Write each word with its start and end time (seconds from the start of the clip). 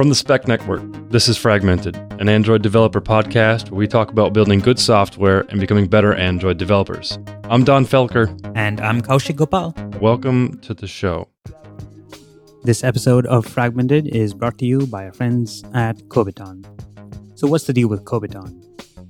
From 0.00 0.08
the 0.08 0.14
Spec 0.14 0.48
Network, 0.48 0.82
this 1.10 1.28
is 1.28 1.36
Fragmented, 1.36 1.94
an 2.20 2.28
Android 2.30 2.62
developer 2.62 3.02
podcast 3.02 3.70
where 3.70 3.78
we 3.78 3.86
talk 3.86 4.10
about 4.10 4.32
building 4.32 4.60
good 4.60 4.78
software 4.78 5.42
and 5.50 5.60
becoming 5.60 5.88
better 5.88 6.14
Android 6.14 6.56
developers. 6.56 7.18
I'm 7.50 7.64
Don 7.64 7.84
Felker. 7.84 8.28
And 8.54 8.80
I'm 8.80 9.02
Kaushik 9.02 9.36
Gopal. 9.36 9.74
Welcome 10.00 10.58
to 10.60 10.72
the 10.72 10.86
show. 10.86 11.28
This 12.62 12.82
episode 12.82 13.26
of 13.26 13.44
Fragmented 13.44 14.06
is 14.06 14.32
brought 14.32 14.56
to 14.58 14.64
you 14.64 14.86
by 14.86 15.04
our 15.04 15.12
friends 15.12 15.64
at 15.74 15.96
Kobiton. 16.08 16.64
So, 17.38 17.46
what's 17.46 17.64
the 17.64 17.72
deal 17.74 17.88
with 17.88 18.04
Kobiton? 18.04 18.62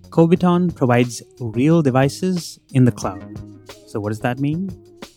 Kobiton 0.08 0.74
provides 0.74 1.22
real 1.38 1.82
devices 1.82 2.58
in 2.72 2.84
the 2.84 2.92
cloud. 2.92 3.38
So, 3.86 4.00
what 4.00 4.08
does 4.08 4.20
that 4.20 4.40
mean? 4.40 4.70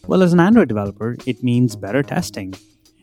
Well, 0.06 0.22
as 0.22 0.34
an 0.34 0.40
Android 0.40 0.68
developer, 0.68 1.16
it 1.26 1.44
means 1.44 1.76
better 1.76 2.04
testing. 2.04 2.54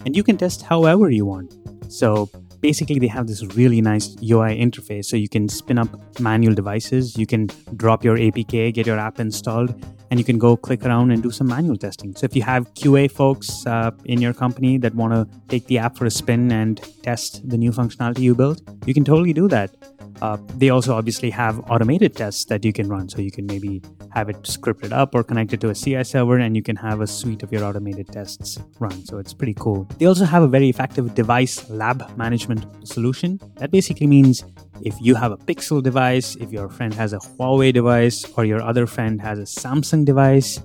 And 0.05 0.15
you 0.15 0.23
can 0.23 0.37
test 0.37 0.63
however 0.63 1.11
you 1.11 1.25
want. 1.25 1.55
So, 1.89 2.31
basically 2.61 2.99
they 2.99 3.07
have 3.07 3.27
this 3.27 3.43
really 3.57 3.81
nice 3.81 4.17
UI 4.23 4.59
interface 4.61 5.07
so 5.07 5.17
you 5.17 5.29
can 5.29 5.49
spin 5.49 5.79
up 5.79 5.89
manual 6.21 6.55
devices, 6.55 7.17
you 7.17 7.27
can 7.27 7.49
drop 7.77 8.05
your 8.05 8.17
APK, 8.17 8.75
get 8.75 8.87
your 8.87 8.99
app 8.99 9.19
installed, 9.19 9.75
and 10.11 10.21
you 10.21 10.25
can 10.25 10.39
go 10.39 10.57
click 10.57 10.85
around 10.85 11.11
and 11.11 11.23
do 11.23 11.31
some 11.31 11.47
manual 11.47 11.77
testing. 11.77 12.15
So 12.17 12.25
if 12.25 12.37
you 12.37 12.43
have 12.43 12.73
QA 12.75 13.11
folks 13.11 13.67
uh, 13.67 13.93
in 14.05 14.21
your 14.21 14.35
company 14.35 14.77
that 14.79 14.95
want 14.95 15.15
to 15.15 15.27
take 15.49 15.67
the 15.67 15.79
app 15.79 15.97
for 15.97 16.05
a 16.05 16.11
spin 16.11 16.51
and 16.53 16.81
test 17.03 17.49
the 17.49 17.57
new 17.57 17.71
functionality 17.71 18.21
you 18.21 18.35
built, 18.35 18.61
you 18.87 18.95
can 18.95 19.05
totally 19.05 19.33
do 19.33 19.49
that. 19.49 19.75
Uh, 20.21 20.37
they 20.57 20.71
also 20.71 20.95
obviously 20.95 21.31
have 21.31 21.59
automated 21.71 22.15
tests 22.15 22.45
that 22.47 22.65
you 22.65 22.73
can 22.73 22.89
run. 22.89 23.09
So 23.09 23.21
you 23.21 23.31
can 23.31 23.47
maybe 23.47 23.83
have 24.13 24.29
it 24.29 24.37
scripted 24.43 24.93
up 24.93 25.15
or 25.15 25.23
connected 25.25 25.61
to 25.63 25.71
a 25.71 25.75
CI 25.75 26.05
server, 26.05 26.39
and 26.39 26.57
you 26.57 26.63
can 26.63 26.77
have 26.77 27.01
a 27.01 27.07
suite 27.07 27.43
of 27.43 27.53
your 27.53 27.65
automated 27.65 28.09
tests 28.09 28.59
run. 28.79 29.05
So 29.07 29.19
it's 29.19 29.33
pretty 29.33 29.55
cool. 29.55 29.89
They 29.99 30.07
also 30.07 30.25
have 30.25 30.43
a 30.43 30.49
very 30.49 30.69
effective 30.69 31.15
device 31.15 31.69
lab 31.71 32.17
management 32.17 32.65
solution. 32.87 33.41
That 33.57 33.71
basically 33.71 34.07
means 34.07 34.45
if 34.83 34.95
you 35.01 35.15
have 35.15 35.33
a 35.33 35.37
Pixel 35.37 35.83
device, 35.83 36.37
if 36.37 36.53
your 36.53 36.69
friend 36.69 36.93
has 36.95 37.13
a 37.13 37.19
Huawei 37.19 37.73
device, 37.73 38.25
or 38.37 38.45
your 38.45 38.63
other 38.63 38.87
friend 38.87 39.21
has 39.21 39.39
a 39.39 39.43
Samsung 39.43 40.05
device, 40.05 40.63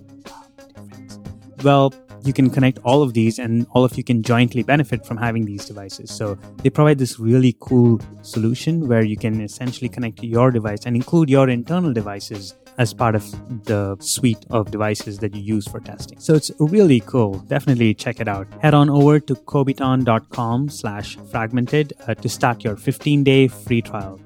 well, 1.64 1.94
you 2.26 2.34
can 2.34 2.50
connect 2.50 2.80
all 2.84 3.04
of 3.04 3.14
these 3.14 3.38
and 3.40 3.68
all 3.72 3.86
of 3.86 3.96
you 3.98 4.04
can 4.04 4.24
jointly 4.24 4.64
benefit 4.64 5.06
from 5.06 5.18
having 5.18 5.46
these 5.46 5.66
devices. 5.66 6.10
So 6.12 6.36
they 6.64 6.70
provide 6.70 6.98
this 6.98 7.20
really 7.20 7.56
cool 7.60 8.02
solution 8.24 8.88
where 8.88 9.04
you 9.04 9.16
can 9.16 9.42
essentially 9.42 9.88
connect 9.88 10.24
your 10.24 10.50
device 10.52 10.86
and 10.86 10.96
include 10.96 11.30
your 11.30 11.50
internal 11.50 11.94
devices 11.94 12.56
as 12.78 12.94
part 12.94 13.16
of 13.16 13.24
the 13.66 13.96
suite 14.00 14.46
of 14.50 14.72
devices 14.72 15.20
that 15.20 15.34
you 15.36 15.42
use 15.42 15.68
for 15.68 15.80
testing. 15.80 16.20
So 16.20 16.34
it's 16.34 16.52
really 16.60 17.00
cool. 17.02 17.36
Definitely 17.40 17.94
check 17.94 18.20
it 18.20 18.28
out. 18.28 18.48
Head 18.62 18.74
on 18.74 18.90
over 18.90 19.20
to 19.20 19.36
kobiton.com 19.36 20.70
slash 20.70 21.18
fragmented 21.32 21.94
uh, 22.08 22.16
to 22.16 22.28
start 22.28 22.64
your 22.64 22.76
15-day 22.76 23.48
free 23.48 23.82
trial. 23.82 24.20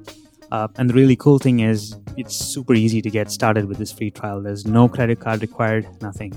Uh, 0.52 0.68
and 0.78 0.90
the 0.90 0.94
really 0.94 1.16
cool 1.16 1.38
thing 1.38 1.60
is 1.60 1.96
it's 2.18 2.36
super 2.36 2.74
easy 2.74 3.02
to 3.02 3.10
get 3.10 3.30
started 3.30 3.66
with 3.66 3.78
this 3.78 3.92
free 3.92 4.10
trial. 4.10 4.42
There's 4.42 4.66
no 4.66 4.88
credit 4.88 5.20
card 5.20 5.42
required, 5.42 5.88
nothing. 6.02 6.34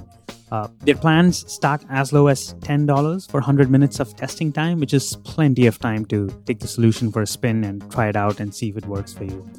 Uh, 0.53 0.69
their 0.81 0.95
plans 0.95 1.50
start 1.50 1.83
as 1.89 2.12
low 2.12 2.27
as 2.27 2.53
$10 2.61 3.31
for 3.31 3.41
100 3.41 3.70
minutes 3.70 4.00
of 4.00 4.14
testing 4.14 4.53
time, 4.53 4.78
which 4.78 4.92
is 4.92 5.17
plenty 5.25 5.67
of 5.67 5.78
time 5.78 6.05
to 6.05 6.28
take 6.44 6.59
the 6.59 6.69
solution 6.69 7.11
for 7.11 7.22
a 7.22 7.27
spin 7.27 7.64
and 7.64 7.91
try 7.91 8.09
it 8.09 8.17
out 8.17 8.39
and 8.39 8.55
see 8.55 8.69
if 8.69 8.77
it 8.77 8.84
works 8.84 9.14
for 9.14 9.25
you. 9.25 9.50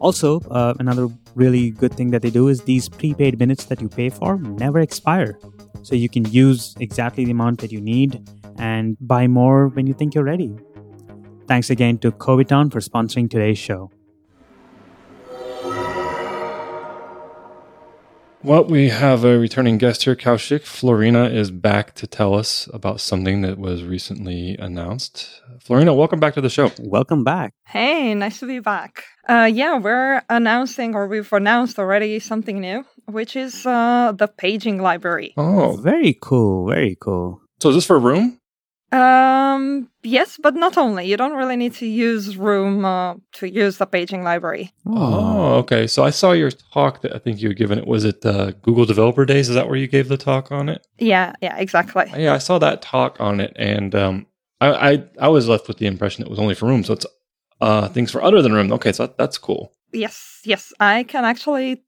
Also, 0.00 0.40
uh, 0.50 0.72
another 0.78 1.08
really 1.34 1.68
good 1.68 1.92
thing 1.92 2.10
that 2.12 2.22
they 2.22 2.30
do 2.30 2.48
is 2.48 2.62
these 2.62 2.88
prepaid 2.88 3.38
minutes 3.38 3.66
that 3.66 3.82
you 3.82 3.90
pay 3.90 4.08
for 4.08 4.38
never 4.38 4.78
expire. 4.78 5.38
So 5.82 5.94
you 5.94 6.08
can 6.08 6.24
use 6.32 6.74
exactly 6.80 7.26
the 7.26 7.32
amount 7.32 7.60
that 7.60 7.70
you 7.70 7.82
need 7.82 8.26
and 8.56 8.96
buy 9.02 9.26
more 9.26 9.68
when 9.68 9.86
you 9.86 9.92
think 9.92 10.14
you're 10.14 10.24
ready. 10.24 10.56
Thanks 11.46 11.68
again 11.68 11.98
to 11.98 12.10
Kobiton 12.10 12.72
for 12.72 12.80
sponsoring 12.80 13.28
today's 13.28 13.58
show. 13.58 13.90
Well, 18.44 18.62
we 18.64 18.88
have 18.90 19.24
a 19.24 19.36
returning 19.36 19.78
guest 19.78 20.04
here, 20.04 20.14
Kaushik. 20.14 20.60
Florina 20.60 21.24
is 21.24 21.50
back 21.50 21.94
to 21.96 22.06
tell 22.06 22.34
us 22.34 22.68
about 22.72 23.00
something 23.00 23.42
that 23.42 23.58
was 23.58 23.82
recently 23.82 24.56
announced. 24.58 25.42
Florina, 25.60 25.92
welcome 25.92 26.20
back 26.20 26.34
to 26.34 26.40
the 26.40 26.48
show. 26.48 26.70
Welcome 26.78 27.24
back. 27.24 27.52
Hey, 27.66 28.14
nice 28.14 28.38
to 28.38 28.46
be 28.46 28.60
back. 28.60 29.02
Uh, 29.28 29.50
yeah, 29.52 29.78
we're 29.78 30.22
announcing, 30.28 30.94
or 30.94 31.08
we've 31.08 31.32
announced 31.32 31.80
already 31.80 32.20
something 32.20 32.60
new, 32.60 32.84
which 33.06 33.34
is 33.34 33.66
uh, 33.66 34.12
the 34.16 34.28
paging 34.28 34.80
library. 34.80 35.34
Oh, 35.36 35.76
very 35.82 36.16
cool. 36.22 36.68
Very 36.68 36.96
cool. 37.00 37.42
So, 37.60 37.70
is 37.70 37.74
this 37.74 37.86
for 37.86 37.98
Room? 37.98 38.38
Um, 38.90 39.90
yes, 40.02 40.38
but 40.42 40.54
not 40.54 40.78
only. 40.78 41.06
You 41.06 41.16
don't 41.16 41.34
really 41.36 41.56
need 41.56 41.74
to 41.74 41.86
use 41.86 42.36
Room 42.36 42.84
uh, 42.84 43.14
to 43.32 43.50
use 43.50 43.76
the 43.78 43.86
paging 43.86 44.24
library. 44.24 44.72
Oh, 44.86 45.56
okay. 45.56 45.86
So 45.86 46.04
I 46.04 46.10
saw 46.10 46.32
your 46.32 46.50
talk 46.50 47.02
that 47.02 47.14
I 47.14 47.18
think 47.18 47.40
you 47.40 47.48
had 47.48 47.58
given 47.58 47.78
it. 47.78 47.86
Was 47.86 48.04
it 48.04 48.24
uh, 48.24 48.52
Google 48.62 48.86
Developer 48.86 49.26
Days? 49.26 49.48
Is 49.48 49.54
that 49.56 49.68
where 49.68 49.76
you 49.76 49.88
gave 49.88 50.08
the 50.08 50.16
talk 50.16 50.50
on 50.50 50.68
it? 50.68 50.86
Yeah, 50.98 51.34
yeah, 51.42 51.56
exactly. 51.58 52.06
Yeah, 52.16 52.32
I 52.32 52.38
saw 52.38 52.58
that 52.60 52.80
talk 52.80 53.20
on 53.20 53.40
it, 53.40 53.52
and 53.56 53.94
um, 53.94 54.26
I, 54.60 54.92
I, 54.92 55.04
I 55.20 55.28
was 55.28 55.48
left 55.48 55.68
with 55.68 55.78
the 55.78 55.86
impression 55.86 56.24
it 56.24 56.30
was 56.30 56.38
only 56.38 56.54
for 56.54 56.66
Room. 56.66 56.82
So 56.82 56.94
it's 56.94 57.06
uh, 57.60 57.88
things 57.88 58.10
for 58.10 58.22
other 58.22 58.40
than 58.40 58.52
Room. 58.54 58.72
Okay, 58.72 58.92
so 58.92 59.06
that, 59.06 59.18
that's 59.18 59.36
cool. 59.36 59.72
Yes, 59.92 60.40
yes, 60.44 60.72
I 60.80 61.02
can 61.02 61.24
actually 61.24 61.82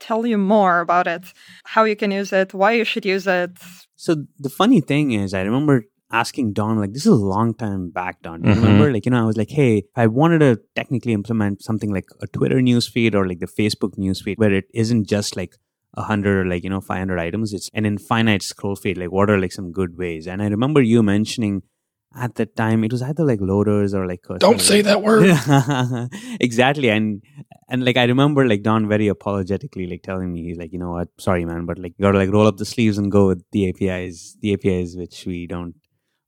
tell 0.00 0.24
you 0.24 0.38
more 0.38 0.80
about 0.80 1.06
it, 1.06 1.32
how 1.64 1.84
you 1.84 1.96
can 1.96 2.10
use 2.10 2.32
it, 2.32 2.54
why 2.54 2.72
you 2.72 2.84
should 2.84 3.04
use 3.04 3.26
it. 3.26 3.50
So 3.96 4.26
the 4.38 4.48
funny 4.48 4.80
thing 4.80 5.10
is, 5.12 5.34
I 5.34 5.42
remember 5.42 5.84
asking 6.10 6.52
Don, 6.54 6.78
like, 6.78 6.92
this 6.92 7.06
is 7.06 7.12
a 7.12 7.14
long 7.14 7.54
time 7.54 7.90
back, 7.90 8.22
Don. 8.22 8.42
Mhm. 8.42 8.56
Remember, 8.56 8.92
like, 8.92 9.04
you 9.04 9.10
know, 9.10 9.22
I 9.22 9.26
was 9.26 9.36
like, 9.36 9.50
hey, 9.50 9.78
if 9.78 9.84
I 9.94 10.06
wanted 10.06 10.38
to 10.40 10.58
technically 10.74 11.12
implement 11.12 11.62
something 11.62 11.92
like 11.92 12.06
a 12.22 12.26
Twitter 12.26 12.56
newsfeed 12.56 13.14
or 13.14 13.26
like 13.28 13.40
the 13.40 13.46
Facebook 13.46 13.96
newsfeed, 13.98 14.38
where 14.38 14.52
it 14.52 14.64
isn't 14.74 15.08
just 15.08 15.36
like 15.36 15.54
a 15.94 16.02
hundred 16.02 16.46
or 16.46 16.48
like, 16.48 16.64
you 16.64 16.70
know, 16.70 16.80
500 16.80 17.18
items, 17.18 17.52
it's 17.52 17.68
an 17.74 17.84
infinite 17.84 18.42
scroll 18.42 18.76
feed. 18.76 18.96
Like, 18.98 19.12
what 19.12 19.28
are 19.30 19.38
like 19.38 19.52
some 19.52 19.70
good 19.72 19.98
ways? 19.98 20.26
And 20.26 20.42
I 20.42 20.46
remember 20.48 20.80
you 20.80 21.02
mentioning 21.02 21.62
at 22.16 22.36
the 22.36 22.46
time, 22.46 22.84
it 22.84 22.92
was 22.92 23.02
either 23.02 23.24
like 23.24 23.40
loaders 23.42 23.92
or 23.92 24.06
like. 24.06 24.20
Don't 24.38 24.62
say 24.62 24.80
that 24.80 25.02
word. 25.02 25.24
exactly. 26.40 26.88
And, 26.88 27.22
and 27.68 27.84
like, 27.84 27.98
I 27.98 28.04
remember 28.04 28.46
like 28.46 28.62
Don 28.62 28.88
very 28.88 29.08
apologetically 29.08 29.86
like 29.86 30.02
telling 30.02 30.32
me, 30.32 30.44
he's 30.44 30.56
like, 30.56 30.72
you 30.72 30.78
know 30.78 30.92
what, 30.92 31.08
sorry, 31.18 31.44
man, 31.44 31.66
but 31.66 31.78
like, 31.78 31.92
you 31.98 32.02
gotta 32.02 32.16
like 32.16 32.32
roll 32.32 32.46
up 32.46 32.56
the 32.56 32.64
sleeves 32.64 32.96
and 32.96 33.12
go 33.12 33.26
with 33.26 33.44
the 33.52 33.68
APIs, 33.68 34.38
the 34.40 34.54
APIs 34.54 34.96
which 34.96 35.26
we 35.26 35.46
don't 35.46 35.74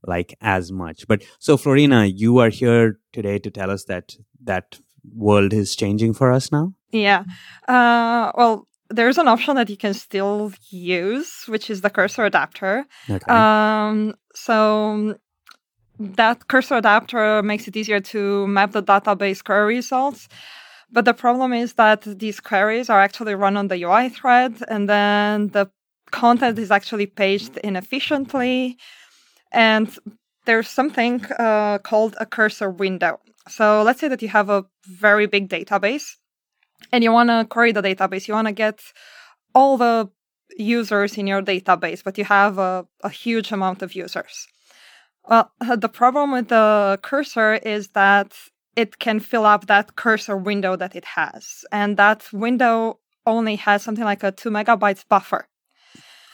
like 0.05 0.37
as 0.41 0.73
much. 0.73 1.07
But 1.07 1.23
so, 1.39 1.57
Florina, 1.57 2.07
you 2.07 2.39
are 2.39 2.49
here 2.49 2.99
today 3.13 3.39
to 3.39 3.51
tell 3.51 3.71
us 3.71 3.85
that 3.85 4.17
that 4.45 4.81
world 5.15 5.53
is 5.53 5.77
changing 5.77 6.15
for 6.15 6.33
us 6.33 6.53
now. 6.53 6.75
Yeah. 6.93 7.25
Uh, 7.69 8.33
well, 8.37 8.67
there's 8.89 9.19
an 9.19 9.29
option 9.29 9.57
that 9.57 9.71
you 9.71 9.77
can 9.77 9.95
still 9.95 10.53
use, 10.71 11.45
which 11.47 11.71
is 11.71 11.81
the 11.81 11.91
cursor 11.91 12.25
adapter. 12.25 12.85
Okay. 13.09 13.33
Um, 13.33 14.15
so 14.35 15.17
that 15.99 16.49
cursor 16.49 16.77
adapter 16.77 17.43
makes 17.43 17.69
it 17.69 17.77
easier 17.77 18.01
to 18.01 18.47
map 18.47 18.73
the 18.73 18.83
database 18.83 19.45
query 19.45 19.77
results. 19.77 20.29
But 20.93 21.05
the 21.05 21.15
problem 21.15 21.53
is 21.53 21.75
that 21.75 22.03
these 22.03 22.41
queries 22.41 22.91
are 22.91 23.01
actually 23.01 23.35
run 23.35 23.57
on 23.57 23.69
the 23.69 23.81
UI 23.85 24.09
thread, 24.09 24.57
and 24.69 24.89
then 24.89 25.49
the 25.49 25.71
content 26.11 26.59
is 26.59 26.73
actually 26.73 27.07
paged 27.07 27.57
inefficiently. 27.59 28.77
And 29.53 29.89
there's 30.47 30.69
something 30.69 31.25
uh, 31.39 31.79
called 31.79 32.17
a 32.19 32.27
cursor 32.27 32.71
window. 32.71 33.21
So 33.49 33.83
let's 33.83 34.01
say 34.01 34.09
that 34.09 34.23
you 34.23 34.29
have 34.29 34.49
a 34.49 34.65
very 34.87 35.27
big 35.27 35.49
database 35.49 36.17
and 36.93 37.03
you 37.05 37.13
want 37.13 37.31
to 37.31 37.47
query 37.49 37.73
the 37.73 37.83
database. 37.83 38.29
You 38.29 38.35
want 38.35 38.49
to 38.49 38.53
get 38.53 38.81
all 39.55 39.77
the 39.77 40.11
users 40.57 41.17
in 41.17 41.27
your 41.27 41.43
database, 41.43 42.03
but 42.03 42.19
you 42.19 42.25
have 42.25 42.59
a, 42.59 42.87
a 43.03 43.09
huge 43.09 43.53
amount 43.53 43.83
of 43.83 43.95
users. 43.95 44.47
Well, 45.29 45.53
the 45.77 45.89
problem 45.89 46.33
with 46.33 46.49
the 46.49 46.99
cursor 47.03 47.55
is 47.55 47.89
that 47.89 48.37
it 48.77 48.99
can 48.99 49.21
fill 49.21 49.45
up 49.45 49.67
that 49.67 49.97
cursor 49.97 50.37
window 50.37 50.77
that 50.77 50.95
it 50.95 51.05
has. 51.05 51.65
And 51.73 51.97
that 51.97 52.33
window 52.33 52.99
only 53.27 53.57
has 53.57 53.83
something 53.83 54.05
like 54.05 54.23
a 54.23 54.33
two 54.33 54.51
megabytes 54.51 55.05
buffer. 55.09 55.47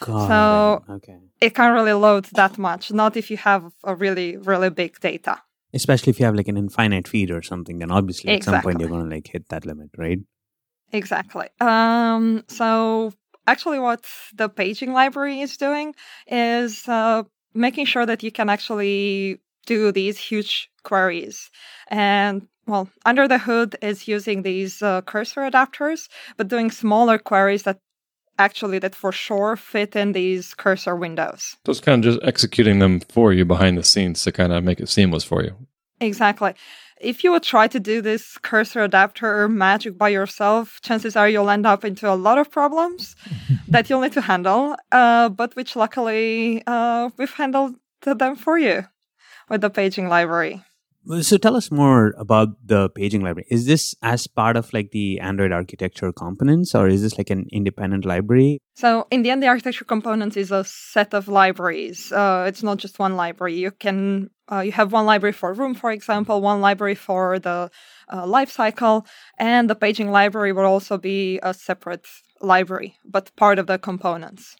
Got 0.00 0.28
so- 0.28 0.84
it. 0.88 0.92
okay. 0.92 1.18
It 1.40 1.54
can't 1.54 1.74
really 1.74 1.92
load 1.92 2.24
that 2.32 2.56
much, 2.56 2.92
not 2.92 3.16
if 3.16 3.30
you 3.30 3.36
have 3.36 3.70
a 3.84 3.94
really, 3.94 4.36
really 4.38 4.70
big 4.70 4.98
data. 5.00 5.42
Especially 5.74 6.10
if 6.10 6.18
you 6.18 6.24
have 6.24 6.34
like 6.34 6.48
an 6.48 6.56
infinite 6.56 7.06
feed 7.06 7.30
or 7.30 7.42
something, 7.42 7.78
then 7.78 7.90
obviously 7.90 8.30
at 8.30 8.44
some 8.44 8.62
point 8.62 8.80
you're 8.80 8.88
gonna 8.88 9.04
like 9.14 9.26
hit 9.26 9.48
that 9.50 9.66
limit, 9.66 9.90
right? 9.98 10.20
Exactly. 10.92 11.48
Um, 11.60 12.44
so 12.48 13.12
actually, 13.46 13.78
what 13.78 14.04
the 14.34 14.48
paging 14.48 14.92
library 14.92 15.40
is 15.40 15.56
doing 15.56 15.94
is 16.26 16.88
uh, 16.88 17.24
making 17.52 17.86
sure 17.86 18.06
that 18.06 18.22
you 18.22 18.30
can 18.30 18.48
actually 18.48 19.40
do 19.66 19.92
these 19.92 20.18
huge 20.18 20.70
queries. 20.84 21.50
And 21.88 22.46
well, 22.66 22.88
under 23.04 23.28
the 23.28 23.38
hood 23.38 23.76
is 23.82 24.08
using 24.08 24.42
these 24.42 24.82
uh, 24.82 25.02
cursor 25.02 25.42
adapters, 25.42 26.08
but 26.36 26.48
doing 26.48 26.70
smaller 26.70 27.18
queries 27.18 27.64
that 27.64 27.80
actually 28.38 28.78
that 28.80 28.94
for 28.94 29.12
sure 29.12 29.56
fit 29.56 29.96
in 29.96 30.12
these 30.12 30.54
cursor 30.54 30.96
windows. 30.96 31.56
So 31.64 31.70
it's 31.70 31.80
kind 31.80 32.04
of 32.04 32.12
just 32.12 32.26
executing 32.26 32.78
them 32.78 33.00
for 33.00 33.32
you 33.32 33.44
behind 33.44 33.78
the 33.78 33.84
scenes 33.84 34.22
to 34.24 34.32
kind 34.32 34.52
of 34.52 34.64
make 34.64 34.80
it 34.80 34.88
seamless 34.88 35.24
for 35.24 35.42
you. 35.42 35.54
Exactly. 36.00 36.54
If 37.00 37.22
you 37.22 37.30
would 37.32 37.42
try 37.42 37.68
to 37.68 37.78
do 37.78 38.00
this 38.00 38.38
cursor 38.38 38.82
adapter 38.82 39.48
magic 39.48 39.98
by 39.98 40.08
yourself, 40.08 40.80
chances 40.82 41.14
are 41.14 41.28
you'll 41.28 41.50
end 41.50 41.66
up 41.66 41.84
into 41.84 42.10
a 42.10 42.16
lot 42.16 42.38
of 42.38 42.50
problems 42.50 43.16
that 43.68 43.90
you'll 43.90 44.00
need 44.00 44.12
to 44.12 44.22
handle, 44.22 44.76
uh, 44.92 45.28
but 45.28 45.54
which 45.56 45.76
luckily 45.76 46.62
uh, 46.66 47.10
we've 47.18 47.32
handled 47.34 47.74
them 48.02 48.36
for 48.36 48.56
you 48.58 48.84
with 49.48 49.60
the 49.60 49.70
paging 49.70 50.08
library. 50.08 50.62
So 51.22 51.36
tell 51.36 51.54
us 51.54 51.70
more 51.70 52.14
about 52.18 52.48
the 52.66 52.90
paging 52.90 53.22
library. 53.22 53.46
Is 53.48 53.66
this 53.66 53.94
as 54.02 54.26
part 54.26 54.56
of 54.56 54.72
like 54.72 54.90
the 54.90 55.20
Android 55.20 55.52
architecture 55.52 56.12
components 56.12 56.74
or 56.74 56.88
is 56.88 57.02
this 57.02 57.16
like 57.16 57.30
an 57.30 57.46
independent 57.52 58.04
library? 58.04 58.58
So 58.74 59.06
in 59.12 59.22
the 59.22 59.30
end, 59.30 59.40
the 59.40 59.46
architecture 59.46 59.84
components 59.84 60.36
is 60.36 60.50
a 60.50 60.64
set 60.64 61.14
of 61.14 61.28
libraries. 61.28 62.10
Uh, 62.10 62.46
it's 62.48 62.64
not 62.64 62.78
just 62.78 62.98
one 62.98 63.14
library. 63.14 63.54
You 63.54 63.70
can 63.70 64.30
uh, 64.50 64.60
you 64.60 64.72
have 64.72 64.92
one 64.92 65.06
library 65.06 65.32
for 65.32 65.52
Room, 65.52 65.74
for 65.74 65.92
example, 65.92 66.40
one 66.40 66.60
library 66.60 66.94
for 66.94 67.38
the 67.38 67.70
uh, 68.08 68.24
lifecycle, 68.24 69.04
and 69.38 69.68
the 69.68 69.74
paging 69.74 70.10
library 70.10 70.52
will 70.52 70.64
also 70.64 70.98
be 70.98 71.40
a 71.42 71.52
separate 71.52 72.06
library, 72.40 72.96
but 73.04 73.34
part 73.36 73.58
of 73.58 73.66
the 73.66 73.78
components 73.78 74.56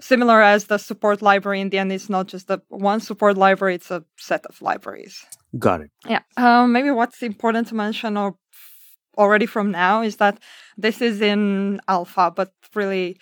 similar 0.00 0.42
as 0.42 0.66
the 0.66 0.78
support 0.78 1.22
library 1.22 1.60
in 1.60 1.70
the 1.70 1.78
end 1.78 1.90
is 1.92 2.10
not 2.10 2.26
just 2.26 2.48
the 2.48 2.60
one 2.68 3.00
support 3.00 3.36
library 3.36 3.74
it's 3.74 3.90
a 3.90 4.04
set 4.18 4.44
of 4.46 4.60
libraries 4.60 5.24
got 5.58 5.80
it 5.80 5.90
yeah 6.08 6.20
um, 6.36 6.72
maybe 6.72 6.90
what's 6.90 7.22
important 7.22 7.66
to 7.68 7.74
mention 7.74 8.16
or 8.16 8.36
already 9.16 9.46
from 9.46 9.70
now 9.70 10.02
is 10.02 10.16
that 10.16 10.38
this 10.76 11.00
is 11.00 11.20
in 11.20 11.80
alpha 11.88 12.32
but 12.34 12.52
really 12.74 13.18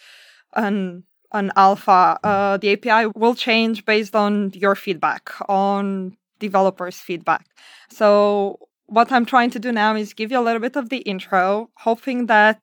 an 0.54 1.04
an 1.32 1.52
alpha 1.56 2.18
uh, 2.24 2.56
the 2.56 2.72
api 2.72 3.10
will 3.14 3.34
change 3.34 3.84
based 3.84 4.14
on 4.14 4.50
your 4.54 4.74
feedback 4.74 5.30
on 5.48 6.16
developers 6.38 6.96
feedback 6.96 7.46
so 7.90 8.58
what 8.86 9.10
i'm 9.12 9.24
trying 9.24 9.50
to 9.50 9.58
do 9.58 9.72
now 9.72 9.94
is 9.94 10.12
give 10.12 10.30
you 10.32 10.38
a 10.38 10.42
little 10.42 10.60
bit 10.60 10.76
of 10.76 10.88
the 10.88 10.98
intro 10.98 11.70
hoping 11.76 12.26
that 12.26 12.60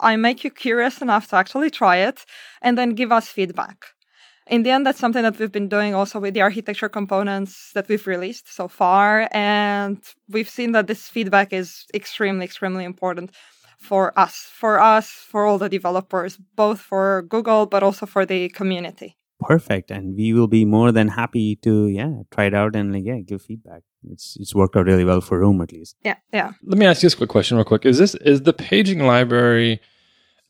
I 0.00 0.16
make 0.16 0.44
you 0.44 0.50
curious 0.50 1.00
enough 1.00 1.28
to 1.28 1.36
actually 1.36 1.70
try 1.70 1.96
it 1.96 2.24
and 2.62 2.76
then 2.76 2.90
give 2.90 3.12
us 3.12 3.28
feedback. 3.28 3.93
In 4.46 4.62
the 4.62 4.70
end, 4.70 4.86
that's 4.86 4.98
something 4.98 5.22
that 5.22 5.38
we've 5.38 5.52
been 5.52 5.68
doing 5.68 5.94
also 5.94 6.20
with 6.20 6.34
the 6.34 6.42
architecture 6.42 6.88
components 6.88 7.70
that 7.74 7.88
we've 7.88 8.06
released 8.06 8.54
so 8.54 8.68
far. 8.68 9.28
And 9.32 10.02
we've 10.28 10.48
seen 10.48 10.72
that 10.72 10.86
this 10.86 11.08
feedback 11.08 11.52
is 11.52 11.86
extremely, 11.94 12.44
extremely 12.44 12.84
important 12.84 13.30
for 13.78 14.18
us, 14.18 14.48
for 14.52 14.80
us, 14.80 15.08
for 15.08 15.46
all 15.46 15.58
the 15.58 15.68
developers, 15.68 16.38
both 16.56 16.80
for 16.80 17.22
Google, 17.22 17.66
but 17.66 17.82
also 17.82 18.06
for 18.06 18.26
the 18.26 18.48
community. 18.50 19.16
Perfect. 19.40 19.90
And 19.90 20.14
we 20.16 20.32
will 20.32 20.48
be 20.48 20.64
more 20.64 20.92
than 20.92 21.08
happy 21.08 21.56
to, 21.56 21.88
yeah, 21.88 22.22
try 22.30 22.44
it 22.46 22.54
out 22.54 22.76
and 22.76 22.92
like, 22.92 23.04
yeah, 23.04 23.20
give 23.20 23.42
feedback 23.42 23.82
it's 24.10 24.36
it's 24.40 24.54
worked 24.54 24.76
out 24.76 24.86
really 24.86 25.04
well 25.04 25.20
for 25.20 25.38
Room 25.38 25.60
at 25.60 25.72
least. 25.72 25.96
Yeah, 26.02 26.16
yeah. 26.32 26.52
Let 26.64 26.78
me 26.78 26.86
ask 26.86 27.02
you 27.02 27.06
this 27.06 27.14
quick 27.14 27.30
question, 27.30 27.56
real 27.56 27.64
quick. 27.64 27.86
Is 27.86 27.98
this 27.98 28.14
is 28.16 28.42
the 28.42 28.52
paging 28.52 29.00
library? 29.00 29.80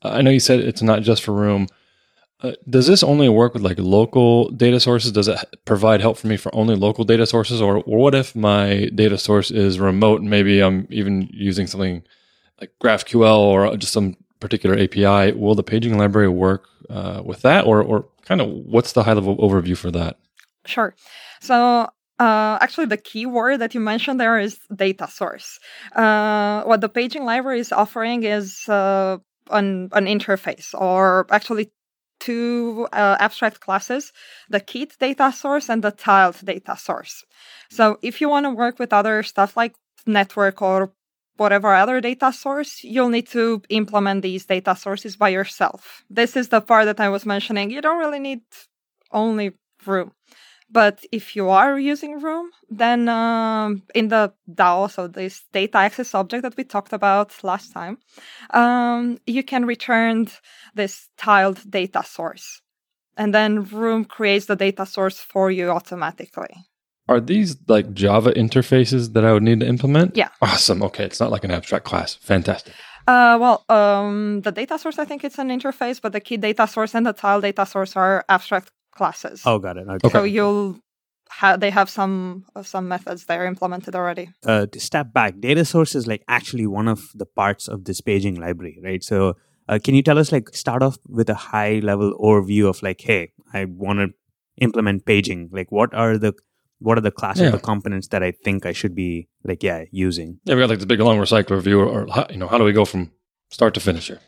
Uh, 0.03 0.11
I 0.11 0.23
know 0.23 0.31
you 0.31 0.41
said 0.41 0.61
it's 0.61 0.83
not 0.83 1.03
just 1.03 1.23
for 1.23 1.33
Room. 1.33 1.69
Uh, 2.45 2.53
does 2.69 2.87
this 2.87 3.03
only 3.03 3.27
work 3.27 3.55
with 3.55 3.63
like 3.63 3.79
local 3.79 4.51
data 4.51 4.79
sources? 4.79 5.13
Does 5.13 5.29
it 5.29 5.39
provide 5.65 6.03
help 6.03 6.19
for 6.19 6.27
me 6.27 6.37
for 6.37 6.55
only 6.55 6.77
local 6.77 7.05
data 7.05 7.27
sources, 7.27 7.63
or, 7.63 7.79
or 7.79 7.99
what 7.99 8.15
if 8.15 8.37
my 8.37 8.91
data 8.95 9.17
source 9.17 9.51
is 9.51 9.81
remote 9.81 10.21
and 10.21 10.29
maybe 10.29 10.61
I'm 10.61 10.87
even 10.91 11.27
using 11.33 11.67
something 11.67 12.03
like 12.61 12.71
GraphQL 12.83 13.39
or 13.39 13.75
just 13.79 13.95
some 13.95 14.17
particular 14.41 14.79
API? 14.79 15.33
Will 15.33 15.55
the 15.55 15.63
paging 15.63 15.97
library 15.97 16.29
work 16.29 16.69
uh, 16.91 17.23
with 17.25 17.41
that, 17.43 17.65
or 17.65 17.83
or 17.83 18.09
kind 18.27 18.43
of 18.43 18.49
what's 18.51 18.93
the 18.93 19.05
high 19.05 19.15
level 19.15 19.39
overview 19.39 19.77
for 19.77 19.91
that? 19.93 20.19
Sure. 20.67 20.95
So 21.41 21.89
uh, 22.19 22.59
actually, 22.61 22.87
the 22.87 22.99
key 22.99 23.25
word 23.25 23.63
that 23.63 23.73
you 23.73 23.81
mentioned 23.81 24.21
there 24.21 24.39
is 24.39 24.59
data 24.75 25.09
source. 25.09 25.59
Uh, 25.97 26.63
what 26.65 26.83
the 26.83 26.91
paging 26.91 27.25
library 27.25 27.61
is 27.61 27.73
offering 27.73 28.23
is 28.23 28.69
uh, 28.69 29.17
an, 29.51 29.89
an 29.93 30.05
interface, 30.05 30.75
or 30.75 31.27
actually 31.31 31.71
two 32.25 32.89
uh, 32.93 33.17
abstract 33.21 33.61
classes 33.61 34.13
the 34.49 34.61
keyed 34.61 34.93
data 34.99 35.33
source 35.33 35.69
and 35.69 35.83
the 35.83 35.91
tiled 35.91 36.39
data 36.45 36.77
source. 36.77 37.25
So, 37.71 37.99
if 38.03 38.21
you 38.21 38.29
want 38.29 38.45
to 38.47 38.51
work 38.51 38.79
with 38.79 38.93
other 38.93 39.23
stuff 39.23 39.57
like 39.57 39.75
network 40.07 40.63
or 40.63 40.93
whatever 41.37 41.75
other 41.75 42.01
data 42.01 42.33
source, 42.33 42.85
you'll 42.85 43.09
need 43.17 43.29
to 43.29 43.63
implement 43.69 44.23
these 44.23 44.47
data 44.47 44.75
sources 44.77 45.17
by 45.17 45.31
yourself. 45.31 46.05
This 46.09 46.37
is 46.37 46.49
the 46.49 46.61
part 46.61 46.87
that 46.87 47.01
I 47.01 47.09
was 47.09 47.27
mentioning. 47.27 47.71
You 47.71 47.83
don't 47.83 47.99
really 47.99 48.21
need 48.21 48.43
only 49.11 49.53
room. 49.87 50.13
But 50.75 51.05
if 51.13 51.37
you 51.37 51.51
are 51.51 51.79
using 51.79 52.21
Room, 52.21 52.51
then 52.69 53.09
um, 53.09 53.85
in 53.95 54.09
the 54.09 54.33
DAO, 54.53 54.91
so 54.91 55.07
this 55.07 55.45
data 55.53 55.79
access 55.79 56.13
object 56.17 56.43
that 56.43 56.57
we 56.57 56.65
talked 56.65 56.93
about 56.93 57.33
last 57.45 57.73
time, 57.73 57.99
um, 58.51 59.19
you 59.25 59.45
can 59.45 59.67
return 59.67 60.27
this 60.75 61.09
tiled 61.17 61.61
data 61.71 62.03
source. 62.05 62.61
And 63.17 63.33
then 63.33 63.63
Room 63.63 64.05
creates 64.05 64.47
the 64.47 64.57
data 64.57 64.85
source 64.85 65.21
for 65.21 65.49
you 65.49 65.71
automatically. 65.71 66.53
Are 67.09 67.21
these 67.21 67.57
like 67.69 67.95
Java 67.95 68.33
interfaces 68.33 69.13
that 69.13 69.25
I 69.25 69.33
would 69.33 69.45
need 69.45 69.61
to 69.61 69.69
implement? 69.69 70.17
Yeah. 70.17 70.31
Awesome. 70.43 70.83
Okay. 70.83 71.05
It's 71.05 71.21
not 71.21 71.31
like 71.31 71.45
an 71.45 71.53
abstract 71.53 71.85
class. 71.85 72.17
Fantastic. 72.17 72.75
Uh, 73.07 73.39
well, 73.41 73.65
um, 73.69 74.41
the 74.41 74.51
data 74.51 74.77
source, 74.79 74.99
I 74.99 75.05
think 75.05 75.23
it's 75.23 75.39
an 75.39 75.51
interface, 75.51 76.01
but 76.03 76.13
the 76.13 76.21
key 76.21 76.39
data 76.39 76.67
source 76.67 76.97
and 76.97 77.07
the 77.07 77.13
tile 77.13 77.41
data 77.41 77.65
source 77.65 77.95
are 77.95 78.25
abstract 78.29 78.73
classes. 78.95 79.43
Oh, 79.45 79.59
got 79.59 79.77
it. 79.77 79.87
Okay. 79.89 80.09
So 80.11 80.25
you'll 80.25 80.79
have 81.31 81.61
they 81.61 81.71
have 81.71 81.91
some 81.91 82.45
some 82.63 82.89
methods 82.89 83.27
there 83.27 83.47
implemented 83.47 83.95
already. 83.95 84.31
Uh, 84.47 84.67
to 84.67 84.81
step 84.81 85.13
back, 85.13 85.41
data 85.41 85.65
source 85.65 85.95
is 85.95 86.07
like 86.07 86.23
actually 86.29 86.67
one 86.67 86.89
of 86.89 87.11
the 87.15 87.27
parts 87.27 87.69
of 87.69 87.85
this 87.85 88.01
paging 88.01 88.37
library, 88.41 88.79
right? 88.83 89.03
So, 89.03 89.35
uh, 89.69 89.79
can 89.83 89.95
you 89.95 90.03
tell 90.03 90.19
us 90.19 90.33
like 90.33 90.55
start 90.55 90.83
off 90.83 90.97
with 91.09 91.29
a 91.29 91.35
high 91.35 91.81
level 91.83 92.17
overview 92.21 92.69
of 92.69 92.83
like, 92.83 93.01
hey, 93.01 93.33
I 93.53 93.65
want 93.65 93.99
to 93.99 94.09
implement 94.59 95.05
paging. 95.07 95.51
Like, 95.53 95.71
what 95.73 95.95
are 95.95 96.19
the 96.19 96.35
what 96.79 96.99
are 96.99 97.03
the 97.03 97.11
class 97.11 97.39
yeah. 97.39 97.47
of 97.47 97.53
the 97.53 97.59
components 97.59 98.09
that 98.09 98.23
I 98.23 98.33
think 98.33 98.67
I 98.67 98.73
should 98.73 98.95
be 98.95 99.29
like, 99.45 99.63
yeah, 99.63 99.85
using? 99.91 100.41
Yeah, 100.45 100.55
we 100.55 100.61
got 100.61 100.71
like 100.71 100.81
the 100.81 100.87
big 100.87 101.01
long 101.01 101.19
recycler 101.19 101.61
view, 101.63 101.81
or, 101.81 101.87
or 102.09 102.27
you 102.31 102.37
know, 102.37 102.49
how 102.49 102.59
do 102.59 102.65
we 102.65 102.73
go 102.73 102.85
from 102.85 103.11
start 103.51 103.75
to 103.75 103.81
finish 103.81 104.09
here? 104.09 104.21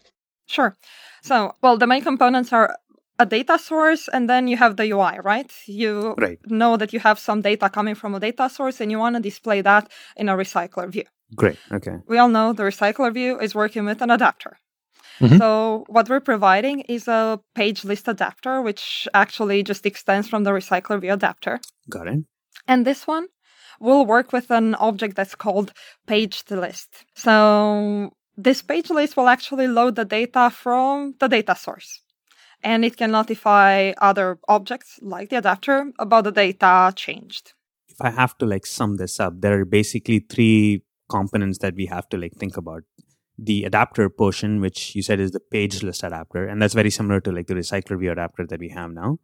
Sure. 0.47 0.77
So, 1.23 1.55
well, 1.61 1.77
the 1.77 1.87
main 1.87 2.03
components 2.03 2.53
are 2.53 2.77
a 3.19 3.27
data 3.27 3.59
source 3.59 4.09
and 4.09 4.29
then 4.29 4.49
you 4.49 4.57
have 4.57 4.77
the 4.77 4.91
UI, 4.91 5.19
right? 5.23 5.51
You 5.67 6.15
right. 6.19 6.39
know 6.47 6.77
that 6.77 6.93
you 6.93 7.01
have 7.01 7.19
some 7.19 7.41
data 7.41 7.69
coming 7.69 7.95
from 7.95 8.15
a 8.15 8.21
data 8.21 8.49
source 8.49 8.81
and 8.81 8.91
you 8.91 8.99
want 8.99 9.17
to 9.17 9.23
display 9.23 9.61
that 9.63 9.91
in 10.17 10.29
a 10.29 10.37
recycler 10.37 10.89
view. 10.91 11.05
Great. 11.35 11.59
Okay. 11.73 11.97
We 12.07 12.19
all 12.19 12.29
know 12.29 12.53
the 12.53 12.63
recycler 12.63 13.13
view 13.13 13.39
is 13.41 13.55
working 13.55 13.85
with 13.85 14.03
an 14.03 14.11
adapter. 14.11 14.59
Mm-hmm. 15.21 15.39
So 15.39 15.85
what 15.89 16.09
we're 16.09 16.21
providing 16.21 16.81
is 16.81 17.09
a 17.09 17.41
page 17.55 17.85
list 17.85 18.07
adapter, 18.07 18.61
which 18.61 19.09
actually 19.15 19.63
just 19.63 19.87
extends 19.87 20.29
from 20.29 20.45
the 20.45 20.51
recycler 20.51 21.01
view 21.01 21.13
adapter. 21.13 21.59
Got 21.89 22.09
it. 22.09 22.25
And 22.69 22.87
this 22.87 23.07
one 23.07 23.27
will 23.81 24.05
work 24.05 24.33
with 24.33 24.51
an 24.51 24.75
object 24.75 25.17
that's 25.17 25.35
called 25.35 25.73
paged 26.07 26.51
list. 26.51 27.05
So 27.15 28.11
this 28.37 28.61
page 28.61 28.91
list 28.91 29.17
will 29.17 29.29
actually 29.29 29.69
load 29.69 29.97
the 29.97 30.05
data 30.05 30.51
from 30.51 31.15
the 31.19 31.29
data 31.29 31.57
source 31.57 32.03
and 32.63 32.85
it 32.85 32.97
can 32.97 33.13
notify 33.13 33.93
other 33.99 34.39
objects 34.49 34.99
like 35.03 35.31
the 35.31 35.37
adapter 35.37 35.93
about 35.99 36.25
the 36.25 36.33
data 36.33 36.93
changed. 36.95 37.53
If 37.89 37.97
I 38.01 38.11
have 38.11 38.37
to 38.39 38.47
like 38.47 38.67
sum 38.67 38.97
this 38.97 39.19
up, 39.21 39.41
there 39.41 39.61
are 39.61 39.65
basically 39.65 40.19
three 40.19 40.83
components 41.09 41.59
that 41.59 41.75
we 41.75 41.87
have 41.87 42.09
to 42.11 42.19
like 42.19 42.35
think 42.35 42.57
about. 42.57 42.83
The 43.39 43.65
adapter 43.65 44.09
portion, 44.09 44.61
which 44.61 44.95
you 44.95 45.03
said 45.03 45.21
is 45.21 45.31
the 45.31 45.41
page 45.41 45.83
list 45.83 46.03
adapter, 46.03 46.47
and 46.47 46.61
that's 46.61 46.75
very 46.75 46.91
similar 46.91 47.21
to 47.21 47.33
like 47.33 47.47
the 47.47 47.55
recycler 47.55 47.99
view 47.99 48.11
adapter 48.11 48.47
that 48.47 48.61
we 48.61 48.71
have 48.71 48.91
now. 48.91 49.19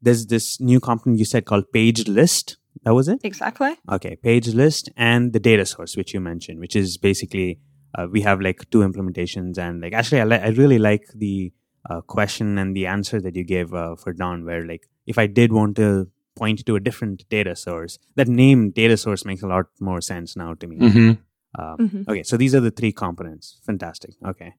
There's 0.00 0.26
this 0.26 0.60
new 0.60 0.78
component 0.78 1.18
you 1.18 1.24
said 1.24 1.44
called 1.44 1.72
page 1.72 2.06
list. 2.06 2.56
That 2.84 2.94
was 2.94 3.08
it? 3.08 3.20
Exactly. 3.24 3.76
Okay, 3.90 4.14
page 4.16 4.48
list 4.48 4.90
and 4.96 5.32
the 5.32 5.40
data 5.40 5.66
source, 5.66 5.96
which 5.96 6.14
you 6.14 6.20
mentioned, 6.20 6.60
which 6.60 6.76
is 6.76 6.96
basically 6.96 7.58
uh, 7.96 8.06
we 8.10 8.20
have 8.20 8.40
like 8.40 8.70
two 8.70 8.78
implementations, 8.78 9.58
and 9.58 9.80
like 9.80 9.92
actually 9.92 10.20
I, 10.20 10.24
li- 10.24 10.36
I 10.36 10.48
really 10.50 10.78
like 10.78 11.06
the 11.14 11.52
uh, 11.88 12.00
question 12.02 12.58
and 12.58 12.76
the 12.76 12.86
answer 12.86 13.20
that 13.20 13.36
you 13.36 13.44
gave 13.44 13.72
uh, 13.74 13.96
for 13.96 14.12
Don, 14.12 14.44
where 14.44 14.66
like 14.66 14.88
if 15.06 15.18
I 15.18 15.26
did 15.26 15.52
want 15.52 15.76
to 15.76 16.08
point 16.36 16.64
to 16.66 16.76
a 16.76 16.80
different 16.80 17.28
data 17.28 17.56
source, 17.56 17.98
that 18.14 18.28
name 18.28 18.70
data 18.70 18.96
source 18.96 19.24
makes 19.24 19.42
a 19.42 19.48
lot 19.48 19.66
more 19.80 20.00
sense 20.00 20.36
now 20.36 20.54
to 20.54 20.66
me. 20.66 20.76
Mm-hmm. 20.76 21.10
Uh, 21.58 21.76
mm-hmm. 21.76 22.02
Okay, 22.08 22.22
so 22.22 22.36
these 22.36 22.54
are 22.54 22.60
the 22.60 22.70
three 22.70 22.92
components. 22.92 23.60
Fantastic. 23.64 24.14
Okay. 24.24 24.54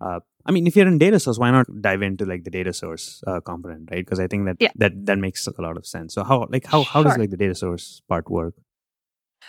Uh, 0.00 0.20
I 0.46 0.52
mean, 0.52 0.66
if 0.66 0.74
you're 0.74 0.86
in 0.86 0.96
data 0.96 1.20
source, 1.20 1.38
why 1.38 1.50
not 1.50 1.66
dive 1.82 2.00
into 2.00 2.24
like 2.24 2.44
the 2.44 2.50
data 2.50 2.72
source 2.72 3.22
uh, 3.26 3.40
component, 3.40 3.90
right? 3.90 4.04
Because 4.04 4.18
I 4.18 4.26
think 4.26 4.46
that 4.46 4.56
yeah. 4.58 4.70
that 4.76 4.92
that 5.06 5.18
makes 5.18 5.46
a 5.46 5.62
lot 5.62 5.76
of 5.76 5.86
sense. 5.86 6.14
So 6.14 6.24
how 6.24 6.46
like 6.50 6.64
how 6.64 6.82
how 6.82 7.02
sure. 7.02 7.10
does 7.10 7.18
like 7.18 7.30
the 7.30 7.36
data 7.36 7.54
source 7.54 8.00
part 8.08 8.30
work? 8.30 8.54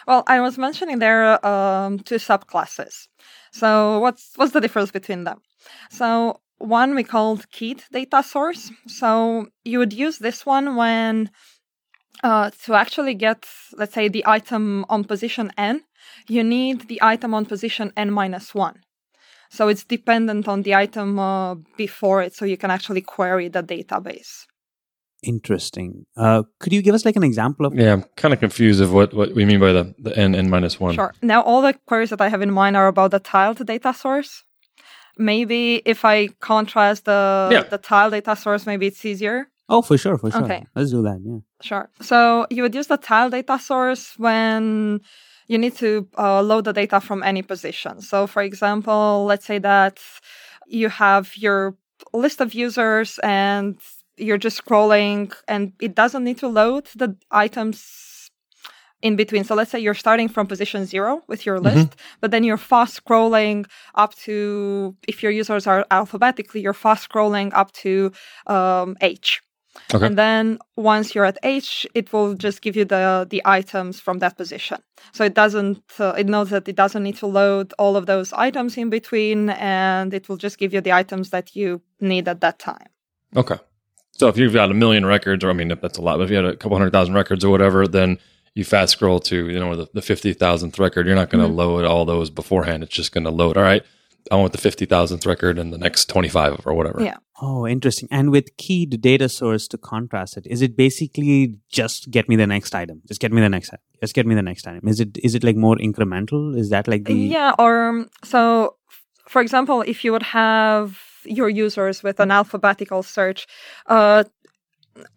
Well, 0.08 0.24
I 0.28 0.42
was 0.42 0.58
mentioning 0.58 1.00
there 1.00 1.24
are 1.24 1.86
um, 1.86 2.00
two 2.00 2.16
subclasses. 2.16 3.08
So 3.54 4.00
what's 4.00 4.32
what's 4.36 4.52
the 4.52 4.62
difference 4.62 4.92
between 4.92 5.24
them? 5.24 5.42
So 5.90 6.42
one 6.62 6.96
we 6.96 7.04
called 7.04 7.50
keyed 7.52 7.84
data 7.92 8.24
source. 8.24 8.72
So 8.88 9.48
you 9.64 9.80
would 9.80 9.94
use 9.94 10.20
this 10.20 10.46
one 10.46 10.76
when 10.76 11.30
uh, 12.24 12.52
to 12.66 12.74
actually 12.74 13.16
get, 13.16 13.46
let's 13.74 13.94
say, 13.94 14.08
the 14.08 14.24
item 14.26 14.86
on 14.90 15.04
position 15.04 15.52
n, 15.58 15.82
you 16.28 16.44
need 16.44 16.88
the 16.88 17.00
item 17.02 17.34
on 17.34 17.46
position 17.46 17.92
n 17.98 18.12
minus 18.12 18.54
one. 18.54 18.82
So 19.50 19.68
it's 19.68 19.84
dependent 19.84 20.48
on 20.48 20.62
the 20.62 20.76
item 20.76 21.20
uh, 21.20 21.56
before 21.78 22.22
it, 22.22 22.34
so 22.34 22.46
you 22.46 22.58
can 22.58 22.72
actually 22.72 23.02
query 23.02 23.50
the 23.50 23.62
database. 23.62 24.46
Interesting. 25.24 26.06
Uh, 26.16 26.44
could 26.60 26.74
you 26.74 26.82
give 26.82 26.96
us 26.96 27.06
like 27.06 27.16
an 27.16 27.24
example 27.24 27.66
of? 27.66 27.76
Yeah, 27.76 27.94
I'm 27.94 28.04
kind 28.16 28.34
of 28.34 28.40
confused 28.40 28.82
of 28.82 28.92
what, 28.94 29.14
what 29.14 29.36
we 29.36 29.46
mean 29.46 29.60
by 29.60 29.72
the, 29.72 29.94
the 30.00 30.18
n 30.18 30.34
n 30.34 30.50
minus 30.50 30.80
one. 30.80 30.96
Sure. 30.96 31.14
Now 31.22 31.42
all 31.44 31.62
the 31.62 31.74
queries 31.86 32.10
that 32.10 32.22
I 32.22 32.30
have 32.30 32.42
in 32.42 32.52
mind 32.52 32.76
are 32.78 32.88
about 32.88 33.12
the 33.12 33.20
tiled 33.20 33.64
data 33.66 33.94
source. 33.94 34.44
Maybe 35.18 35.82
if 35.86 36.04
I 36.06 36.28
contrast 36.40 37.06
the 37.06 37.50
Yeah. 37.52 37.64
the 37.64 37.78
tiled 37.78 38.14
data 38.14 38.36
source, 38.36 38.66
maybe 38.66 38.88
it's 38.88 39.04
easier. 39.06 39.48
Oh, 39.70 39.82
for 39.82 39.98
sure, 39.98 40.18
for 40.18 40.30
sure. 40.32 40.44
Okay. 40.44 40.66
Let's 40.76 40.92
do 40.92 41.02
that. 41.04 41.20
Yeah. 41.24 41.40
Sure. 41.62 41.90
So 42.02 42.46
you 42.50 42.62
would 42.64 42.76
use 42.76 42.88
the 42.88 42.98
tile 42.98 43.30
data 43.30 43.58
source 43.60 44.14
when 44.18 45.00
you 45.48 45.58
need 45.58 45.76
to 45.78 46.08
uh, 46.18 46.42
load 46.42 46.66
the 46.66 46.74
data 46.74 47.00
from 47.00 47.24
any 47.24 47.42
position. 47.42 48.02
So, 48.02 48.28
for 48.28 48.42
example, 48.42 49.26
let's 49.26 49.46
say 49.46 49.60
that 49.60 50.00
you 50.68 50.90
have 50.90 51.36
your 51.38 51.76
list 52.14 52.42
of 52.42 52.54
users 52.54 53.20
and 53.20 53.78
you're 54.18 54.38
just 54.38 54.64
scrolling 54.64 55.34
and 55.48 55.74
it 55.82 55.96
doesn't 55.96 56.24
need 56.24 56.38
to 56.40 56.48
load 56.48 56.88
the 56.96 57.16
items 57.32 57.78
in 59.02 59.16
between. 59.16 59.44
So 59.44 59.56
let's 59.56 59.72
say 59.72 59.80
you're 59.80 59.94
starting 59.94 60.30
from 60.30 60.48
position 60.48 60.86
zero 60.86 61.24
with 61.28 61.46
your 61.46 61.60
list, 61.60 61.96
but 62.20 62.32
then 62.32 62.44
you're 62.44 62.58
fast 62.58 63.04
scrolling 63.04 63.66
up 63.96 64.16
to, 64.16 64.96
if 65.08 65.24
your 65.24 65.32
users 65.32 65.68
are 65.68 65.86
alphabetically, 65.92 66.62
you're 66.62 66.74
fast 66.74 67.10
scrolling 67.10 67.52
up 67.54 67.72
to 67.74 68.12
um, 68.48 68.98
H. 69.02 69.42
Okay. 69.94 70.06
And 70.06 70.18
then 70.18 70.60
once 70.76 71.16
you're 71.16 71.26
at 71.26 71.38
H, 71.44 71.88
it 71.94 72.12
will 72.12 72.34
just 72.34 72.62
give 72.62 72.76
you 72.76 72.84
the 72.84 73.26
the 73.30 73.42
items 73.46 74.02
from 74.02 74.20
that 74.20 74.36
position. 74.38 74.78
So 75.14 75.24
it 75.24 75.34
doesn't. 75.34 75.82
Uh, 75.98 76.14
it 76.18 76.28
knows 76.28 76.50
that 76.50 76.68
it 76.68 76.76
doesn't 76.76 77.04
need 77.04 77.18
to 77.18 77.28
load 77.28 77.74
all 77.80 77.96
of 77.96 78.06
those 78.06 78.34
items 78.34 78.78
in 78.78 78.90
between, 78.90 79.50
and 79.52 80.14
it 80.14 80.28
will 80.28 80.36
just 80.36 80.58
give 80.58 80.74
you 80.74 80.82
the 80.82 80.92
items 80.92 81.30
that 81.30 81.56
you 81.56 81.82
need 82.02 82.28
at 82.28 82.42
that 82.42 82.60
time. 82.60 82.90
Okay. 83.36 83.58
So 84.12 84.28
if 84.28 84.38
you've 84.38 84.54
got 84.54 84.70
a 84.72 84.74
million 84.74 85.06
records, 85.06 85.44
or 85.44 85.50
I 85.50 85.54
mean, 85.54 85.70
that's 85.70 85.98
a 85.98 86.02
lot, 86.02 86.18
but 86.18 86.24
if 86.24 86.30
you 86.30 86.36
had 86.36 86.46
a 86.46 86.56
couple 86.58 86.78
hundred 86.78 86.92
thousand 86.92 87.16
records 87.16 87.46
or 87.46 87.50
whatever, 87.50 87.88
then 87.88 88.20
you 88.56 88.64
fast 88.66 88.94
scroll 88.94 89.20
to, 89.22 89.50
you 89.50 89.60
know, 89.60 89.76
the, 89.76 89.88
the 89.94 90.02
50,000th 90.02 90.78
record. 90.80 91.06
You're 91.08 91.16
not 91.16 91.30
going 91.30 91.44
to 91.44 91.50
Mhm. 91.50 91.56
load 91.56 91.86
all 91.86 92.06
those 92.06 92.30
beforehand. 92.30 92.84
It's 92.84 92.94
just 92.96 93.12
going 93.14 93.24
to 93.24 93.30
load. 93.32 93.56
All 93.58 93.64
right. 93.64 93.84
I 94.30 94.36
want 94.36 94.52
the 94.52 94.58
50,000th 94.60 95.26
record 95.26 95.58
and 95.58 95.74
the 95.74 95.78
next 95.80 96.06
25 96.10 96.62
or 96.66 96.74
whatever. 96.76 97.02
Yeah. 97.04 97.18
Oh, 97.42 97.66
interesting. 97.66 98.08
And 98.12 98.30
with 98.30 98.56
keyed 98.58 99.02
data 99.02 99.28
source 99.30 99.68
to 99.70 99.78
contrast 99.78 100.38
it, 100.38 100.46
is 100.48 100.62
it 100.62 100.78
basically 100.78 101.56
just 101.72 102.12
get 102.12 102.30
me 102.30 102.36
the 102.36 102.46
next 102.46 102.76
item? 102.76 103.02
Just 103.08 103.20
get 103.20 103.32
me 103.32 103.42
the 103.42 103.50
next 103.50 103.70
item. 103.70 103.80
Just 104.00 104.14
get 104.14 104.28
me 104.28 104.36
the 104.36 104.44
next 104.44 104.68
item. 104.68 104.88
Is 104.88 105.00
it 105.00 105.18
is 105.24 105.34
it 105.34 105.44
like 105.44 105.56
more 105.56 105.76
incremental? 105.78 106.56
Is 106.56 106.70
that 106.70 106.88
like 106.88 107.06
the 107.06 107.16
Yeah, 107.16 107.54
or 107.58 107.88
um, 107.90 108.10
so 108.24 108.76
for 109.28 109.42
example, 109.42 109.82
if 109.82 110.04
you 110.06 110.12
would 110.12 110.24
have 110.24 111.00
your 111.26 111.50
users 111.50 112.04
with 112.04 112.20
an 112.20 112.30
alphabetical 112.30 113.02
search, 113.02 113.48
uh, 113.88 114.24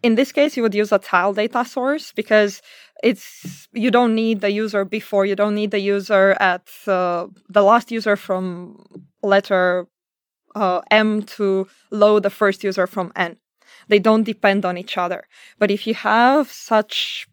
in 0.01 0.15
this 0.15 0.31
case, 0.31 0.57
you 0.57 0.63
would 0.63 0.73
use 0.73 0.91
a 0.91 0.97
tile 0.99 1.33
data 1.33 1.63
source 1.63 2.11
because 2.11 2.61
it's 3.05 3.67
you 3.71 3.91
don't 3.91 4.15
need 4.15 4.41
the 4.41 4.49
user 4.49 4.83
before, 4.83 5.27
you 5.27 5.35
don't 5.35 5.53
need 5.53 5.69
the 5.69 5.79
user 5.79 6.35
at 6.39 6.67
uh, 6.87 7.27
the 7.47 7.61
last 7.61 7.91
user 7.91 8.15
from 8.15 8.83
letter 9.21 9.87
uh, 10.55 10.81
M 10.89 11.21
to 11.37 11.67
load 11.91 12.23
the 12.23 12.31
first 12.31 12.63
user 12.63 12.87
from 12.87 13.11
N. 13.15 13.37
They 13.89 13.99
don't 13.99 14.23
depend 14.23 14.65
on 14.65 14.75
each 14.77 14.97
other. 14.97 15.27
But 15.59 15.69
if 15.69 15.85
you 15.85 15.93
have 15.93 16.51
such 16.51 17.27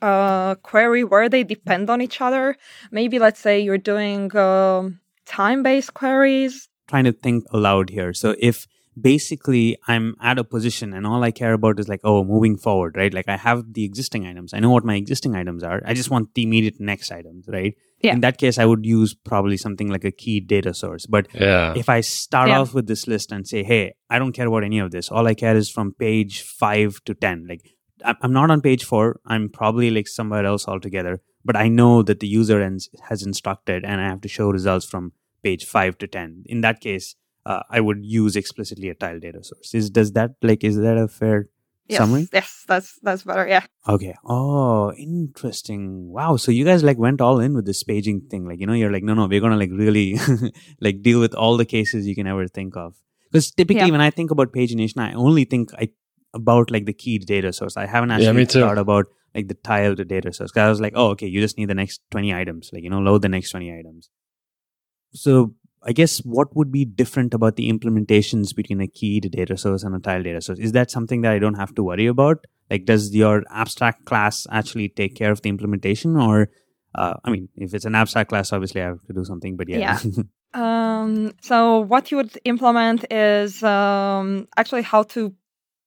a 0.00 0.56
query 0.62 1.04
where 1.04 1.28
they 1.28 1.44
depend 1.44 1.90
on 1.90 2.00
each 2.00 2.22
other, 2.22 2.56
maybe 2.90 3.18
let's 3.18 3.40
say 3.40 3.60
you're 3.60 3.86
doing 3.92 4.34
um, 4.34 5.00
time-based 5.26 5.92
queries. 5.92 6.68
trying 6.88 7.04
to 7.04 7.12
think 7.12 7.44
aloud 7.52 7.90
here. 7.90 8.14
So 8.14 8.34
if 8.38 8.66
basically 9.00 9.76
I'm 9.88 10.14
at 10.20 10.38
a 10.38 10.44
position 10.44 10.92
and 10.92 11.06
all 11.06 11.22
I 11.24 11.30
care 11.30 11.52
about 11.52 11.78
is 11.80 11.88
like, 11.88 12.00
oh, 12.04 12.24
moving 12.24 12.56
forward, 12.56 12.96
right? 12.96 13.12
Like 13.12 13.28
I 13.28 13.36
have 13.36 13.72
the 13.72 13.84
existing 13.84 14.26
items. 14.26 14.52
I 14.54 14.60
know 14.60 14.70
what 14.70 14.84
my 14.84 14.96
existing 14.96 15.34
items 15.34 15.62
are. 15.62 15.80
I 15.84 15.94
just 15.94 16.10
want 16.10 16.34
the 16.34 16.42
immediate 16.42 16.80
next 16.80 17.10
items, 17.10 17.46
right? 17.48 17.74
Yeah. 18.02 18.12
In 18.14 18.20
that 18.20 18.38
case, 18.38 18.58
I 18.58 18.64
would 18.66 18.84
use 18.84 19.14
probably 19.14 19.56
something 19.56 19.88
like 19.88 20.04
a 20.04 20.10
key 20.10 20.40
data 20.40 20.74
source. 20.74 21.06
But 21.06 21.28
Yeah. 21.34 21.74
if 21.76 21.88
I 21.88 22.00
start 22.00 22.48
Yeah. 22.48 22.60
off 22.60 22.74
with 22.74 22.86
this 22.86 23.06
list 23.06 23.32
and 23.32 23.46
say, 23.46 23.62
hey, 23.62 23.94
I 24.10 24.18
don't 24.18 24.32
care 24.32 24.46
about 24.48 24.64
any 24.64 24.78
of 24.78 24.90
this. 24.90 25.10
All 25.10 25.26
I 25.26 25.34
care 25.34 25.56
is 25.56 25.70
from 25.70 25.94
page 25.94 26.42
five 26.42 27.00
to 27.04 27.14
10. 27.14 27.46
Like 27.48 27.62
I- 28.04 28.16
I'm 28.22 28.32
not 28.32 28.50
on 28.50 28.60
page 28.60 28.84
four. 28.84 29.20
I'm 29.26 29.48
probably 29.48 29.88
like 29.90 30.08
somewhere 30.08 30.44
else 30.44 30.66
altogether. 30.66 31.20
But 31.44 31.56
I 31.56 31.68
know 31.68 32.02
that 32.02 32.20
the 32.20 32.26
user 32.28 32.60
ends, 32.60 32.88
has 33.08 33.22
instructed 33.22 33.84
and 33.84 34.00
I 34.00 34.08
have 34.08 34.20
to 34.22 34.28
show 34.28 34.48
results 34.50 34.84
from 34.86 35.12
page 35.42 35.64
five 35.64 35.98
to 35.98 36.06
10. 36.06 36.42
In 36.46 36.60
that 36.62 36.80
case, 36.80 37.14
uh, 37.46 37.62
I 37.70 37.80
would 37.80 38.04
use 38.04 38.36
explicitly 38.36 38.88
a 38.88 38.94
tile 38.94 39.18
data 39.20 39.42
source. 39.42 39.74
Is, 39.74 39.90
does 39.90 40.12
that 40.12 40.32
like, 40.42 40.62
is 40.64 40.76
that 40.76 40.96
a 40.96 41.08
fair 41.08 41.48
Yes, 41.88 41.98
summary? 41.98 42.28
yes, 42.32 42.64
that's 42.68 42.98
that's 43.02 43.24
better. 43.24 43.46
Yeah, 43.46 43.64
Okay. 43.88 44.14
Oh, 44.24 44.92
interesting. 44.92 46.08
Wow. 46.12 46.36
So 46.36 46.52
you 46.52 46.64
guys 46.64 46.82
like 46.84 46.96
went 46.98 47.20
all 47.20 47.40
in 47.40 47.54
with 47.54 47.66
this 47.66 47.82
paging 47.82 48.20
thing. 48.30 48.46
Like, 48.46 48.60
you 48.60 48.66
know, 48.66 48.72
you're 48.72 48.92
like, 48.92 49.02
no, 49.02 49.14
no, 49.14 49.26
we're 49.26 49.40
going 49.40 49.52
to 49.52 49.58
like 49.58 49.70
really 49.72 50.16
like 50.80 51.02
deal 51.02 51.18
with 51.20 51.34
all 51.34 51.56
the 51.56 51.64
cases 51.64 52.06
you 52.06 52.14
can 52.14 52.26
ever 52.28 52.46
think 52.46 52.76
of. 52.76 52.94
Because 53.30 53.50
typically 53.50 53.86
Yeah. 53.86 53.90
when 53.90 54.00
I 54.00 54.10
think 54.10 54.30
about 54.30 54.52
pagination, 54.52 54.98
I 54.98 55.12
only 55.14 55.44
think 55.44 55.70
I 55.74 55.88
about 56.34 56.70
like 56.70 56.86
the 56.86 56.92
keyed 56.92 57.26
data 57.26 57.52
source. 57.52 57.76
I 57.76 57.86
haven't 57.86 58.12
actually 58.12 58.32
me 58.34 58.46
too. 58.46 58.60
thought 58.60 58.78
about 58.78 59.06
like 59.34 59.48
the 59.48 59.54
tiled 59.54 60.06
data 60.06 60.32
source. 60.32 60.52
'Cause 60.52 60.62
I 60.62 60.68
was 60.68 60.80
like, 60.80 60.92
oh, 60.94 61.08
okay, 61.08 61.26
you 61.26 61.40
just 61.40 61.58
need 61.58 61.68
the 61.68 61.74
next 61.74 62.00
20 62.10 62.32
items. 62.32 62.70
Like, 62.72 62.84
you 62.84 62.90
know, 62.90 63.00
load 63.00 63.22
the 63.22 63.28
next 63.28 63.50
20 63.50 63.72
items. 63.76 64.08
So 65.14 65.54
I 65.84 65.92
guess 65.92 66.18
what 66.18 66.54
would 66.56 66.70
be 66.70 66.84
different 66.84 67.34
about 67.34 67.56
the 67.56 67.70
implementations 67.72 68.54
between 68.54 68.80
a 68.80 68.86
keyed 68.86 69.30
data 69.30 69.56
source 69.56 69.82
and 69.82 69.94
a 69.94 69.98
tile 69.98 70.22
data 70.22 70.40
source? 70.40 70.58
Is 70.58 70.72
that 70.72 70.90
something 70.90 71.22
that 71.22 71.32
I 71.32 71.38
don't 71.38 71.54
have 71.54 71.74
to 71.74 71.82
worry 71.82 72.06
about? 72.06 72.44
Like, 72.70 72.84
does 72.84 73.14
your 73.14 73.42
abstract 73.50 74.04
class 74.04 74.46
actually 74.50 74.88
take 74.88 75.16
care 75.16 75.32
of 75.32 75.42
the 75.42 75.48
implementation? 75.48 76.16
Or, 76.16 76.48
uh, 76.94 77.14
I 77.24 77.30
mean, 77.30 77.48
if 77.56 77.74
it's 77.74 77.84
an 77.84 77.94
abstract 77.94 78.30
class, 78.30 78.52
obviously 78.52 78.80
I 78.80 78.86
have 78.86 79.04
to 79.06 79.12
do 79.12 79.24
something, 79.24 79.56
but 79.56 79.68
yeah. 79.68 79.98
Um, 80.54 81.32
so 81.40 81.80
what 81.80 82.10
you 82.10 82.18
would 82.18 82.38
implement 82.44 83.10
is 83.10 83.62
um, 83.62 84.48
actually 84.56 84.82
how 84.82 85.02
to 85.04 85.34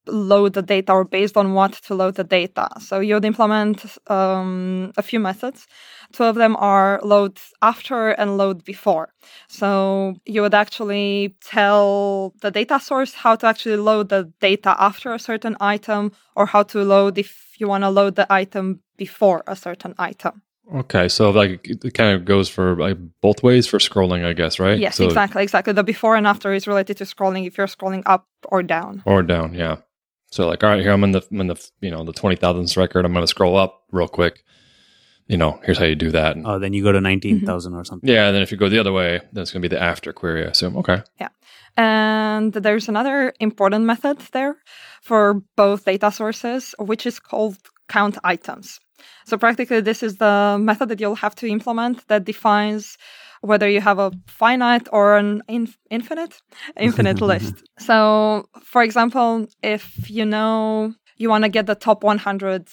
load 0.08 0.54
the 0.54 0.62
data 0.62 0.92
or 0.92 1.04
based 1.04 1.38
on 1.38 1.54
what 1.54 1.74
to 1.74 1.96
load 1.96 2.16
the 2.16 2.24
data. 2.24 2.68
So 2.80 3.00
you 3.00 3.16
would 3.16 3.26
implement 3.26 3.86
um, 4.08 4.92
a 4.98 5.04
few 5.04 5.20
methods. 5.20 5.68
Two 6.16 6.24
of 6.24 6.36
them 6.36 6.56
are 6.56 7.02
load 7.04 7.38
after 7.62 8.12
and 8.12 8.38
load 8.38 8.64
before. 8.64 9.10
So 9.50 10.16
you 10.26 10.42
would 10.44 10.54
actually 10.54 11.36
tell 11.44 12.34
the 12.40 12.52
data 12.52 12.80
source 12.80 13.14
how 13.14 13.36
to 13.36 13.48
actually 13.48 13.76
load 13.76 14.08
the 14.08 14.32
data 14.40 14.78
after 14.80 15.14
a 15.14 15.20
certain 15.20 15.58
item 15.60 16.14
or 16.38 16.46
how 16.46 16.64
to 16.64 16.84
load 16.84 17.18
if 17.18 17.56
you 17.58 17.68
want 17.68 17.84
to 17.84 17.90
load 17.90 18.16
the 18.16 18.32
item 18.32 18.80
before 18.96 19.44
a 19.46 19.58
certain 19.58 19.94
item. 19.98 20.42
Okay. 20.74 21.10
So 21.10 21.32
like 21.32 21.68
it 21.68 21.94
kind 21.94 22.16
of 22.16 22.24
goes 22.24 22.48
for 22.48 22.78
like 22.78 22.98
both 23.20 23.44
ways 23.44 23.68
for 23.68 23.80
scrolling, 23.80 24.24
I 24.24 24.32
guess, 24.32 24.58
right? 24.58 24.80
Yes, 24.80 24.96
so, 24.96 25.04
exactly, 25.04 25.44
exactly. 25.44 25.74
The 25.74 25.84
before 25.84 26.16
and 26.16 26.26
after 26.26 26.54
is 26.54 26.66
related 26.66 26.96
to 26.98 27.04
scrolling 27.04 27.46
if 27.46 27.58
you're 27.58 27.68
scrolling 27.68 28.04
up 28.06 28.26
or 28.46 28.64
down. 28.64 29.04
Or 29.06 29.22
down. 29.22 29.54
Yeah. 29.54 29.80
So 30.32 30.48
like, 30.48 30.64
all 30.64 30.70
right, 30.70 30.82
here 30.82 30.94
I'm 30.94 31.04
in 31.04 31.12
the, 31.12 31.28
I'm 31.30 31.42
in 31.42 31.48
the, 31.48 31.70
you 31.82 31.92
know, 31.92 32.06
the 32.06 32.14
20,000th 32.14 32.78
record. 32.78 33.04
I'm 33.04 33.12
going 33.12 33.24
to 33.24 33.28
scroll 33.28 33.58
up 33.58 33.84
real 33.92 34.08
quick. 34.08 34.46
You 35.28 35.38
know, 35.38 35.60
here's 35.64 35.78
how 35.78 35.86
you 35.86 35.96
do 35.96 36.12
that. 36.12 36.36
And, 36.36 36.46
oh, 36.46 36.60
then 36.60 36.74
you 36.74 36.84
go 36.84 36.92
to 36.92 37.02
19,000 37.02 37.72
mm-hmm. 37.72 37.80
or 37.80 37.84
something. 37.84 38.08
yeah. 38.08 38.28
And 38.28 38.36
then 38.36 38.44
if 38.44 38.52
you 38.52 38.58
go 38.58 38.70
the 38.70 38.80
other 38.80 38.94
way, 38.94 39.22
then 39.34 39.42
it's 39.42 39.52
going 39.52 39.62
to 39.62 39.68
be 39.68 39.76
the 39.76 39.82
after 39.82 40.14
query, 40.14 40.46
I 40.46 40.50
assume. 40.50 40.78
Okay. 40.78 41.02
Yeah. 41.20 41.30
And 41.78 42.54
there's 42.54 42.88
another 42.88 43.34
important 43.40 43.86
method 43.86 44.20
there 44.32 44.56
for 45.02 45.42
both 45.56 45.86
data 45.86 46.12
sources, 46.12 46.76
which 46.80 47.06
is 47.06 47.20
called 47.20 47.58
count 47.90 48.18
items. 48.24 48.80
So 49.26 49.38
practically, 49.38 49.82
this 49.82 50.04
is 50.04 50.18
the 50.18 50.58
method 50.60 50.90
that 50.90 51.00
you'll 51.00 51.16
have 51.16 51.36
to 51.36 51.48
implement 51.48 52.08
that 52.08 52.24
defines 52.24 52.98
whether 53.42 53.70
you 53.70 53.82
have 53.82 54.00
a 54.00 54.12
finite 54.28 54.88
or 54.92 55.18
an 55.18 55.42
inf- 55.48 55.78
infinite 55.90 56.42
infinite 56.80 57.22
list. 57.32 57.56
So, 57.78 58.46
for 58.64 58.82
example, 58.82 59.48
if 59.62 60.10
you 60.10 60.26
know 60.26 60.94
you 61.18 61.30
want 61.30 61.44
to 61.44 61.50
get 61.50 61.66
the 61.66 61.76
top 61.76 62.04
100 62.04 62.68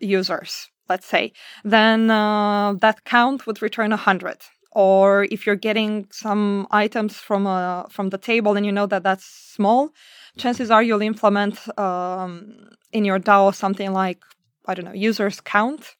users, 0.00 0.68
let's 0.88 1.06
say, 1.06 1.32
then 1.64 2.10
uh, 2.10 2.74
that 2.80 3.04
count 3.04 3.46
would 3.46 3.62
return 3.62 3.90
100 3.90 4.38
or 4.74 5.24
if 5.30 5.46
you're 5.46 5.56
getting 5.56 6.06
some 6.10 6.66
items 6.70 7.16
from 7.16 7.46
a 7.46 7.86
from 7.90 8.10
the 8.10 8.18
table 8.18 8.56
and 8.56 8.66
you 8.66 8.72
know 8.72 8.86
that 8.86 9.02
that's 9.04 9.24
small, 9.24 9.90
chances 10.36 10.70
are 10.70 10.82
you'll 10.82 11.02
implement 11.02 11.56
um, 11.78 12.68
in 12.92 13.04
your 13.04 13.20
DAO 13.20 13.54
something 13.54 13.92
like 13.92 14.20
I 14.66 14.74
don't 14.74 14.84
know 14.84 14.92
users 14.92 15.40
count, 15.40 15.94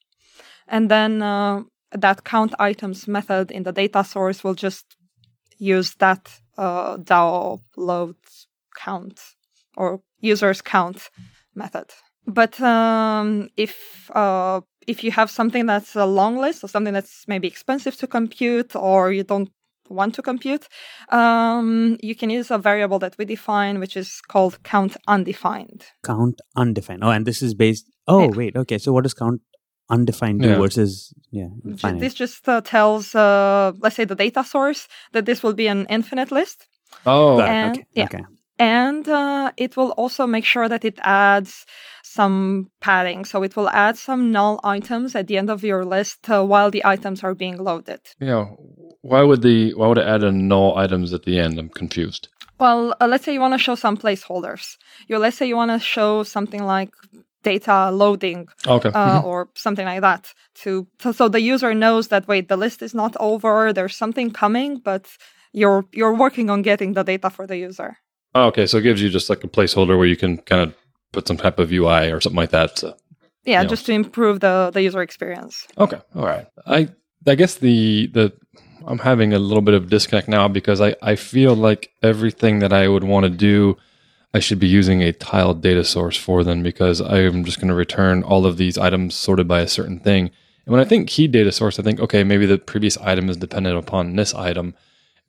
and 0.67 0.91
then 0.91 1.21
uh, 1.21 1.63
that 1.91 2.25
count 2.25 2.53
items 2.59 3.07
method 3.07 3.51
in 3.51 3.63
the 3.63 3.71
data 3.71 4.03
source 4.03 4.43
will 4.43 4.55
just 4.55 4.97
use 5.57 5.95
that 5.95 6.41
uh, 6.57 6.97
DAO 6.97 7.61
load 7.77 8.17
count 8.75 9.21
or 9.77 10.01
users 10.19 10.61
count 10.61 11.09
method. 11.53 11.91
But 12.27 12.59
um, 12.61 13.49
if 13.57 14.09
uh, 14.15 14.61
if 14.87 15.03
you 15.03 15.11
have 15.11 15.29
something 15.29 15.65
that's 15.65 15.95
a 15.95 16.05
long 16.05 16.37
list 16.37 16.63
or 16.63 16.67
something 16.67 16.93
that's 16.93 17.27
maybe 17.27 17.47
expensive 17.47 17.95
to 17.97 18.07
compute 18.07 18.75
or 18.75 19.11
you 19.11 19.23
don't 19.23 19.49
want 19.89 20.15
to 20.15 20.21
compute, 20.21 20.67
um, 21.09 21.97
you 22.01 22.15
can 22.15 22.29
use 22.29 22.49
a 22.51 22.57
variable 22.57 22.99
that 22.99 23.15
we 23.17 23.25
define, 23.25 23.79
which 23.79 23.95
is 23.95 24.21
called 24.27 24.61
count 24.63 24.97
undefined. 25.07 25.85
Count 26.03 26.41
undefined. 26.55 27.03
Oh, 27.03 27.09
and 27.11 27.25
this 27.25 27.41
is 27.41 27.53
based. 27.53 27.85
Oh, 28.07 28.21
Yeah. 28.21 28.35
wait. 28.35 28.55
Okay. 28.55 28.77
So 28.79 28.91
what 28.93 29.03
does 29.03 29.13
count 29.13 29.41
undefined 29.89 30.41
do 30.41 30.47
Yeah. 30.49 30.57
versus 30.57 31.13
yeah 31.31 31.49
J- 31.75 31.99
This 31.99 32.13
just 32.15 32.49
uh, 32.49 32.61
tells, 32.61 33.13
uh, 33.13 33.73
let's 33.79 33.95
say, 33.95 34.05
the 34.05 34.15
data 34.15 34.43
source 34.43 34.87
that 35.13 35.25
this 35.25 35.43
will 35.43 35.53
be 35.53 35.67
an 35.67 35.85
infinite 35.89 36.31
list. 36.31 36.67
Oh, 37.05 37.39
and- 37.41 37.77
okay. 37.77 37.85
yeah. 37.93 38.05
Okay. 38.05 38.23
And 38.57 39.07
uh, 39.07 39.51
it 39.57 39.75
will 39.75 39.91
also 39.91 40.25
make 40.25 40.45
sure 40.45 40.69
that 40.69 40.85
it 40.85 40.97
adds 41.03 41.65
some 42.03 42.69
padding. 42.79 43.25
So 43.25 43.43
it 43.43 43.55
will 43.55 43.69
add 43.69 43.97
some 43.97 44.31
null 44.31 44.59
items 44.63 45.15
at 45.15 45.27
the 45.27 45.37
end 45.37 45.49
of 45.49 45.63
your 45.63 45.83
list 45.83 46.29
uh, 46.29 46.43
while 46.43 46.71
the 46.71 46.85
items 46.85 47.23
are 47.23 47.35
being 47.35 47.57
loaded. 47.57 47.99
yeah. 48.19 48.45
Why 49.01 49.21
would 49.21 49.43
the 49.43 49.73
why 49.75 49.87
would 49.87 49.99
it 49.99 50.07
add 50.07 50.23
a 50.23 50.31
null 50.31 50.77
items 50.77 51.13
at 51.13 51.23
the 51.23 51.37
end? 51.39 51.59
I'm 51.59 51.69
confused. 51.69 52.27
Well, 52.57 52.95
uh, 52.99 53.05
let's 53.07 53.23
say 53.25 53.33
you 53.33 53.39
want 53.39 53.53
to 53.53 53.59
show 53.59 53.75
some 53.75 53.97
placeholders. 53.97 54.77
You 55.07 55.19
let's 55.19 55.37
say 55.37 55.45
you 55.45 55.55
want 55.55 55.69
to 55.71 55.79
show 55.79 56.23
something 56.23 56.63
like 56.63 56.89
data 57.45 57.91
loading 57.91 58.47
Okay. 58.67 58.91
uh, 58.93 59.21
or 59.23 59.49
something 59.53 59.85
like 59.85 60.01
that 60.01 60.33
to 60.55 60.87
so, 60.99 61.11
so 61.11 61.29
the 61.29 61.39
user 61.39 61.73
knows 61.73 62.07
that 62.07 62.27
wait 62.27 62.47
the 62.49 62.57
list 62.57 62.81
is 62.81 62.93
not 62.95 63.15
over 63.19 63.71
there's 63.71 63.95
something 63.95 64.31
coming 64.31 64.79
but 64.89 65.05
you're 65.53 65.85
you're 65.93 66.15
working 66.15 66.49
on 66.49 66.63
getting 66.63 66.93
the 66.93 67.03
data 67.03 67.29
for 67.29 67.45
the 67.45 67.57
user 67.57 67.97
Oh, 68.35 68.47
okay, 68.47 68.67
so 68.67 68.77
it 68.77 68.81
gives 68.81 69.01
you 69.01 69.09
just 69.09 69.29
like 69.29 69.43
a 69.45 69.47
placeholder 69.47 69.97
where 69.97 70.05
you 70.05 70.17
can 70.17 70.37
kind 70.39 70.61
of 70.61 70.75
put 71.13 71.25
some 71.27 71.37
type 71.37 71.57
of 71.57 71.71
UI 71.71 72.11
or 72.11 72.19
something 72.19 72.35
like 72.37 72.51
that. 72.51 72.77
So. 72.77 72.89
yeah, 73.45 73.61
Yeah. 73.61 73.67
just 73.67 73.85
to 73.85 73.93
improve 73.93 74.41
the 74.41 74.71
the 74.73 74.81
user 74.81 75.01
experience 75.01 75.65
Okay, 75.77 75.99
all 76.15 76.25
right. 76.25 76.45
I 76.67 76.89
I 77.25 77.35
guess 77.35 77.55
the 77.55 78.07
the 78.07 78.33
I'm 78.85 78.99
having 78.99 79.33
a 79.33 79.39
little 79.39 79.61
bit 79.63 79.73
of 79.73 79.89
disconnect 79.89 80.27
now 80.27 80.47
because 80.49 80.81
I 80.81 80.95
I 81.01 81.15
feel 81.15 81.55
like 81.55 81.91
everything 82.03 82.59
that 82.59 82.73
I 82.73 82.87
would 82.87 83.05
want 83.05 83.23
to 83.23 83.29
do, 83.29 83.77
I 84.33 84.39
should 84.39 84.59
be 84.59 84.67
using 84.67 85.01
a 85.01 85.13
tiled 85.13 85.61
data 85.61 85.83
source 85.85 86.17
for 86.17 86.43
them 86.43 86.61
because 86.61 86.99
I 87.01 87.19
am 87.21 87.45
just 87.45 87.59
going 87.59 87.69
to 87.69 87.73
return 87.85 88.21
all 88.21 88.45
of 88.45 88.57
these 88.57 88.77
items 88.77 89.15
sorted 89.15 89.47
by 89.47 89.61
a 89.61 89.67
certain 89.77 89.99
thing. 89.99 90.29
And 90.65 90.71
when 90.73 90.81
I 90.81 90.85
think 90.85 91.07
key 91.07 91.27
data 91.27 91.51
source, 91.53 91.79
I 91.79 91.83
think 91.83 91.99
okay, 92.01 92.23
maybe 92.25 92.45
the 92.45 92.57
previous 92.57 92.97
item 92.97 93.29
is 93.29 93.37
dependent 93.37 93.77
upon 93.77 94.15
this 94.17 94.33
item, 94.33 94.75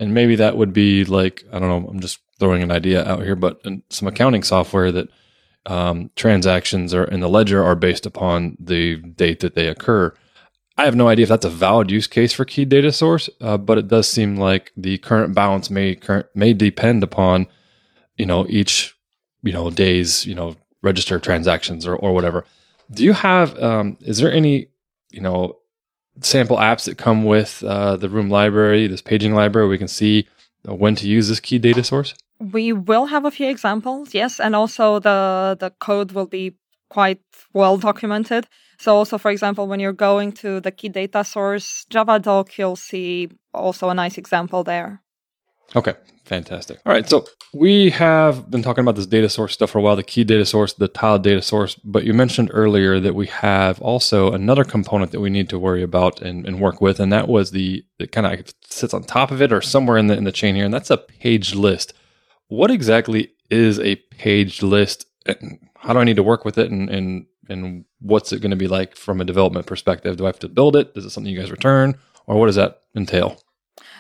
and 0.01 0.13
maybe 0.13 0.35
that 0.37 0.57
would 0.57 0.73
be 0.73 1.05
like 1.05 1.45
I 1.53 1.59
don't 1.61 1.69
know. 1.69 1.89
I'm 1.89 2.01
just 2.01 2.19
throwing 2.39 2.63
an 2.63 2.71
idea 2.71 3.05
out 3.05 3.23
here, 3.23 3.37
but 3.37 3.61
some 3.91 4.09
accounting 4.09 4.43
software 4.43 4.93
that 4.93 5.09
um, 5.67 6.11
transactions 6.17 6.95
are 6.95 7.05
in 7.05 7.21
the 7.21 7.29
ledger 7.29 7.63
are 7.65 7.75
based 7.75 8.07
upon 8.07 8.57
the 8.61 8.97
date 8.97 9.41
that 9.41 9.55
they 9.55 9.69
occur. 9.69 10.15
I 10.79 10.85
have 10.85 10.95
no 10.95 11.09
idea 11.09 11.25
if 11.25 11.29
that's 11.29 11.45
a 11.45 11.51
valid 11.51 11.91
use 11.91 12.07
case 12.07 12.33
for 12.33 12.45
key 12.45 12.65
data 12.65 12.93
source, 12.93 13.31
uh, 13.41 13.57
but 13.57 13.79
it 13.79 13.89
does 13.89 14.09
seem 14.09 14.37
like 14.37 14.73
the 14.77 14.99
current 14.99 15.35
balance 15.35 15.71
may 15.71 15.95
current 15.95 16.27
may 16.35 16.53
depend 16.53 17.03
upon 17.03 17.47
you 18.17 18.27
know 18.27 18.47
each 18.49 18.95
you 19.43 19.53
know 19.53 19.71
days 19.71 20.27
you 20.27 20.35
know 20.35 20.55
register 20.83 21.19
transactions 21.19 21.87
or 21.87 21.97
or 21.97 22.13
whatever. 22.13 22.45
Do 22.91 23.05
you 23.05 23.15
have 23.15 23.59
um, 23.61 23.97
is 24.03 24.19
there 24.19 24.31
any 24.31 24.69
you 25.11 25.23
know 25.23 25.57
sample 26.21 26.59
apps 26.59 26.85
that 26.85 26.99
come 26.99 27.25
with 27.25 27.63
uh, 27.65 27.97
the 27.97 28.09
room 28.09 28.29
library, 28.29 28.87
this 28.87 29.03
paging 29.03 29.35
library, 29.35 29.69
we 29.69 29.79
can 29.79 29.89
see 29.89 30.29
uh, 30.69 30.75
when 30.75 30.95
to 30.97 31.09
use 31.09 31.29
this 31.29 31.41
key 31.41 31.59
data 31.59 31.83
source? 31.83 32.15
We 32.39 32.73
will 32.73 33.07
have 33.07 33.25
a 33.25 33.31
few 33.31 33.49
examples 33.49 34.15
yes 34.15 34.41
and 34.41 34.55
also 34.55 34.99
the 34.99 35.57
the 35.61 35.71
code 35.81 36.13
will 36.13 36.27
be 36.27 36.55
quite 36.89 37.21
well 37.53 37.77
documented 37.77 38.47
so 38.79 38.97
also 38.97 39.19
for 39.19 39.31
example 39.31 39.67
when 39.67 39.81
you're 39.81 39.93
going 39.93 40.33
to 40.33 40.61
the 40.61 40.71
key 40.71 40.89
data 40.89 41.25
source 41.25 41.85
java 41.91 42.19
doc 42.19 42.57
you'll 42.59 42.77
see 42.77 43.29
also 43.55 43.89
a 43.89 43.95
nice 43.95 44.19
example 44.19 44.63
there 44.63 45.03
Okay, 45.75 45.95
fantastic. 46.25 46.79
All 46.87 46.93
right, 46.93 47.09
so 47.09 47.27
we 47.53 47.91
have 47.91 48.51
been 48.51 48.63
talking 48.63 48.83
about 48.83 48.95
this 48.95 49.07
data 49.07 49.29
source 49.29 49.55
stuff 49.55 49.71
for 49.71 49.79
a 49.79 49.83
while, 49.83 49.97
the 49.97 50.03
key 50.03 50.23
data 50.23 50.47
source, 50.47 50.75
the 50.75 50.87
tiled 50.87 51.25
data 51.25 51.43
source, 51.43 51.75
but 51.77 52.05
you 52.05 52.15
mentioned 52.15 52.51
earlier 52.53 53.01
that 53.01 53.15
we 53.15 53.27
have 53.27 53.81
also 53.83 54.33
another 54.33 54.63
component 54.63 55.11
that 55.11 55.21
we 55.21 55.31
need 55.31 55.49
to 55.49 55.59
worry 55.59 55.83
about 55.83 56.23
and, 56.23 56.47
and 56.47 56.61
work 56.61 56.81
with, 56.81 57.01
and 57.01 57.13
that 57.13 57.27
was 57.27 57.51
the 57.51 57.85
that 57.99 58.13
kind 58.13 58.27
of 58.27 58.55
sits 58.69 58.95
on 58.95 59.03
top 59.03 59.31
of 59.31 59.43
it 59.43 59.53
or 59.53 59.61
somewhere 59.61 59.99
in 59.99 60.07
the 60.07 60.17
in 60.17 60.25
the 60.25 60.33
chain 60.33 60.55
here, 60.55 60.65
and 60.65 60.75
that's 60.75 60.91
a 60.91 60.99
page 60.99 61.55
list. 61.55 61.93
What 62.49 62.71
exactly 62.71 63.33
is 63.51 63.79
a 63.79 63.97
page 63.97 64.63
list? 64.63 65.07
and 65.27 65.59
How 65.77 65.93
do 65.93 65.99
I 65.99 66.05
need 66.05 66.17
to 66.17 66.23
work 66.23 66.45
with 66.45 66.59
it, 66.59 66.71
and 66.71 66.89
and 66.89 67.27
and 67.49 67.85
what's 68.01 68.33
it 68.33 68.41
going 68.41 68.51
to 68.51 68.57
be 68.57 68.69
like 68.69 68.97
from 68.97 69.21
a 69.21 69.25
development 69.25 69.67
perspective? 69.67 70.17
Do 70.17 70.25
I 70.25 70.29
have 70.29 70.39
to 70.41 70.49
build 70.49 70.77
it? 70.77 70.93
Is 70.97 71.05
it 71.05 71.11
something 71.11 71.33
you 71.33 71.39
guys 71.39 71.51
return, 71.51 71.99
or 72.27 72.39
what 72.39 72.47
does 72.47 72.57
that 72.57 72.83
entail? 72.95 73.41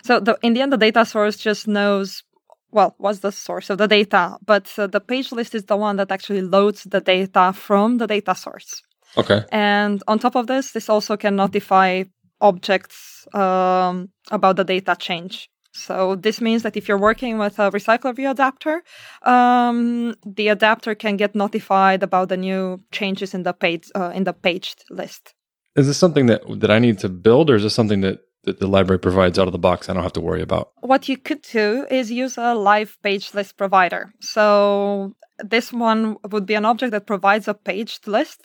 So 0.03 0.21
the, 0.21 0.39
in 0.43 0.55
the 0.55 0.63
end, 0.63 0.73
the 0.73 0.77
data 0.79 1.05
source 1.05 1.37
just 1.37 1.67
knows, 1.67 2.23
well, 2.71 2.95
what's 2.99 3.21
the 3.21 3.33
source 3.33 3.71
of 3.71 3.79
the 3.79 3.89
data, 3.89 4.37
but 4.45 4.73
uh, 4.79 4.87
the 4.87 5.01
page 5.01 5.33
list 5.33 5.55
is 5.55 5.65
the 5.65 5.77
one 5.77 5.97
that 5.97 6.11
actually 6.13 6.43
loads 6.43 6.85
the 6.85 7.01
data 7.01 7.53
from 7.53 7.99
the 7.99 8.07
data 8.07 8.35
source. 8.35 8.83
Okay. 9.17 9.45
And 9.51 10.03
on 10.07 10.19
top 10.19 10.37
of 10.37 10.47
this, 10.47 10.73
this 10.73 10.89
also 10.89 11.17
can 11.17 11.37
notify 11.37 12.05
objects 12.41 13.27
um, 13.35 14.11
about 14.31 14.57
the 14.57 14.65
data 14.65 14.97
change. 14.99 15.49
So 15.77 16.17
this 16.17 16.41
means 16.41 16.62
that 16.62 16.77
if 16.77 16.89
you're 16.89 16.99
working 16.99 17.39
with 17.39 17.59
a 17.59 17.71
recycler 17.71 18.15
view 18.15 18.31
adapter, 18.31 18.83
um, 19.23 20.15
the 20.25 20.49
adapter 20.49 20.95
can 20.95 21.17
get 21.17 21.35
notified 21.35 22.03
about 22.03 22.29
the 22.29 22.37
new 22.37 22.81
changes 22.93 23.35
in 23.35 23.43
the 23.43 23.53
page 23.53 23.91
uh, 23.95 24.12
in 24.15 24.25
the 24.25 24.33
paged 24.33 24.85
list. 24.91 25.35
Is 25.77 25.87
this 25.87 25.99
something 25.99 26.27
that 26.27 26.43
that 26.61 26.71
I 26.71 26.79
need 26.79 26.99
to 27.01 27.09
build, 27.09 27.51
or 27.51 27.57
is 27.57 27.62
this 27.62 27.75
something 27.75 28.01
that, 28.01 28.21
that 28.45 28.61
the 28.61 28.67
library 28.67 28.99
provides 28.99 29.39
out 29.39 29.47
of 29.47 29.53
the 29.53 29.59
box? 29.59 29.89
I 29.89 29.93
don't 29.93 30.03
have 30.03 30.15
to 30.15 30.21
worry 30.21 30.43
about. 30.43 30.71
what 30.81 31.09
you 31.09 31.17
could 31.19 31.43
do 31.43 31.87
is 31.91 32.11
use 32.11 32.39
a 32.39 32.55
live 32.55 32.97
page 33.03 33.35
list 33.35 33.57
provider. 33.57 34.12
So 34.21 35.15
this 35.45 35.73
one 35.73 36.17
would 36.31 36.47
be 36.47 36.55
an 36.55 36.65
object 36.65 36.93
that 36.93 37.07
provides 37.07 37.49
a 37.49 37.55
paged 37.55 38.07
list. 38.07 38.41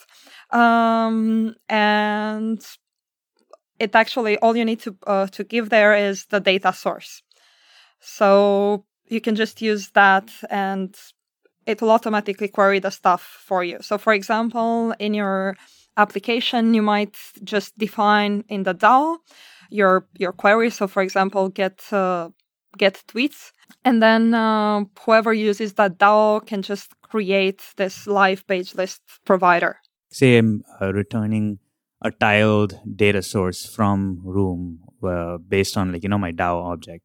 Um, 0.51 1.55
and 1.69 2.61
it 3.81 3.95
actually, 3.95 4.37
all 4.39 4.55
you 4.55 4.65
need 4.65 4.81
to, 4.81 4.95
uh, 5.07 5.27
to 5.27 5.43
give 5.43 5.69
there 5.69 5.95
is 5.95 6.25
the 6.25 6.39
data 6.39 6.71
source. 6.73 7.23
So 7.99 8.85
you 9.07 9.21
can 9.21 9.35
just 9.35 9.61
use 9.61 9.89
that 9.91 10.31
and 10.49 10.95
it 11.65 11.81
will 11.81 11.91
automatically 11.91 12.47
query 12.47 12.79
the 12.79 12.91
stuff 12.91 13.21
for 13.21 13.63
you. 13.63 13.77
So 13.81 13.97
for 13.97 14.13
example, 14.13 14.93
in 14.99 15.13
your 15.13 15.55
application, 15.97 16.73
you 16.73 16.81
might 16.81 17.17
just 17.43 17.77
define 17.77 18.43
in 18.47 18.63
the 18.63 18.73
DAO 18.73 19.17
your 19.71 20.05
your 20.17 20.33
query. 20.33 20.69
So, 20.69 20.87
for 20.87 21.01
example, 21.01 21.49
get 21.49 21.81
uh, 21.91 22.29
get 22.77 23.03
tweets, 23.07 23.51
and 23.83 24.01
then 24.01 24.33
uh, 24.33 24.83
whoever 25.05 25.33
uses 25.33 25.73
that 25.73 25.97
DAO 25.97 26.45
can 26.45 26.61
just 26.61 26.91
create 27.01 27.61
this 27.77 28.05
live 28.05 28.45
page 28.47 28.75
list 28.75 29.01
provider. 29.25 29.77
Say 30.11 30.37
I'm 30.37 30.63
uh, 30.81 30.93
returning 30.93 31.59
a 32.01 32.11
tiled 32.11 32.79
data 32.95 33.21
source 33.21 33.65
from 33.65 34.21
room 34.23 34.79
uh, 35.03 35.37
based 35.37 35.77
on 35.77 35.91
like 35.91 36.03
you 36.03 36.09
know 36.09 36.17
my 36.17 36.31
DAO 36.31 36.71
object. 36.71 37.03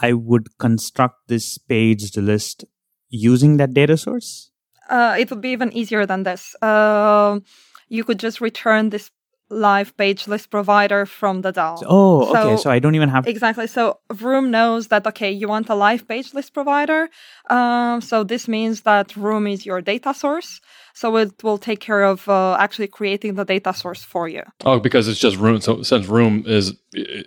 I 0.00 0.12
would 0.14 0.56
construct 0.58 1.28
this 1.28 1.58
paged 1.58 2.16
list 2.16 2.64
using 3.10 3.58
that 3.58 3.74
data 3.74 3.96
source. 3.96 4.50
Uh, 4.88 5.16
it 5.18 5.30
would 5.30 5.40
be 5.40 5.50
even 5.50 5.72
easier 5.72 6.06
than 6.06 6.22
this. 6.22 6.56
Uh, 6.62 7.40
you 7.88 8.04
could 8.04 8.18
just 8.18 8.40
return 8.40 8.90
this 8.90 9.10
live 9.50 9.96
page 9.96 10.28
list 10.28 10.50
provider 10.50 11.04
from 11.06 11.42
the 11.42 11.52
DAO. 11.52 11.82
Oh, 11.86 12.22
okay. 12.30 12.32
So- 12.56 12.56
So 12.56 12.70
I 12.70 12.78
don't 12.78 12.94
even 12.94 13.08
have 13.08 13.26
Exactly. 13.26 13.66
So 13.66 13.98
Room 14.20 14.50
knows 14.50 14.88
that 14.88 15.06
okay, 15.06 15.30
you 15.30 15.48
want 15.48 15.68
a 15.68 15.74
live 15.74 16.06
page 16.06 16.32
list 16.34 16.54
provider. 16.54 17.08
Um, 17.48 18.00
so 18.00 18.22
this 18.24 18.46
means 18.48 18.82
that 18.82 19.16
Room 19.16 19.46
is 19.46 19.66
your 19.66 19.80
data 19.80 20.14
source. 20.14 20.60
So 20.94 21.16
it 21.16 21.32
will 21.42 21.58
take 21.58 21.80
care 21.80 22.02
of 22.04 22.28
uh, 22.28 22.56
actually 22.58 22.88
creating 22.88 23.34
the 23.34 23.44
data 23.44 23.72
source 23.74 24.02
for 24.02 24.28
you. 24.28 24.42
Oh, 24.64 24.78
because 24.78 25.08
it's 25.08 25.18
just 25.20 25.36
room. 25.36 25.60
So 25.60 25.82
since 25.82 26.06
room 26.06 26.44
is 26.46 26.74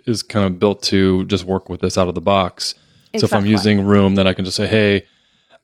is 0.06 0.22
kind 0.22 0.46
of 0.46 0.58
built 0.58 0.82
to 0.84 1.24
just 1.26 1.44
work 1.44 1.68
with 1.68 1.80
this 1.80 1.96
out 1.98 2.08
of 2.08 2.14
the 2.14 2.20
box. 2.20 2.74
So 3.16 3.24
if 3.26 3.32
I'm 3.32 3.46
using 3.46 3.84
room, 3.86 4.14
then 4.16 4.26
I 4.26 4.32
can 4.34 4.44
just 4.44 4.56
say, 4.56 4.66
hey, 4.66 5.04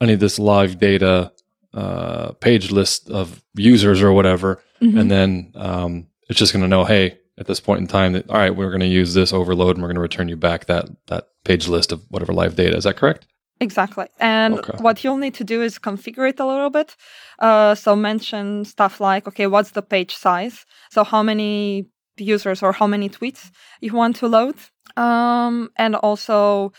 I 0.01 0.07
need 0.07 0.21
this 0.21 0.39
live 0.39 0.79
data 0.79 1.33
uh, 1.75 2.33
page 2.41 2.71
list 2.71 3.11
of 3.11 3.43
users 3.55 4.03
or 4.03 4.13
whatever, 4.13 4.61
Mhm. 4.83 4.99
and 5.01 5.11
then 5.11 5.53
um, 5.55 6.07
it's 6.31 6.39
just 6.39 6.53
going 6.53 6.63
to 6.63 6.69
know, 6.69 6.85
hey, 6.85 7.19
at 7.39 7.47
this 7.47 7.61
point 7.61 7.81
in 7.81 7.87
time, 7.87 8.13
that 8.13 8.31
all 8.31 8.37
right, 8.37 8.55
we're 8.55 8.71
going 8.71 8.81
to 8.81 8.87
use 8.87 9.15
this 9.15 9.33
overload, 9.33 9.77
and 9.77 9.83
we're 9.83 9.89
going 9.89 9.97
to 9.97 10.01
return 10.01 10.29
you 10.29 10.37
back 10.37 10.67
that 10.67 10.89
that 11.09 11.29
page 11.45 11.69
list 11.69 11.93
of 11.93 12.03
whatever 12.09 12.33
live 12.33 12.55
data. 12.57 12.77
Is 12.77 12.85
that 12.85 12.97
correct? 12.97 13.27
Exactly. 13.61 14.07
And 14.19 14.55
Okay. 14.55 14.79
what 14.79 15.05
you'll 15.05 15.19
need 15.19 15.35
to 15.35 15.45
do 15.45 15.61
is 15.63 15.79
configure 15.79 16.27
it 16.31 16.41
a 16.41 16.47
little 16.47 16.71
bit. 16.71 16.97
Uh, 17.39 17.75
so 17.75 17.95
mention 17.95 18.65
stuff 18.65 19.01
like, 19.01 19.29
okay, 19.29 19.47
what's 19.47 19.73
the 19.73 19.83
page 19.83 20.15
size? 20.15 20.65
So 20.91 21.05
how 21.05 21.23
many 21.23 21.87
users 22.17 22.63
or 22.63 22.73
how 22.73 22.87
many 22.87 23.09
tweets 23.11 23.51
you 23.81 23.93
want 23.93 24.17
to 24.17 24.29
load? 24.29 24.57
Um, 24.97 25.71
and 25.77 25.95
also, 25.97 26.73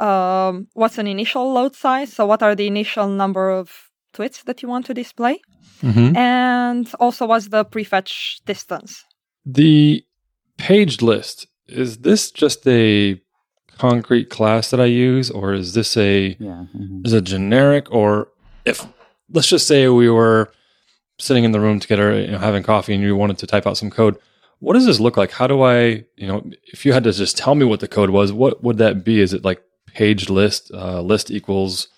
um, 0.00 0.66
what's 0.74 0.98
an 0.98 1.06
initial 1.06 1.52
load 1.52 1.76
size? 1.76 2.12
So, 2.12 2.26
what 2.26 2.42
are 2.42 2.54
the 2.54 2.66
initial 2.66 3.08
number 3.08 3.50
of 3.50 3.70
tweets 4.12 4.42
that 4.44 4.62
you 4.62 4.68
want 4.68 4.86
to 4.86 4.94
display? 4.94 5.40
Mm-hmm. 5.82 6.16
And 6.16 6.90
also, 7.00 7.26
what's 7.26 7.48
the 7.48 7.64
prefetch 7.64 8.40
distance? 8.46 9.04
The 9.46 10.04
paged 10.56 11.02
list 11.02 11.46
is 11.68 11.98
this 11.98 12.30
just 12.30 12.66
a 12.66 13.20
concrete 13.78 14.30
class 14.30 14.70
that 14.70 14.80
I 14.80 14.84
use, 14.86 15.30
or 15.30 15.52
is 15.52 15.74
this 15.74 15.96
a 15.96 16.36
Yeah. 16.38 16.64
mhm. 16.76 17.04
is 17.06 17.12
it 17.12 17.24
generic? 17.24 17.90
Or 17.92 18.28
if 18.64 18.86
let's 19.32 19.48
just 19.48 19.66
say 19.66 19.88
we 19.88 20.08
were 20.08 20.50
sitting 21.18 21.44
in 21.44 21.52
the 21.52 21.60
room 21.60 21.80
together, 21.80 22.18
you 22.20 22.28
know, 22.32 22.38
having 22.38 22.62
coffee, 22.62 22.94
and 22.94 23.02
you 23.02 23.16
wanted 23.16 23.38
to 23.38 23.46
type 23.46 23.66
out 23.66 23.76
some 23.76 23.90
code. 23.90 24.16
What 24.60 24.74
does 24.74 24.86
this 24.86 25.00
look 25.00 25.16
like? 25.16 25.32
How 25.32 25.46
do 25.46 25.62
I, 25.62 26.04
you 26.16 26.26
know, 26.26 26.48
if 26.72 26.86
you 26.86 26.92
had 26.92 27.04
to 27.04 27.12
just 27.12 27.36
tell 27.36 27.54
me 27.54 27.64
what 27.64 27.80
the 27.80 27.88
code 27.88 28.10
was, 28.10 28.32
what 28.32 28.62
would 28.62 28.78
that 28.78 29.04
be? 29.04 29.20
Is 29.20 29.32
it 29.34 29.44
like 29.44 29.62
page 29.88 30.30
list, 30.30 30.70
uh, 30.72 31.00
list 31.02 31.30
equals, 31.30 31.88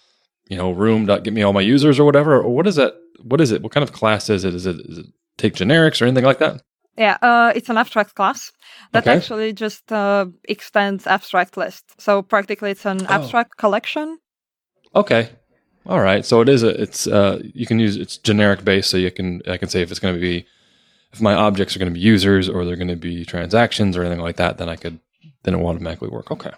you 0.48 0.56
know, 0.56 0.70
room 0.72 1.06
dot 1.06 1.22
get 1.24 1.32
me 1.32 1.42
all 1.42 1.52
my 1.52 1.60
users 1.60 1.98
or 1.98 2.04
whatever? 2.04 2.40
Or 2.42 2.54
what 2.54 2.66
is 2.66 2.76
that? 2.76 2.94
What 3.22 3.40
is 3.40 3.50
it? 3.52 3.62
What 3.62 3.72
kind 3.72 3.82
of 3.84 3.92
class 3.92 4.30
is 4.30 4.44
it? 4.44 4.54
Is 4.54 4.66
it, 4.66 4.76
is 4.86 4.98
it 4.98 5.06
take 5.38 5.54
generics 5.54 6.00
or 6.00 6.06
anything 6.06 6.24
like 6.24 6.38
that? 6.38 6.62
Yeah, 6.96 7.18
uh, 7.20 7.52
it's 7.54 7.68
an 7.68 7.76
abstract 7.76 8.14
class 8.14 8.52
that 8.92 9.06
Okay. 9.06 9.16
actually 9.16 9.52
just 9.52 9.92
uh, 9.92 10.26
extends 10.48 11.06
abstract 11.06 11.56
list. 11.56 11.84
So 12.00 12.22
practically, 12.22 12.70
it's 12.70 12.86
an 12.86 13.02
Oh. 13.02 13.14
abstract 13.14 13.56
collection. 13.58 14.18
Okay. 14.94 15.28
All 15.84 16.00
right. 16.00 16.24
So 16.24 16.40
it 16.40 16.48
is 16.48 16.62
a 16.62 16.70
it's 16.82 17.06
uh 17.06 17.40
you 17.54 17.66
can 17.66 17.78
use 17.78 17.96
it's 17.96 18.16
generic 18.16 18.64
based 18.64 18.90
so 18.90 18.96
you 18.96 19.10
can 19.10 19.42
I 19.46 19.56
can 19.56 19.68
say 19.68 19.82
if 19.82 19.90
it's 19.90 20.00
going 20.00 20.14
to 20.14 20.20
be 20.20 20.46
if 21.12 21.20
my 21.20 21.34
objects 21.34 21.76
are 21.76 21.78
going 21.78 21.92
to 21.92 21.94
be 21.94 22.00
users 22.00 22.48
or 22.48 22.64
they're 22.64 22.76
going 22.76 22.88
to 22.88 22.96
be 22.96 23.24
transactions 23.24 23.96
or 23.96 24.02
anything 24.02 24.20
like 24.20 24.36
that 24.36 24.58
then 24.58 24.68
I 24.68 24.76
could 24.76 24.98
then 25.44 25.54
it 25.54 25.58
will 25.58 25.68
automatically 25.68 26.08
work. 26.08 26.30
Okay. 26.32 26.50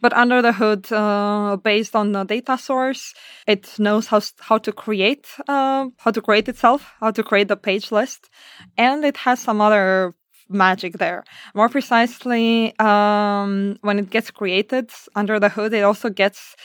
But 0.00 0.12
under 0.12 0.42
the 0.42 0.52
hood, 0.52 0.92
uh, 0.92 1.56
based 1.62 1.96
on 1.96 2.12
the 2.12 2.24
data 2.24 2.58
source, 2.58 3.14
it 3.46 3.78
knows 3.78 4.06
how 4.06 4.20
how 4.40 4.58
to 4.58 4.72
create 4.72 5.26
uh, 5.48 5.86
how 5.98 6.10
to 6.10 6.20
create 6.20 6.48
itself, 6.48 6.92
how 7.00 7.10
to 7.10 7.22
create 7.22 7.48
the 7.48 7.56
page 7.56 7.90
list, 7.92 8.28
and 8.76 9.04
it 9.04 9.16
has 9.16 9.40
some 9.40 9.60
other 9.60 10.14
magic 10.48 10.98
there. 10.98 11.24
More 11.54 11.68
precisely, 11.68 12.78
um, 12.78 13.78
when 13.80 13.98
it 13.98 14.10
gets 14.10 14.30
created 14.30 14.90
under 15.14 15.40
the 15.40 15.48
hood, 15.48 15.72
it 15.72 15.82
also 15.82 16.08
gets 16.10 16.56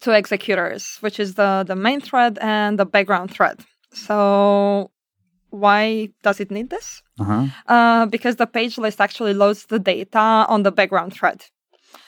two 0.00 0.12
executors, 0.12 0.96
which 1.00 1.20
is 1.20 1.34
the 1.34 1.64
the 1.66 1.76
main 1.76 2.00
thread 2.00 2.38
and 2.40 2.78
the 2.78 2.86
background 2.86 3.30
thread. 3.30 3.60
So 3.92 4.90
why 5.50 6.08
does 6.22 6.40
it 6.40 6.50
need 6.50 6.70
this? 6.70 7.02
Uh-huh. 7.20 7.46
uh, 7.68 8.06
because 8.06 8.36
the 8.36 8.46
page 8.46 8.78
list 8.78 8.98
actually 8.98 9.34
loads 9.34 9.66
the 9.66 9.78
data 9.78 10.46
on 10.48 10.62
the 10.62 10.72
background 10.72 11.12
thread. 11.12 11.44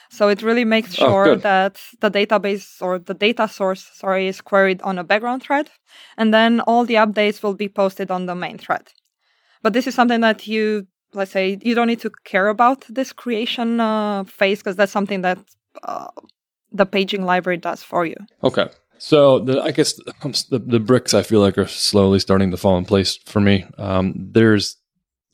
So 0.09 0.29
it 0.29 0.41
really 0.43 0.65
makes 0.65 0.93
Oh, 0.99 1.05
sure 1.05 1.25
good. 1.25 1.41
that 1.41 1.81
the 2.01 2.11
database 2.11 2.81
or 2.81 2.99
the 2.99 3.13
data 3.13 3.47
source, 3.47 3.89
sorry, 3.93 4.27
is 4.27 4.41
queried 4.41 4.81
on 4.83 4.99
a 4.99 5.03
background 5.03 5.43
thread, 5.43 5.69
and 6.17 6.33
then 6.33 6.59
all 6.61 6.85
the 6.85 6.95
updates 6.95 7.41
will 7.41 7.55
be 7.55 7.69
posted 7.69 8.11
on 8.11 8.25
the 8.25 8.35
main 8.35 8.57
thread. 8.57 8.89
But 9.63 9.73
this 9.73 9.87
is 9.87 9.95
something 9.95 10.21
that 10.21 10.47
you, 10.47 10.87
let's 11.13 11.31
say, 11.31 11.57
you 11.61 11.73
don't 11.73 11.87
need 11.87 12.01
to 12.01 12.11
care 12.25 12.49
about 12.49 12.85
this 12.89 13.13
creation 13.13 13.79
uh, 13.79 14.23
phase 14.25 14.59
because 14.59 14.75
that's 14.75 14.91
something 14.91 15.21
that 15.21 15.39
uh, 15.83 16.07
the 16.71 16.85
paging 16.85 17.25
library 17.25 17.57
does 17.57 17.81
for 17.81 18.05
you. 18.05 18.15
Okay. 18.43 18.67
So 18.99 19.39
the, 19.39 19.61
I 19.61 19.71
guess 19.71 19.93
the, 20.49 20.59
the 20.59 20.79
bricks 20.79 21.13
I 21.13 21.23
feel 21.23 21.39
like 21.39 21.57
are 21.57 21.67
slowly 21.67 22.19
starting 22.19 22.51
to 22.51 22.57
fall 22.57 22.77
in 22.77 22.85
place 22.85 23.17
for 23.25 23.39
me. 23.39 23.65
Um, 23.77 24.13
there's 24.15 24.77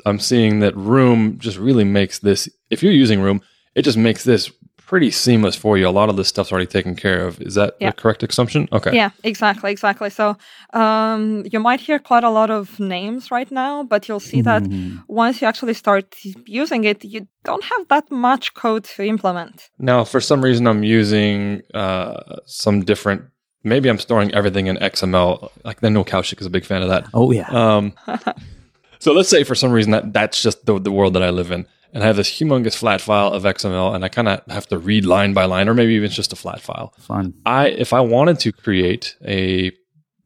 I'm 0.06 0.20
seeing 0.20 0.60
that 0.62 0.76
Room 0.78 1.38
just 1.40 1.58
really 1.58 1.84
makes 1.84 2.20
this. 2.20 2.48
If 2.70 2.82
you're 2.82 2.94
using 2.94 3.22
Room, 3.22 3.42
it 3.76 3.84
just 3.84 3.98
makes 3.98 4.24
this 4.24 4.52
pretty 4.88 5.12
seamless 5.12 5.56
for 5.56 5.78
you. 5.78 5.88
A 5.88 5.92
lot 5.92 6.10
of 6.10 6.16
this 6.18 6.28
stuff's 6.28 6.52
already 6.52 6.66
taken 6.66 6.96
care 6.96 7.28
of. 7.28 7.40
Is 7.42 7.54
that 7.54 7.76
Yeah. 7.80 7.92
the 7.92 7.96
correct 8.02 8.24
assumption? 8.24 8.68
Okay. 8.72 8.96
Yeah, 8.96 9.12
exactly, 9.24 9.70
exactly. 9.72 10.10
So 10.10 10.36
um, 10.74 11.44
you 11.52 11.60
might 11.60 11.80
hear 11.80 12.00
quite 12.00 12.24
a 12.24 12.30
lot 12.32 12.50
of 12.50 12.80
names 12.80 13.30
right 13.30 13.52
now, 13.52 13.84
but 13.84 14.08
you'll 14.08 14.20
see 14.32 14.42
that 14.42 14.64
Mhm. 14.64 15.04
once 15.08 15.42
you 15.42 15.48
actually 15.48 15.76
start 15.76 16.16
using 16.48 16.86
it, 16.86 17.04
you 17.06 17.28
don't 17.44 17.64
have 17.64 17.88
that 17.90 18.10
much 18.10 18.54
code 18.56 18.84
to 18.96 19.04
implement. 19.04 19.70
Now, 19.78 20.04
for 20.06 20.20
some 20.20 20.42
reason, 20.44 20.66
I'm 20.68 20.84
using 20.84 21.62
uh, 21.76 22.38
some 22.46 22.84
different. 22.84 23.22
Maybe 23.64 23.90
I'm 23.90 24.00
storing 24.00 24.34
everything 24.34 24.68
in 24.68 24.78
XML. 24.78 25.52
Like 25.64 25.82
the 25.82 25.90
no 25.92 26.04
couch 26.04 26.34
is 26.34 26.46
a 26.48 26.50
big 26.50 26.66
fan 26.66 26.82
of 26.82 26.90
that. 26.90 27.06
Oh 27.14 27.30
yeah. 27.32 27.50
Um, 27.52 27.94
so 29.00 29.14
let's 29.14 29.30
say 29.30 29.44
for 29.44 29.56
some 29.56 29.72
reason 29.72 29.92
that 29.92 30.14
that's 30.14 30.42
just 30.42 30.66
the, 30.66 30.80
the 30.80 30.92
world 30.92 31.14
that 31.14 31.24
I 31.24 31.30
live 31.30 31.52
in, 31.52 31.66
and 31.94 32.04
I 32.04 32.08
have 32.08 32.16
this 32.16 32.30
humongous 32.30 32.76
flat 32.76 33.02
file 33.02 33.34
of 33.34 33.44
XML, 33.44 33.96
and 33.96 34.06
I 34.06 34.10
kind 34.10 34.28
of 34.28 34.42
have 34.48 34.68
to 34.68 34.78
read 34.78 35.06
line 35.06 35.34
by 35.34 35.46
line, 35.46 35.68
or 35.68 35.74
maybe 35.74 35.94
even 35.94 36.06
it's 36.06 36.16
just 36.16 36.34
a 36.34 36.36
flat 36.36 36.62
file. 36.62 36.94
Fun. 37.00 37.34
I 37.46 37.68
if 37.70 37.94
I 37.94 38.02
wanted 38.02 38.40
to 38.40 38.52
create 38.52 39.16
a 39.26 39.72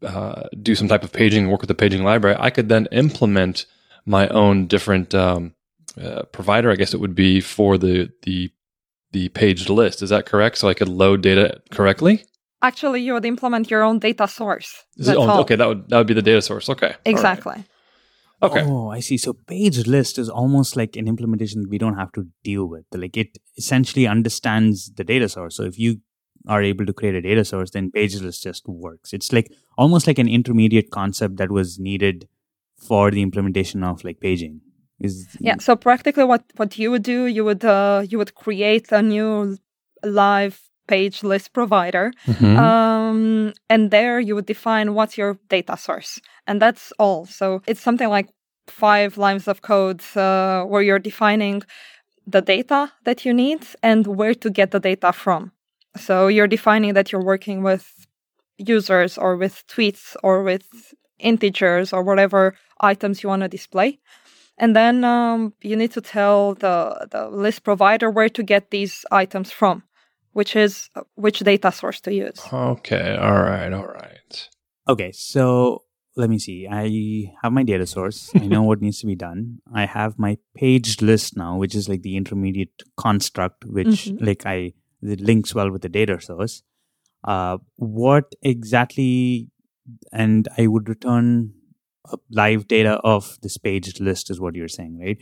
uh, 0.03 0.49
do 0.61 0.75
some 0.75 0.87
type 0.87 1.03
of 1.03 1.13
paging, 1.13 1.49
work 1.49 1.61
with 1.61 1.69
the 1.69 1.75
paging 1.75 2.03
library, 2.03 2.35
I 2.39 2.49
could 2.49 2.69
then 2.69 2.87
implement 2.91 3.65
my 4.05 4.27
own 4.29 4.67
different 4.67 5.15
um, 5.15 5.53
uh, 6.01 6.23
provider. 6.23 6.71
I 6.71 6.75
guess 6.75 6.93
it 6.93 6.99
would 6.99 7.15
be 7.15 7.39
for 7.39 7.77
the 7.77 8.11
the 8.23 8.51
the 9.11 9.29
paged 9.29 9.69
list. 9.69 10.01
Is 10.01 10.09
that 10.09 10.25
correct? 10.25 10.57
So 10.57 10.67
I 10.67 10.73
could 10.73 10.89
load 10.89 11.21
data 11.21 11.61
correctly. 11.71 12.23
Actually, 12.61 13.01
you 13.01 13.13
would 13.13 13.25
implement 13.25 13.69
your 13.69 13.83
own 13.83 13.99
data 13.99 14.27
source. 14.27 14.83
Is 14.97 15.09
it, 15.09 15.17
oh, 15.17 15.41
okay, 15.41 15.55
that 15.55 15.67
would 15.67 15.89
that 15.89 15.97
would 15.97 16.07
be 16.07 16.13
the 16.13 16.21
data 16.21 16.41
source. 16.41 16.69
Okay, 16.69 16.95
All 17.47 17.55
right. 17.55 17.65
Okay. 18.43 18.63
Oh, 18.65 18.89
I 18.89 18.99
see. 18.99 19.17
So 19.17 19.33
page 19.33 19.87
list 19.87 20.19
is 20.19 20.29
almost 20.29 20.75
like 20.75 20.97
an 20.97 21.07
implementation 21.07 21.69
we 21.69 21.77
don't 21.77 21.97
have 21.97 22.11
to 22.11 22.27
deal 22.43 22.65
with. 22.65 22.83
Like 22.93 23.15
it 23.15 23.37
essentially 23.57 24.05
understands 24.05 24.91
the 24.91 25.05
data 25.05 25.29
source. 25.29 25.55
So 25.55 25.63
if 25.63 25.79
you 25.79 26.01
are 26.47 26.61
able 26.61 26.85
to 26.85 26.93
create 26.93 27.15
a 27.15 27.21
data 27.21 27.45
source, 27.45 27.71
then 27.71 27.89
page 27.89 28.15
list 28.15 28.43
just 28.43 28.67
works. 28.67 29.13
It's 29.13 29.31
like 29.31 29.49
almost 29.77 30.07
like 30.07 30.19
an 30.19 30.27
intermediate 30.27 30.91
concept 30.91 31.37
that 31.37 31.51
was 31.51 31.79
needed 31.79 32.27
for 32.77 33.11
the 33.11 33.21
implementation 33.21 33.81
of 33.81 34.03
like 34.03 34.19
paging. 34.19 34.59
Is 34.99 35.25
Yeah. 35.39 35.55
So 35.59 35.75
practically, 35.75 36.25
what 36.25 36.43
what 36.57 36.77
you 36.77 36.91
would 36.91 37.03
do, 37.03 37.25
you 37.25 37.45
would 37.45 37.63
uh, 37.63 38.05
you 38.09 38.17
would 38.17 38.35
create 38.35 38.91
a 38.91 39.01
new 39.01 39.57
live 40.03 40.59
page 40.87 41.23
list 41.23 41.53
provider, 41.53 42.11
Mhm. 42.27 42.57
um, 42.57 43.53
and 43.69 43.91
there 43.91 44.19
you 44.19 44.35
would 44.35 44.45
define 44.45 44.93
what's 44.93 45.17
your 45.17 45.37
data 45.49 45.77
source, 45.77 46.19
and 46.47 46.61
that's 46.61 46.91
all. 46.99 47.25
So 47.25 47.61
it's 47.67 47.81
something 47.81 48.09
like 48.09 48.29
five 48.67 49.17
lines 49.17 49.47
of 49.47 49.61
code 49.61 50.01
uh, 50.15 50.63
where 50.63 50.81
you're 50.81 50.99
defining 50.99 51.63
the 52.25 52.41
data 52.41 52.91
that 53.03 53.25
you 53.25 53.33
need 53.33 53.61
and 53.81 54.07
where 54.07 54.33
to 54.35 54.49
get 54.49 54.71
the 54.71 54.79
data 54.79 55.11
from. 55.11 55.51
So 55.97 56.27
you're 56.27 56.47
defining 56.47 56.93
that 56.93 57.11
you're 57.11 57.23
working 57.23 57.63
with 57.63 58.07
users 58.57 59.17
or 59.17 59.35
with 59.35 59.63
tweets 59.67 60.15
or 60.23 60.43
with 60.43 60.93
integers 61.19 61.93
or 61.93 62.03
whatever 62.03 62.55
items 62.79 63.21
you 63.23 63.29
want 63.29 63.41
to 63.41 63.47
display. 63.49 63.99
And 64.57 64.75
then 64.75 65.03
um, 65.03 65.53
you 65.61 65.75
need 65.75 65.91
to 65.91 66.01
tell 66.01 66.53
the, 66.55 67.07
the 67.11 67.27
list 67.29 67.63
provider 67.63 68.09
where 68.09 68.29
to 68.29 68.43
get 68.43 68.69
these 68.69 69.05
items 69.11 69.51
from, 69.51 69.83
which 70.33 70.55
is 70.55 70.89
uh, 70.95 71.01
which 71.15 71.39
data 71.39 71.71
source 71.71 72.01
to 72.01 72.13
use. 72.13 72.39
Okay. 72.51 73.15
All 73.19 73.41
right. 73.41 73.71
All 73.73 73.87
right. 73.87 74.49
Okay, 74.89 75.11
so 75.13 75.83
let 76.15 76.29
me 76.29 76.37
see. 76.37 76.67
I 76.69 77.33
have 77.41 77.53
my 77.53 77.63
data 77.63 77.87
source. 77.87 78.31
I 78.35 78.47
know 78.47 78.63
what 78.63 78.81
needs 78.81 78.99
to 78.99 79.07
be 79.07 79.15
done. 79.15 79.59
I 79.73 79.85
have 79.85 80.19
my 80.19 80.37
paged 80.55 81.01
list 81.01 81.37
now, 81.37 81.57
which 81.57 81.73
is 81.73 81.87
like 81.87 82.01
the 82.01 82.17
intermediate 82.17 82.83
construct, 82.97 83.65
which 83.65 84.05
Mhm. 84.11 84.21
like 84.25 84.45
I 84.45 84.73
it 85.01 85.19
links 85.19 85.53
well 85.55 85.69
with 85.71 85.81
the 85.81 85.89
data 85.89 86.19
source. 86.21 86.63
Uh, 87.23 87.57
what 87.77 88.35
exactly? 88.41 89.49
And 90.11 90.47
I 90.57 90.67
would 90.67 90.87
return 90.87 91.53
a 92.11 92.17
live 92.29 92.67
data 92.67 92.93
of 93.03 93.37
this 93.41 93.57
paged 93.57 93.99
list, 93.99 94.29
is 94.29 94.39
what 94.39 94.55
you're 94.55 94.67
saying, 94.69 94.97
right? 94.99 95.17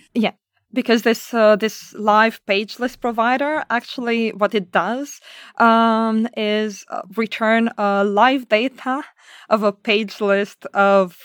Because 0.74 1.02
this 1.04 1.34
uh, 1.34 1.56
this 1.56 1.94
live 1.94 2.44
page 2.46 2.80
list 2.80 3.02
provider 3.02 3.64
actually 3.70 4.32
what 4.32 4.56
it 4.56 4.72
does 4.72 5.20
um, 5.58 6.28
is 6.38 6.86
uh, 6.90 7.02
return 7.16 7.70
a 7.78 8.04
live 8.04 8.48
data 8.50 9.04
of 9.50 9.64
a 9.64 9.72
page 9.72 10.22
list 10.22 10.66
of 10.74 11.18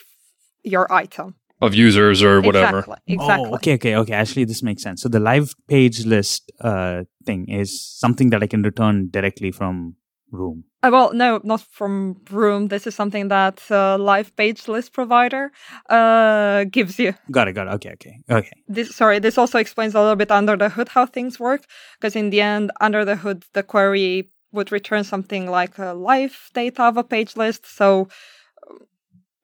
your 0.65 0.93
item. 0.93 1.35
Of 1.63 1.75
users 1.75 2.23
or 2.23 2.43
whatever. 2.43 2.81
Exactly. 2.81 2.97
Exactly. 3.07 3.51
Oh, 3.51 3.55
okay, 3.55 3.75
okay, 3.75 3.97
okay. 3.97 4.13
Actually, 4.13 4.45
this 4.45 4.63
makes 4.63 4.83
sense. 4.83 5.01
So 5.01 5.09
the 5.09 5.21
live 5.21 5.55
page 5.69 6.05
list 6.05 6.53
uh, 6.61 7.05
thing 7.25 7.49
is 7.49 7.83
something 7.83 8.29
that 8.31 8.43
I 8.43 8.47
can 8.47 8.63
return 8.63 9.09
directly 9.11 9.53
from 9.53 9.97
Room. 10.31 10.65
Uh, 10.87 10.91
well, 10.93 11.13
no, 11.13 11.41
not 11.43 11.61
from 11.73 12.17
Room. 12.31 12.69
This 12.69 12.87
is 12.87 12.95
something 12.95 13.27
that 13.29 13.61
uh, 13.71 13.99
live 13.99 14.35
page 14.37 14.69
list 14.69 14.93
provider 14.93 15.51
uh, 15.91 16.65
gives 16.65 16.99
you. 16.99 17.13
Got 17.31 17.49
it. 17.49 17.55
Got 17.55 17.67
it. 17.67 17.75
Okay. 17.75 17.93
Okay. 17.95 18.21
Okay. 18.31 18.53
This 18.69 18.95
sorry, 18.95 19.19
this 19.19 19.37
also 19.37 19.59
explains 19.59 19.95
a 19.95 20.01
little 20.01 20.15
bit 20.15 20.31
under 20.31 20.57
the 20.57 20.69
hood 20.69 20.89
how 20.89 21.07
things 21.07 21.41
work. 21.41 21.65
Because 21.99 22.15
in 22.15 22.31
the 22.31 22.41
end, 22.41 22.71
under 22.81 23.05
the 23.05 23.17
hood, 23.17 23.45
the 23.53 23.65
query 23.65 24.31
would 24.53 24.71
return 24.71 25.03
something 25.03 25.51
like 25.51 25.77
a 25.79 25.93
live 25.93 26.51
data 26.55 26.85
of 26.85 26.97
a 26.97 27.05
page 27.05 27.37
list. 27.37 27.67
So 27.67 28.09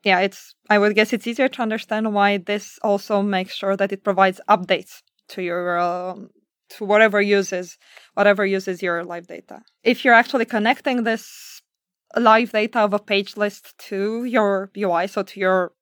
yeah, 0.05 0.21
it's 0.21 0.55
I 0.71 0.79
would 0.79 0.95
guess 0.95 1.13
it's 1.13 1.27
easier 1.27 1.49
to 1.49 1.63
understand 1.63 2.15
why 2.15 2.39
this 2.39 2.79
also 2.83 3.21
makes 3.21 3.55
sure 3.55 3.77
that 3.77 3.91
it 3.91 4.05
provides 4.05 4.41
updates 4.49 5.03
to 5.31 5.43
your 5.43 5.79
um, 5.81 6.31
to 6.77 6.85
whatever 6.85 7.21
uses 7.21 7.79
whatever 8.15 8.45
uses 8.45 8.83
your 8.83 9.05
live 9.05 9.27
data. 9.27 9.61
If 9.83 10.05
you're 10.05 10.15
actually 10.15 10.45
connecting 10.45 11.05
this 11.05 11.63
live 12.17 12.53
data 12.53 12.81
of 12.81 12.93
a 12.93 12.99
page 12.99 13.37
list 13.37 13.77
to 13.89 14.25
your 14.25 14.71
UI, 14.77 15.07
so 15.07 15.23
to 15.23 15.41
your 15.41 15.73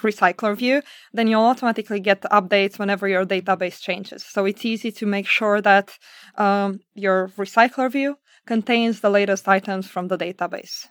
recycler 0.00 0.56
view, 0.56 0.82
then 1.12 1.26
you'll 1.26 1.42
automatically 1.42 2.00
get 2.00 2.22
updates 2.22 2.78
whenever 2.78 3.08
your 3.08 3.24
database 3.26 3.80
changes. 3.80 4.24
So 4.24 4.44
it's 4.44 4.64
easy 4.64 4.92
to 4.92 5.06
make 5.06 5.26
sure 5.26 5.60
that 5.60 5.98
um, 6.36 6.80
your 6.94 7.28
recycler 7.36 7.90
view 7.90 8.16
contains 8.46 9.00
the 9.00 9.10
latest 9.10 9.48
items 9.48 9.88
from 9.88 10.08
the 10.08 10.18
database. 10.18 10.86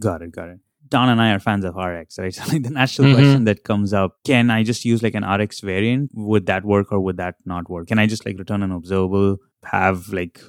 Got 0.00 0.22
it, 0.22 0.32
got 0.32 0.48
it. 0.48 0.58
Don 0.88 1.08
and 1.08 1.20
I 1.20 1.32
are 1.32 1.38
fans 1.38 1.64
of 1.64 1.76
RX, 1.76 2.18
right? 2.18 2.34
So 2.34 2.44
like 2.52 2.62
the 2.62 2.70
natural 2.70 3.08
mm-hmm. 3.08 3.16
question 3.16 3.44
that 3.44 3.64
comes 3.64 3.92
up, 3.92 4.16
can 4.24 4.50
I 4.50 4.62
just 4.62 4.84
use 4.84 5.02
like 5.02 5.14
an 5.14 5.24
RX 5.24 5.60
variant? 5.60 6.10
Would 6.14 6.46
that 6.46 6.64
work 6.64 6.92
or 6.92 7.00
would 7.00 7.16
that 7.16 7.36
not 7.44 7.68
work? 7.68 7.88
Can 7.88 7.98
I 7.98 8.06
just 8.06 8.26
like 8.26 8.38
return 8.38 8.62
an 8.62 8.72
observable, 8.72 9.38
have 9.64 10.08
like 10.08 10.40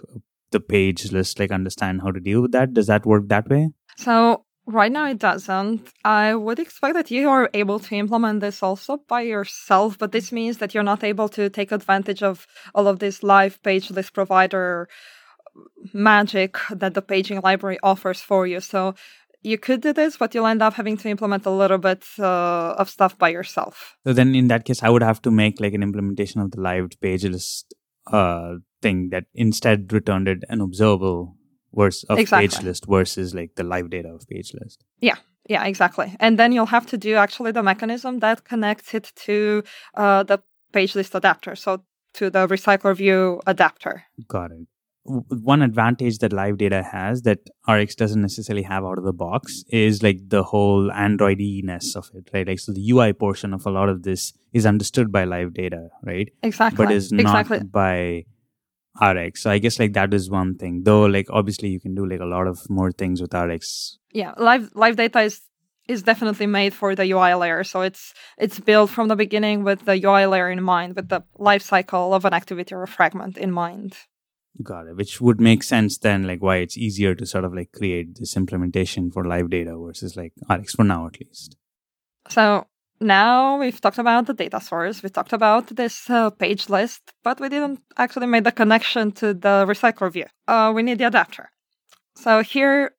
the 0.51 0.59
page 0.59 1.11
list, 1.11 1.39
like 1.39 1.51
understand 1.51 2.01
how 2.01 2.11
to 2.11 2.19
deal 2.19 2.41
with 2.41 2.51
that? 2.51 2.73
Does 2.73 2.87
that 2.87 3.05
work 3.05 3.27
that 3.27 3.49
way? 3.49 3.69
So 3.97 4.45
right 4.65 4.91
now 4.91 5.07
it 5.07 5.17
doesn't. 5.17 5.87
I 6.03 6.35
would 6.35 6.59
expect 6.59 6.93
that 6.95 7.09
you 7.09 7.29
are 7.29 7.49
able 7.53 7.79
to 7.79 7.95
implement 7.95 8.41
this 8.41 8.61
also 8.61 8.97
by 9.07 9.21
yourself, 9.21 9.97
but 9.97 10.11
this 10.11 10.31
means 10.31 10.57
that 10.57 10.73
you're 10.73 10.83
not 10.83 11.03
able 11.03 11.29
to 11.29 11.49
take 11.49 11.71
advantage 11.71 12.21
of 12.21 12.45
all 12.75 12.87
of 12.87 12.99
this 12.99 13.23
live 13.23 13.61
page 13.63 13.89
list 13.89 14.13
provider 14.13 14.87
magic 15.93 16.57
that 16.69 16.93
the 16.93 17.01
paging 17.01 17.41
library 17.41 17.79
offers 17.81 18.21
for 18.21 18.45
you. 18.45 18.59
So 18.59 18.93
you 19.47 19.57
could 19.57 19.81
do 19.81 19.93
this, 19.93 20.17
but 20.17 20.35
you'll 20.35 20.47
end 20.47 20.61
up 20.61 20.73
having 20.73 20.97
to 20.97 21.09
implement 21.09 21.45
a 21.45 21.49
little 21.51 21.77
bit 21.77 22.03
uh, 22.19 22.75
of 22.77 22.89
stuff 22.89 23.17
by 23.17 23.29
yourself. 23.29 23.95
So 24.05 24.13
then, 24.13 24.35
in 24.35 24.47
that 24.49 24.65
case, 24.65 24.83
I 24.83 24.89
would 24.89 25.03
have 25.03 25.21
to 25.23 25.31
make 25.31 25.59
like 25.59 25.73
an 25.73 25.83
implementation 25.83 26.41
of 26.41 26.51
the 26.51 26.61
live 26.61 26.89
page 27.01 27.23
list 27.23 27.73
uh, 28.11 28.55
thing 28.81 29.09
that 29.09 29.25
instead 29.33 29.91
returned 29.93 30.27
it 30.27 30.39
an 30.49 30.61
observable 30.61 31.35
versus 31.73 32.03
of 32.09 32.19
exactly. 32.19 32.47
page 32.47 32.63
list 32.63 32.85
versus 32.87 33.33
like 33.33 33.55
the 33.55 33.63
live 33.63 33.89
data 33.89 34.09
of 34.09 34.27
page 34.27 34.51
list. 34.53 34.83
Yeah. 34.99 35.17
Yeah, 35.49 35.63
exactly. 35.63 36.13
And 36.19 36.37
then 36.37 36.51
you'll 36.51 36.65
have 36.65 36.87
to 36.87 36.97
do 36.97 37.15
actually 37.15 37.53
the 37.53 37.63
mechanism 37.63 38.19
that 38.19 38.43
connects 38.43 38.93
it 38.93 39.13
to 39.27 39.63
uh, 39.95 40.23
the 40.23 40.41
page 40.73 40.93
list 40.93 41.15
adapter. 41.15 41.55
So 41.55 41.83
to 42.15 42.29
the 42.29 42.47
recycler 42.47 42.93
view 42.93 43.39
adapter. 43.47 44.03
Got 44.27 44.51
it 44.51 44.67
one 45.07 45.61
advantage 45.61 46.17
that 46.19 46.33
live 46.33 46.57
data 46.57 46.83
has 46.83 47.21
that 47.21 47.39
rx 47.67 47.95
doesn't 47.95 48.21
necessarily 48.21 48.63
have 48.63 48.83
out 48.83 48.97
of 48.97 49.03
the 49.03 49.13
box 49.13 49.63
is 49.69 50.03
like 50.03 50.17
the 50.27 50.43
whole 50.43 50.89
androidiness 50.91 51.95
of 51.95 52.09
it 52.13 52.29
right 52.33 52.47
like 52.47 52.59
so 52.59 52.73
the 52.73 52.89
ui 52.91 53.13
portion 53.13 53.53
of 53.53 53.65
a 53.65 53.69
lot 53.69 53.89
of 53.89 54.03
this 54.03 54.33
is 54.53 54.65
understood 54.65 55.11
by 55.11 55.23
live 55.23 55.53
data 55.53 55.89
right 56.03 56.29
exactly 56.43 56.85
but 56.85 56.93
is 56.93 57.11
not 57.11 57.21
exactly. 57.21 57.59
by 57.63 58.23
rx 59.01 59.43
so 59.43 59.49
i 59.49 59.57
guess 59.57 59.79
like 59.79 59.93
that 59.93 60.13
is 60.13 60.29
one 60.29 60.55
thing 60.55 60.83
though 60.83 61.05
like 61.05 61.27
obviously 61.29 61.69
you 61.69 61.79
can 61.79 61.95
do 61.95 62.05
like 62.05 62.19
a 62.19 62.25
lot 62.25 62.47
of 62.47 62.69
more 62.69 62.91
things 62.91 63.21
with 63.21 63.33
rx 63.33 63.97
yeah 64.11 64.33
live 64.37 64.69
live 64.75 64.95
data 64.97 65.21
is 65.21 65.41
is 65.87 66.03
definitely 66.03 66.47
made 66.47 66.73
for 66.73 66.95
the 66.95 67.09
UI 67.11 67.33
layer. 67.35 67.63
So 67.63 67.81
it's 67.81 68.13
it's 68.37 68.59
built 68.59 68.89
from 68.89 69.07
the 69.07 69.15
beginning 69.15 69.63
with 69.63 69.85
the 69.85 69.93
UI 70.03 70.25
layer 70.25 70.49
in 70.49 70.61
mind, 70.61 70.95
with 70.95 71.07
the 71.09 71.23
life 71.37 71.61
cycle 71.61 72.13
of 72.13 72.25
an 72.25 72.33
activity 72.33 72.75
or 72.75 72.83
a 72.83 72.87
fragment 72.87 73.37
in 73.37 73.51
mind. 73.51 73.95
Got 74.63 74.87
it. 74.87 74.95
Which 74.95 75.21
would 75.21 75.39
make 75.39 75.63
sense 75.63 75.97
then, 75.97 76.23
like 76.23 76.41
why 76.41 76.57
it's 76.57 76.77
easier 76.77 77.13
to 77.15 77.25
sort 77.25 77.45
of 77.45 77.53
like 77.53 77.71
create 77.71 78.17
this 78.17 78.35
implementation 78.35 79.11
for 79.11 79.25
live 79.25 79.49
data 79.49 79.77
versus 79.77 80.15
like 80.15 80.33
RX 80.49 80.73
for 80.73 80.83
now 80.83 81.07
at 81.07 81.19
least. 81.19 81.55
So 82.29 82.65
now 82.99 83.59
we've 83.59 83.79
talked 83.79 83.99
about 83.99 84.25
the 84.25 84.33
data 84.33 84.59
source, 84.59 85.03
we 85.03 85.09
talked 85.09 85.33
about 85.33 85.67
this 85.75 86.09
uh, 86.09 86.31
page 86.31 86.69
list, 86.69 87.01
but 87.23 87.39
we 87.39 87.49
didn't 87.49 87.79
actually 87.97 88.27
make 88.27 88.43
the 88.43 88.51
connection 88.51 89.11
to 89.13 89.33
the 89.33 89.65
recycler 89.67 90.11
view. 90.11 90.25
Uh, 90.47 90.71
we 90.75 90.81
need 90.81 90.97
the 90.97 91.07
adapter. 91.07 91.51
So 92.15 92.41
here, 92.41 92.95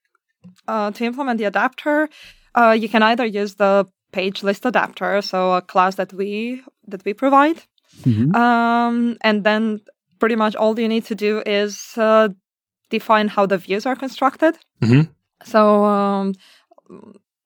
uh, 0.69 0.93
to 0.93 1.05
implement 1.05 1.39
the 1.39 1.45
adapter, 1.45 2.09
uh, 2.55 2.77
you 2.79 2.89
can 2.89 3.03
either 3.03 3.27
use 3.27 3.57
the 3.57 3.87
page 4.13 4.43
list 4.43 4.65
adapter, 4.65 5.21
so 5.21 5.55
a 5.55 5.63
class 5.63 5.97
that 5.97 6.13
we 6.13 6.63
that 6.87 7.05
we 7.05 7.13
provide, 7.13 7.61
mm-hmm. 8.03 8.35
um, 8.35 9.17
and 9.23 9.45
then 9.45 9.81
pretty 10.19 10.37
much 10.37 10.55
all 10.57 10.79
you 10.79 10.89
need 10.89 11.05
to 11.07 11.15
do 11.15 11.43
is 11.47 11.95
uh, 11.97 12.29
define 12.91 13.29
how 13.29 13.47
the 13.47 13.59
views 13.59 13.87
are 13.87 13.97
constructed. 13.97 14.59
Mm-hmm. 14.83 15.11
So 15.45 15.85
um, 15.85 16.35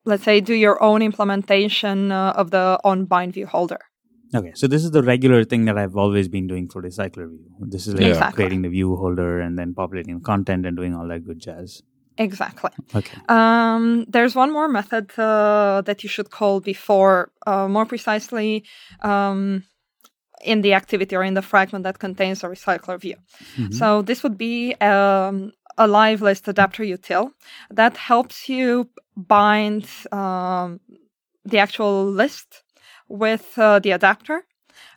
let's 0.04 0.24
say 0.24 0.40
do 0.40 0.54
your 0.54 0.82
own 0.82 1.02
implementation 1.02 2.12
uh, 2.12 2.32
of 2.36 2.50
the 2.50 2.78
on 2.84 3.04
bind 3.04 3.34
view 3.34 3.46
holder. 3.46 3.78
Okay, 4.34 4.52
so 4.54 4.66
this 4.66 4.82
is 4.82 4.92
the 4.92 5.02
regular 5.02 5.44
thing 5.44 5.66
that 5.66 5.76
I've 5.76 5.96
always 5.96 6.26
been 6.26 6.46
doing 6.46 6.66
for 6.66 6.82
Recycler 6.82 7.28
View. 7.28 7.50
This 7.60 7.86
is 7.86 7.94
like 7.94 8.06
exactly. 8.06 8.36
creating 8.36 8.62
the 8.62 8.70
view 8.70 8.96
holder 8.96 9.40
and 9.40 9.58
then 9.58 9.74
populating 9.74 10.18
the 10.18 10.24
content 10.24 10.64
and 10.64 10.74
doing 10.74 10.94
all 10.94 11.06
that 11.08 11.26
good 11.26 11.38
jazz. 11.38 11.82
Exactly. 12.16 12.70
Okay. 12.94 13.18
Um, 13.28 14.06
there's 14.08 14.34
one 14.34 14.50
more 14.50 14.68
method 14.68 15.10
uh, 15.18 15.82
that 15.84 16.02
you 16.02 16.08
should 16.08 16.30
call 16.30 16.60
before, 16.60 17.30
uh, 17.46 17.68
more 17.68 17.84
precisely, 17.84 18.64
um, 19.02 19.64
in 20.42 20.62
the 20.62 20.74
activity 20.74 21.16
or 21.16 21.22
in 21.22 21.34
the 21.34 21.42
fragment 21.42 21.84
that 21.84 21.98
contains 21.98 22.42
a 22.44 22.48
recycler 22.48 23.00
view. 23.00 23.16
Mm-hmm. 23.56 23.72
So 23.72 24.02
this 24.02 24.22
would 24.22 24.36
be 24.36 24.74
um, 24.80 25.52
a 25.78 25.86
live 25.86 26.22
list 26.22 26.48
adapter 26.48 26.82
util 26.82 27.32
that 27.70 27.96
helps 27.96 28.48
you 28.48 28.88
bind 29.16 29.88
um, 30.10 30.80
the 31.44 31.58
actual 31.58 32.06
list 32.06 32.62
with 33.08 33.58
uh, 33.58 33.78
the 33.78 33.92
adapter 33.92 34.44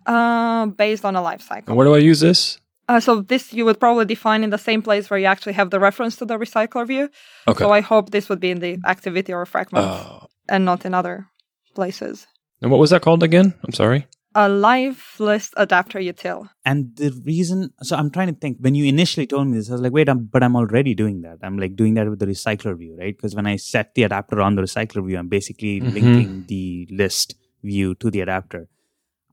uh, 0.05 0.65
based 0.67 1.05
on 1.05 1.15
a 1.15 1.21
life 1.21 1.41
cycle. 1.41 1.65
And 1.67 1.77
where 1.77 1.85
do 1.85 1.93
I 1.93 1.99
use 1.99 2.19
this? 2.19 2.59
Uh, 2.87 2.99
so 2.99 3.21
this 3.21 3.51
you 3.51 3.65
would 3.65 3.79
probably 3.79 4.05
define 4.05 4.43
in 4.43 4.51
the 4.51 4.59
same 4.59 4.81
place 4.81 5.09
where 5.09 5.19
you 5.19 5.25
actually 5.25 5.53
have 5.53 5.71
the 5.71 5.79
reference 5.79 6.17
to 6.17 6.25
the 6.25 6.37
recycler 6.37 6.85
view. 6.85 7.09
Okay. 7.47 7.59
So 7.63 7.71
I 7.71 7.81
hope 7.81 8.11
this 8.11 8.29
would 8.29 8.39
be 8.39 8.51
in 8.51 8.59
the 8.59 8.77
activity 8.85 9.33
or 9.33 9.43
fragment 9.45 9.85
oh. 9.87 10.27
and 10.47 10.65
not 10.65 10.85
in 10.85 10.93
other 10.93 11.27
places. 11.73 12.27
And 12.61 12.69
what 12.69 12.79
was 12.79 12.91
that 12.91 13.01
called 13.01 13.23
again? 13.23 13.55
I'm 13.63 13.73
sorry 13.73 14.05
a 14.35 14.49
live 14.49 15.15
list 15.17 15.53
adapter 15.55 15.99
util. 15.99 16.49
And 16.65 16.95
the 16.97 17.11
reason, 17.25 17.71
so 17.81 17.95
I'm 17.95 18.11
trying 18.11 18.27
to 18.27 18.33
think, 18.33 18.57
when 18.59 18.75
you 18.75 18.85
initially 18.85 19.25
told 19.25 19.47
me 19.47 19.57
this, 19.57 19.69
I 19.69 19.73
was 19.73 19.81
like, 19.81 19.93
wait, 19.93 20.09
I'm, 20.09 20.25
but 20.25 20.43
I'm 20.43 20.55
already 20.57 20.93
doing 20.93 21.21
that. 21.21 21.37
I'm 21.41 21.57
like 21.57 21.75
doing 21.75 21.93
that 21.93 22.09
with 22.09 22.19
the 22.19 22.25
recycler 22.25 22.77
view, 22.77 22.97
right? 22.99 23.15
Because 23.15 23.33
when 23.33 23.47
I 23.47 23.55
set 23.55 23.95
the 23.95 24.03
adapter 24.03 24.41
on 24.41 24.55
the 24.55 24.61
recycler 24.61 25.05
view, 25.07 25.17
I'm 25.17 25.29
basically 25.29 25.79
mm-hmm. 25.79 25.93
linking 25.93 26.45
the 26.47 26.87
list 26.91 27.35
view 27.63 27.95
to 27.95 28.11
the 28.11 28.19
adapter. 28.19 28.67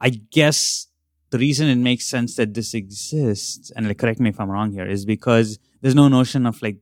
I 0.00 0.10
guess 0.10 0.86
the 1.30 1.38
reason 1.38 1.68
it 1.68 1.76
makes 1.76 2.06
sense 2.06 2.36
that 2.36 2.54
this 2.54 2.72
exists, 2.72 3.72
and 3.74 3.88
like, 3.88 3.98
correct 3.98 4.20
me 4.20 4.30
if 4.30 4.38
I'm 4.38 4.50
wrong 4.50 4.72
here, 4.72 4.86
is 4.86 5.04
because 5.04 5.58
there's 5.80 5.96
no 5.96 6.08
notion 6.08 6.46
of 6.46 6.62
like 6.62 6.76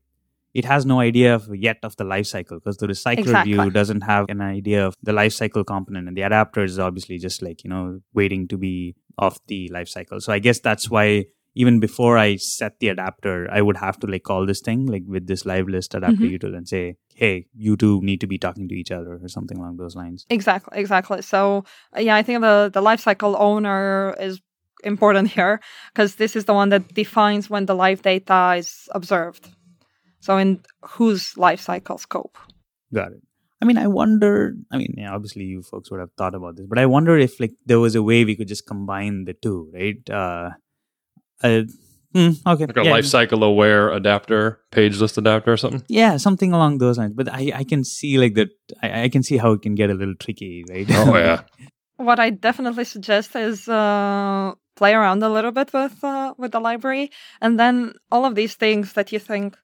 it 0.52 0.64
has 0.64 0.84
no 0.84 1.00
idea 1.00 1.34
of 1.34 1.48
yet 1.54 1.78
of 1.82 1.96
the 1.96 2.04
life 2.04 2.26
cycle 2.26 2.58
because 2.58 2.76
the 2.78 2.86
recycler 2.86 3.18
exactly. 3.18 3.52
view 3.52 3.70
doesn't 3.70 4.02
have 4.02 4.26
an 4.28 4.40
idea 4.40 4.86
of 4.86 4.96
the 5.02 5.12
life 5.12 5.32
cycle 5.32 5.64
component 5.64 6.08
and 6.08 6.16
the 6.16 6.22
adapter 6.22 6.64
is 6.64 6.78
obviously 6.78 7.18
just 7.18 7.42
like 7.42 7.62
you 7.64 7.70
know 7.70 8.00
waiting 8.14 8.48
to 8.48 8.56
be 8.56 8.94
off 9.18 9.38
the 9.46 9.68
life 9.68 9.88
cycle 9.88 10.20
so 10.20 10.32
i 10.32 10.38
guess 10.38 10.60
that's 10.60 10.90
why 10.90 11.24
even 11.54 11.80
before 11.80 12.16
i 12.16 12.36
set 12.36 12.78
the 12.80 12.88
adapter 12.88 13.48
i 13.50 13.60
would 13.60 13.76
have 13.76 13.98
to 13.98 14.06
like 14.06 14.22
call 14.22 14.46
this 14.46 14.60
thing 14.60 14.86
like 14.86 15.02
with 15.06 15.26
this 15.26 15.44
live 15.44 15.68
list 15.68 15.94
adapter 15.94 16.16
mm-hmm. 16.16 16.46
util 16.46 16.56
and 16.56 16.68
say 16.68 16.96
hey 17.14 17.46
you 17.54 17.76
two 17.76 18.00
need 18.02 18.20
to 18.20 18.26
be 18.26 18.38
talking 18.38 18.68
to 18.68 18.74
each 18.74 18.90
other 18.90 19.18
or 19.22 19.28
something 19.28 19.58
along 19.58 19.76
those 19.76 19.96
lines 19.96 20.26
exactly 20.30 20.78
exactly 20.78 21.22
so 21.22 21.64
yeah 21.96 22.16
i 22.16 22.22
think 22.22 22.40
the 22.40 22.70
the 22.72 22.80
life 22.80 23.00
cycle 23.00 23.36
owner 23.38 24.14
is 24.20 24.40
important 24.82 25.28
here 25.36 25.60
because 25.92 26.16
this 26.16 26.34
is 26.34 26.46
the 26.46 26.54
one 26.54 26.70
that 26.70 26.94
defines 26.94 27.50
when 27.50 27.66
the 27.66 27.74
live 27.74 28.02
data 28.02 28.54
is 28.56 28.88
observed 28.92 29.50
so 30.20 30.36
in 30.36 30.60
whose 30.82 31.36
life 31.36 31.60
cycle 31.60 31.98
scope? 31.98 32.38
Got 32.92 33.12
it. 33.12 33.22
I 33.62 33.66
mean, 33.66 33.76
I 33.76 33.86
wonder. 33.88 34.54
I 34.70 34.78
mean, 34.78 34.94
yeah, 34.96 35.14
obviously, 35.14 35.44
you 35.44 35.62
folks 35.62 35.90
would 35.90 36.00
have 36.00 36.12
thought 36.16 36.34
about 36.34 36.56
this, 36.56 36.66
but 36.66 36.78
I 36.78 36.86
wonder 36.86 37.18
if 37.18 37.38
like 37.38 37.52
there 37.66 37.80
was 37.80 37.94
a 37.94 38.02
way 38.02 38.24
we 38.24 38.34
could 38.34 38.48
just 38.48 38.66
combine 38.66 39.24
the 39.24 39.34
two, 39.34 39.70
right? 39.74 40.10
Uh, 40.10 40.50
uh 41.42 41.62
mm, 42.14 42.40
okay, 42.46 42.66
like 42.66 42.76
a 42.76 42.84
yeah. 42.84 42.90
life 42.90 43.04
cycle 43.04 43.44
aware 43.44 43.92
adapter, 43.92 44.60
page 44.70 44.98
list 44.98 45.18
adapter, 45.18 45.52
or 45.52 45.56
something. 45.58 45.82
Yeah, 45.88 46.16
something 46.16 46.54
along 46.54 46.78
those 46.78 46.96
lines. 46.96 47.12
But 47.14 47.32
I, 47.32 47.52
I 47.54 47.64
can 47.64 47.84
see 47.84 48.16
like 48.16 48.34
that. 48.34 48.48
I, 48.82 49.02
I 49.02 49.08
can 49.10 49.22
see 49.22 49.36
how 49.36 49.52
it 49.52 49.62
can 49.62 49.74
get 49.74 49.90
a 49.90 49.94
little 49.94 50.14
tricky, 50.14 50.64
right? 50.70 50.86
Oh 50.90 51.16
yeah. 51.18 51.42
what 51.96 52.18
I 52.18 52.30
definitely 52.30 52.84
suggest 52.84 53.36
is 53.36 53.68
uh, 53.68 54.52
play 54.74 54.94
around 54.94 55.22
a 55.22 55.28
little 55.28 55.52
bit 55.52 55.70
with 55.74 56.02
uh, 56.02 56.32
with 56.38 56.52
the 56.52 56.60
library, 56.60 57.10
and 57.42 57.60
then 57.60 57.92
all 58.10 58.24
of 58.24 58.34
these 58.34 58.54
things 58.54 58.94
that 58.94 59.12
you 59.12 59.18
think 59.18 59.58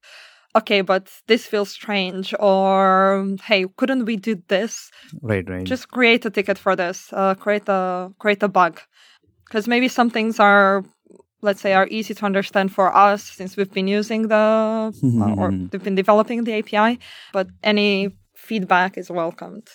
okay, 0.56 0.80
but 0.80 1.08
this 1.26 1.46
feels 1.46 1.70
strange, 1.70 2.34
or 2.40 3.36
hey, 3.44 3.66
couldn't 3.76 4.04
we 4.04 4.16
do 4.16 4.42
this? 4.48 4.90
Right, 5.22 5.48
right. 5.48 5.64
Just 5.64 5.90
create 5.90 6.24
a 6.24 6.30
ticket 6.30 6.58
for 6.58 6.74
this. 6.74 7.12
Uh, 7.12 7.34
create 7.34 7.68
a 7.68 8.10
create 8.18 8.42
a 8.42 8.48
bug, 8.48 8.80
because 9.44 9.68
maybe 9.68 9.88
some 9.88 10.10
things 10.10 10.40
are, 10.40 10.84
let's 11.42 11.60
say, 11.60 11.74
are 11.74 11.86
easy 11.88 12.14
to 12.14 12.24
understand 12.24 12.72
for 12.72 12.94
us 12.96 13.22
since 13.22 13.56
we've 13.56 13.72
been 13.72 13.88
using 13.88 14.28
the 14.28 14.36
uh, 15.20 15.34
or 15.40 15.50
we've 15.50 15.84
been 15.84 15.94
developing 15.94 16.44
the 16.44 16.54
API. 16.54 16.98
But 17.32 17.48
any 17.62 18.16
feedback 18.34 18.96
is 18.98 19.10
welcomed. 19.10 19.68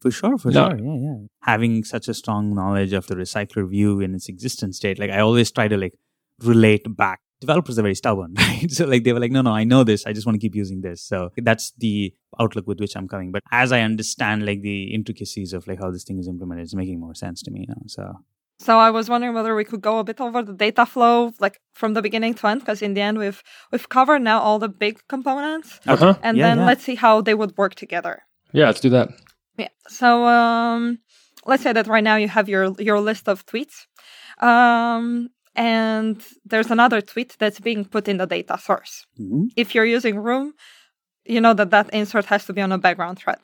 For 0.00 0.10
sure, 0.10 0.38
for 0.38 0.50
no. 0.50 0.68
sure, 0.68 0.78
yeah, 0.78 0.98
yeah. 1.00 1.16
Having 1.42 1.84
such 1.84 2.08
a 2.08 2.14
strong 2.14 2.54
knowledge 2.54 2.92
of 2.92 3.06
the 3.06 3.14
recycler 3.14 3.68
view 3.68 4.00
in 4.00 4.14
its 4.14 4.28
existence 4.28 4.76
state, 4.76 4.98
like 4.98 5.10
I 5.10 5.20
always 5.20 5.50
try 5.50 5.68
to 5.68 5.76
like 5.76 5.94
relate 6.42 6.84
back. 6.96 7.20
Developers 7.40 7.78
are 7.78 7.82
very 7.82 7.94
stubborn, 7.94 8.34
right? 8.38 8.70
So 8.70 8.86
like 8.86 9.04
they 9.04 9.12
were 9.12 9.20
like, 9.20 9.30
no, 9.32 9.42
no, 9.42 9.52
I 9.52 9.64
know 9.64 9.84
this. 9.84 10.06
I 10.06 10.12
just 10.12 10.26
want 10.26 10.36
to 10.36 10.40
keep 10.40 10.54
using 10.54 10.80
this. 10.80 11.02
So 11.02 11.30
that's 11.36 11.72
the 11.78 12.14
outlook 12.40 12.66
with 12.66 12.80
which 12.80 12.96
I'm 12.96 13.08
coming. 13.08 13.30
But 13.32 13.42
as 13.52 13.72
I 13.72 13.80
understand 13.82 14.46
like 14.46 14.62
the 14.62 14.94
intricacies 14.94 15.52
of 15.52 15.66
like 15.66 15.78
how 15.80 15.90
this 15.90 16.04
thing 16.04 16.18
is 16.18 16.28
implemented, 16.28 16.64
it's 16.64 16.74
making 16.74 16.98
more 17.00 17.14
sense 17.14 17.42
to 17.42 17.50
me 17.50 17.66
now. 17.68 17.82
So 17.86 18.04
So 18.58 18.78
I 18.78 18.90
was 18.90 19.10
wondering 19.10 19.34
whether 19.34 19.54
we 19.54 19.64
could 19.64 19.82
go 19.82 19.98
a 19.98 20.04
bit 20.04 20.18
over 20.20 20.42
the 20.42 20.54
data 20.54 20.86
flow, 20.86 21.32
like 21.38 21.60
from 21.74 21.92
the 21.94 22.00
beginning 22.00 22.32
to 22.38 22.46
end, 22.46 22.60
because 22.60 22.80
in 22.80 22.94
the 22.94 23.02
end 23.02 23.18
we've 23.18 23.42
we've 23.70 23.88
covered 23.88 24.22
now 24.22 24.38
all 24.40 24.58
the 24.58 24.68
big 24.84 24.94
components, 25.08 25.78
Uh 25.86 25.96
huh. 25.96 26.14
and 26.22 26.38
Yeah, 26.38 26.46
then 26.46 26.58
yeah. 26.58 26.66
let's 26.66 26.84
see 26.84 26.94
how 26.96 27.20
they 27.22 27.34
would 27.34 27.52
work 27.58 27.74
together. 27.74 28.22
Yeah, 28.52 28.66
let's 28.66 28.80
do 28.80 28.90
that. 28.90 29.08
Yeah. 29.58 29.68
So 29.88 30.24
um, 30.24 30.98
let's 31.44 31.62
say 31.62 31.72
that 31.74 31.86
right 31.86 32.04
now 32.04 32.16
you 32.16 32.28
have 32.28 32.48
your 32.48 32.64
your 32.88 33.00
list 33.00 33.28
of 33.28 33.44
tweets, 33.44 33.76
um, 34.40 35.28
and 35.56 36.22
there's 36.44 36.70
another 36.70 37.00
tweet 37.00 37.36
that's 37.38 37.60
being 37.60 37.84
put 37.84 38.08
in 38.08 38.18
the 38.18 38.26
data 38.26 38.58
source. 38.58 39.06
Mhm. 39.18 39.48
If 39.56 39.74
you're 39.74 39.86
using 39.96 40.18
Room, 40.18 40.54
you 41.24 41.40
know 41.40 41.54
that 41.54 41.70
that 41.70 41.90
insert 41.92 42.26
has 42.26 42.44
to 42.46 42.52
be 42.52 42.62
on 42.62 42.72
a 42.72 42.78
background 42.78 43.18
thread. 43.18 43.42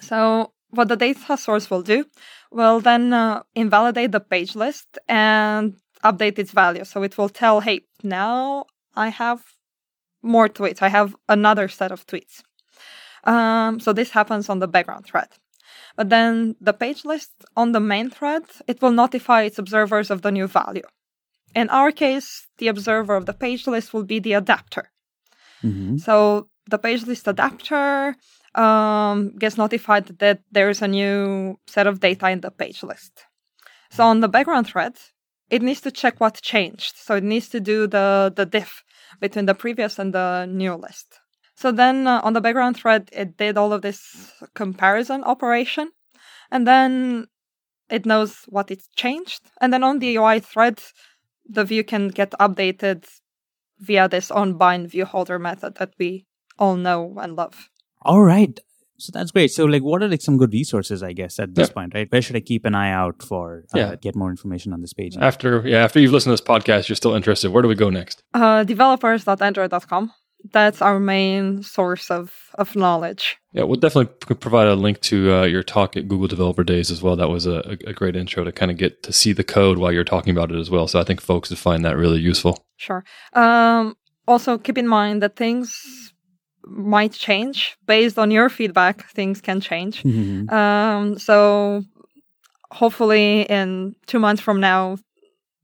So 0.00 0.52
what 0.70 0.88
the 0.88 0.96
data 0.96 1.36
source 1.36 1.70
will 1.70 1.82
do 1.82 2.04
will 2.50 2.80
then 2.80 3.12
uh, 3.12 3.42
invalidate 3.54 4.12
the 4.12 4.20
page 4.20 4.54
list 4.54 4.98
and 5.08 5.76
update 6.04 6.38
its 6.38 6.52
value. 6.52 6.84
So 6.84 7.02
it 7.02 7.16
will 7.16 7.28
tell, 7.28 7.60
hey, 7.60 7.80
now 8.02 8.66
I 8.94 9.08
have 9.08 9.40
more 10.22 10.48
tweets. 10.48 10.82
I 10.82 10.88
have 10.88 11.14
another 11.28 11.68
set 11.68 11.92
of 11.92 12.06
tweets. 12.06 12.42
Um, 13.24 13.80
so 13.80 13.92
this 13.92 14.10
happens 14.10 14.48
on 14.48 14.58
the 14.58 14.68
background 14.68 15.06
thread. 15.06 15.28
But 15.96 16.10
then 16.10 16.56
the 16.60 16.72
page 16.72 17.04
list 17.04 17.32
on 17.56 17.72
the 17.72 17.80
main 17.80 18.10
thread, 18.10 18.42
it 18.66 18.82
will 18.82 18.92
notify 18.92 19.42
its 19.42 19.58
observers 19.58 20.10
of 20.10 20.22
the 20.22 20.30
new 20.30 20.46
value. 20.46 20.86
In 21.56 21.70
our 21.70 21.90
case, 21.90 22.46
the 22.58 22.68
observer 22.68 23.16
of 23.16 23.24
the 23.24 23.32
page 23.32 23.66
list 23.66 23.94
will 23.94 24.04
be 24.04 24.20
the 24.20 24.34
adapter. 24.34 24.92
Mhm. 25.64 25.98
So 25.98 26.48
the 26.70 26.78
page 26.78 27.02
list 27.06 27.26
adapter 27.26 28.14
um, 28.54 29.36
gets 29.38 29.56
notified 29.56 30.06
that 30.18 30.40
there's 30.50 30.82
a 30.82 30.88
new 30.88 31.58
set 31.66 31.86
of 31.86 32.00
data 32.00 32.28
in 32.30 32.40
the 32.40 32.50
page 32.50 32.82
list. 32.82 33.12
So 33.90 34.04
on 34.04 34.20
the 34.20 34.28
background 34.28 34.66
thread, 34.66 34.96
it 35.50 35.62
needs 35.62 35.80
to 35.82 35.90
check 35.90 36.20
what 36.20 36.40
changed. 36.42 36.96
So 36.96 37.16
it 37.16 37.24
needs 37.24 37.48
to 37.50 37.60
do 37.60 37.86
the, 37.86 38.32
the 38.34 38.46
diff 38.46 38.82
between 39.20 39.46
the 39.46 39.54
previous 39.54 39.98
and 39.98 40.12
the 40.12 40.46
new 40.46 40.74
list. 40.74 41.20
So 41.56 41.72
then 41.72 42.06
uh, 42.06 42.20
on 42.22 42.32
the 42.34 42.40
background 42.40 42.76
thread, 42.76 43.08
it 43.12 43.36
did 43.36 43.56
all 43.56 43.72
of 43.72 43.82
this 43.82 44.32
comparison 44.54 45.24
operation. 45.24 45.90
And 46.50 46.66
then 46.66 47.26
it 47.88 48.04
knows 48.04 48.42
what 48.48 48.70
it's 48.70 48.88
changed. 48.96 49.42
And 49.60 49.72
then 49.72 49.82
on 49.82 49.98
the 49.98 50.16
UI 50.16 50.40
thread, 50.40 50.80
the 51.48 51.64
view 51.64 51.84
can 51.84 52.08
get 52.08 52.32
updated 52.40 53.04
via 53.78 54.08
this 54.08 54.30
onBind 54.30 54.88
view 54.88 55.04
holder 55.04 55.38
method 55.38 55.76
that 55.76 55.92
we 55.98 56.26
all 56.58 56.76
know 56.76 57.14
and 57.20 57.36
love. 57.36 57.68
All 58.02 58.22
right. 58.22 58.58
So 58.98 59.10
that's 59.12 59.30
great. 59.30 59.50
So 59.50 59.66
like 59.66 59.82
what 59.82 60.02
are 60.02 60.08
like 60.08 60.22
some 60.22 60.38
good 60.38 60.52
resources, 60.54 61.02
I 61.02 61.12
guess, 61.12 61.38
at 61.38 61.54
this 61.54 61.68
Yeah. 61.68 61.74
point, 61.74 61.94
right? 61.94 62.10
Where 62.10 62.22
should 62.22 62.36
I 62.36 62.40
keep 62.40 62.64
an 62.64 62.74
eye 62.74 62.90
out 62.90 63.22
for 63.22 63.64
uh, 63.74 63.78
Yeah. 63.78 63.96
get 63.96 64.16
more 64.16 64.30
information 64.30 64.72
on 64.72 64.80
this 64.80 64.94
page? 64.94 65.16
After 65.20 65.62
yeah, 65.68 65.84
after 65.84 66.00
you've 66.00 66.12
listened 66.12 66.34
to 66.36 66.42
this 66.42 66.48
podcast, 66.48 66.88
you're 66.88 66.96
still 66.96 67.14
interested. 67.14 67.50
Where 67.52 67.60
do 67.62 67.68
we 67.68 67.74
go 67.74 67.90
next? 67.90 68.22
Uh, 68.32 68.64
developers.android.com. 68.64 70.12
That's 70.52 70.82
our 70.82 71.00
main 71.00 71.62
source 71.62 72.10
of, 72.10 72.32
of 72.54 72.76
knowledge. 72.76 73.36
Yeah, 73.52 73.64
we'll 73.64 73.80
definitely 73.80 74.12
p- 74.26 74.34
provide 74.34 74.68
a 74.68 74.74
link 74.74 75.00
to 75.02 75.32
uh, 75.32 75.42
your 75.44 75.62
talk 75.62 75.96
at 75.96 76.08
Google 76.08 76.28
Developer 76.28 76.64
Days 76.64 76.90
as 76.90 77.02
well. 77.02 77.16
That 77.16 77.28
was 77.28 77.46
a, 77.46 77.60
a, 77.60 77.90
a 77.90 77.92
great 77.92 78.16
intro 78.16 78.44
to 78.44 78.52
kind 78.52 78.70
of 78.70 78.76
get 78.76 79.02
to 79.04 79.12
see 79.12 79.32
the 79.32 79.44
code 79.44 79.78
while 79.78 79.92
you're 79.92 80.04
talking 80.04 80.30
about 80.30 80.50
it 80.50 80.58
as 80.58 80.70
well. 80.70 80.86
So 80.88 81.00
I 81.00 81.04
think 81.04 81.20
folks 81.20 81.50
would 81.50 81.58
find 81.58 81.84
that 81.84 81.96
really 81.96 82.20
useful. 82.20 82.64
Sure. 82.76 83.04
Um, 83.32 83.96
also, 84.28 84.58
keep 84.58 84.76
in 84.78 84.88
mind 84.88 85.22
that 85.22 85.36
things 85.36 86.12
might 86.64 87.12
change 87.12 87.76
based 87.86 88.18
on 88.18 88.30
your 88.30 88.48
feedback. 88.48 89.08
Things 89.10 89.40
can 89.40 89.60
change. 89.60 90.02
Mhm. 90.02 90.50
Um, 90.52 91.18
so 91.18 91.82
hopefully, 92.70 93.42
in 93.42 93.94
two 94.06 94.18
months 94.18 94.42
from 94.42 94.60
now, 94.60 94.98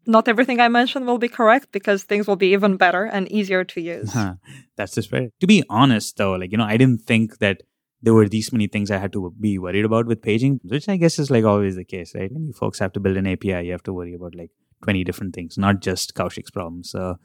not 0.07 0.29
everything 0.29 0.61
I 0.61 0.69
mentioned 0.69 1.07
will 1.07 1.19
be 1.19 1.29
correct 1.29 1.73
because 1.73 2.05
things 2.05 2.27
will 2.27 2.37
be 2.37 2.53
even 2.53 2.77
better 2.77 3.05
and 3.05 3.31
easier 3.31 3.65
to 3.65 3.81
use. 3.81 4.13
Huh. 4.13 4.35
That's 4.77 4.95
just 4.95 5.13
right. 5.13 5.31
To 5.41 5.47
be 5.47 5.65
honest, 5.69 6.17
though, 6.17 6.33
like 6.33 6.53
you 6.53 6.59
know, 6.59 6.65
I 6.65 6.77
didn't 6.77 7.03
think 7.03 7.39
that 7.39 7.63
there 8.03 8.15
were 8.15 8.29
these 8.29 8.53
many 8.53 8.67
things 8.67 8.91
I 8.91 8.99
had 8.99 9.13
to 9.13 9.33
be 9.39 9.59
worried 9.59 9.85
about 9.85 10.07
with 10.07 10.23
paging, 10.23 10.61
which 10.65 10.89
I 10.89 10.97
guess 10.97 11.19
is 11.19 11.31
like 11.31 11.45
always 11.45 11.77
the 11.77 11.85
case, 11.85 12.15
right? 12.15 12.33
When 12.33 12.47
you 12.47 12.53
folks 12.53 12.79
have 12.81 12.93
to 12.95 13.01
build 13.01 13.17
an 13.17 13.27
API, 13.27 13.67
you 13.67 13.73
have 13.73 13.85
to 13.85 13.93
worry 13.93 14.15
about 14.15 14.35
like 14.35 14.51
twenty 14.83 15.05
different 15.05 15.35
things, 15.35 15.57
not 15.57 15.81
just 15.81 16.15
Kaushik's 16.15 16.51
problems. 16.51 16.91
So, 16.91 17.19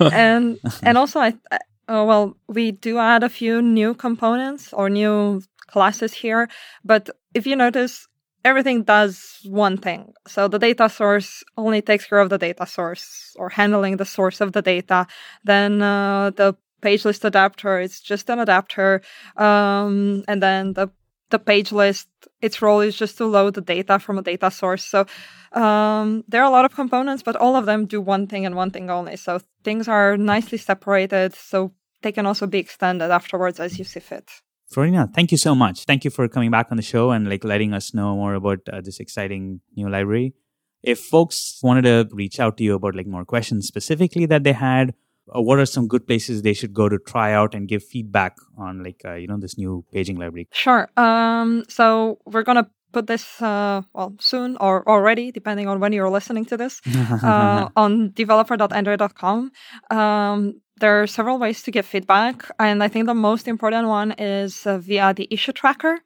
and 0.12 0.58
and 0.82 0.98
also 0.98 1.20
I, 1.20 1.34
I 1.50 1.58
uh, 1.88 2.04
well 2.04 2.36
we 2.48 2.72
do 2.72 2.98
add 2.98 3.22
a 3.22 3.28
few 3.28 3.62
new 3.62 3.94
components 3.94 4.72
or 4.72 4.90
new 4.90 5.42
classes 5.68 6.12
here, 6.12 6.48
but 6.84 7.08
if 7.34 7.46
you 7.46 7.56
notice 7.56 8.08
everything 8.44 8.82
does 8.82 9.38
one 9.44 9.76
thing. 9.76 10.12
So 10.26 10.48
the 10.48 10.58
data 10.58 10.88
source 10.88 11.44
only 11.56 11.82
takes 11.82 12.06
care 12.06 12.18
of 12.18 12.30
the 12.30 12.38
data 12.38 12.66
source 12.66 13.34
or 13.36 13.48
handling 13.48 13.96
the 13.96 14.04
source 14.04 14.40
of 14.40 14.52
the 14.52 14.62
data. 14.62 15.06
Then 15.44 15.82
uh, 15.82 16.30
the 16.30 16.56
page 16.80 17.04
list 17.04 17.24
adapter 17.24 17.80
is 17.80 18.00
just 18.00 18.28
an 18.28 18.40
adapter, 18.40 19.00
um, 19.36 20.24
and 20.28 20.42
then 20.42 20.72
the 20.74 20.90
the 21.30 21.38
page 21.38 21.72
list 21.72 22.08
its 22.42 22.60
role 22.60 22.80
is 22.80 22.94
just 22.94 23.16
to 23.16 23.24
load 23.24 23.54
the 23.54 23.62
data 23.62 23.98
from 23.98 24.18
a 24.18 24.22
data 24.22 24.50
source. 24.50 24.84
So 24.84 25.06
um, 25.52 26.24
there 26.28 26.42
are 26.42 26.46
a 26.48 26.50
lot 26.50 26.66
of 26.66 26.74
components, 26.74 27.22
but 27.22 27.36
all 27.36 27.56
of 27.56 27.64
them 27.64 27.86
do 27.86 28.02
one 28.02 28.26
thing 28.26 28.44
and 28.44 28.54
one 28.54 28.70
thing 28.70 28.90
only. 28.90 29.16
So 29.16 29.40
things 29.64 29.88
are 29.88 30.18
nicely 30.18 30.58
separated, 30.58 31.34
so 31.34 31.72
they 32.02 32.12
can 32.12 32.26
also 32.26 32.46
be 32.46 32.58
extended 32.58 33.10
afterwards 33.10 33.60
as 33.60 33.78
you 33.78 33.84
see 33.84 34.00
fit. 34.00 34.30
Florina, 34.72 35.08
thank 35.14 35.30
you 35.30 35.38
so 35.38 35.54
much. 35.54 35.84
Thank 35.84 36.04
you 36.04 36.10
for 36.10 36.26
coming 36.28 36.50
back 36.50 36.68
on 36.70 36.76
the 36.76 36.82
show 36.82 37.10
and 37.10 37.28
like 37.28 37.44
letting 37.44 37.74
us 37.74 37.92
know 37.92 38.16
more 38.16 38.34
about 38.34 38.60
uh, 38.72 38.80
this 38.80 39.00
exciting 39.00 39.60
new 39.76 39.88
library. 39.88 40.34
If 40.82 40.98
folks 40.98 41.60
wanted 41.62 41.82
to 41.82 42.08
reach 42.14 42.40
out 42.40 42.56
to 42.56 42.64
you 42.64 42.74
about 42.74 42.94
like 42.94 43.06
more 43.06 43.24
questions 43.24 43.66
specifically 43.66 44.26
that 44.26 44.44
they 44.44 44.52
had, 44.52 44.94
uh, 45.34 45.40
what 45.40 45.58
are 45.58 45.66
some 45.66 45.86
good 45.86 46.06
places 46.06 46.42
they 46.42 46.54
should 46.54 46.72
go 46.72 46.88
to 46.88 46.98
try 46.98 47.32
out 47.32 47.54
and 47.54 47.68
give 47.68 47.84
feedback 47.84 48.36
on 48.58 48.82
like 48.82 49.02
uh, 49.04 49.14
you 49.14 49.28
know 49.28 49.38
this 49.38 49.56
new 49.56 49.84
paging 49.92 50.16
library? 50.16 50.48
Sure. 50.52 50.88
Um, 50.96 51.64
so 51.68 52.18
we're 52.24 52.42
gonna 52.42 52.68
put 52.92 53.06
this 53.06 53.40
uh, 53.42 53.82
well 53.94 54.14
soon 54.20 54.56
or 54.60 54.88
already, 54.88 55.32
depending 55.32 55.68
on 55.68 55.80
when 55.80 55.92
you're 55.92 56.10
listening 56.10 56.44
to 56.46 56.56
this, 56.56 56.80
uh, 57.22 57.68
on 57.76 58.12
developer.android.com. 58.12 59.52
Um, 59.90 60.60
there 60.78 61.02
are 61.02 61.06
several 61.06 61.38
ways 61.38 61.62
to 61.62 61.70
give 61.70 61.86
feedback, 61.86 62.50
and 62.58 62.82
I 62.82 62.88
think 62.88 63.06
the 63.06 63.14
most 63.14 63.46
important 63.48 63.88
one 63.88 64.12
is 64.12 64.66
uh, 64.66 64.78
via 64.78 65.14
the 65.14 65.28
issue 65.30 65.52
tracker. 65.52 66.00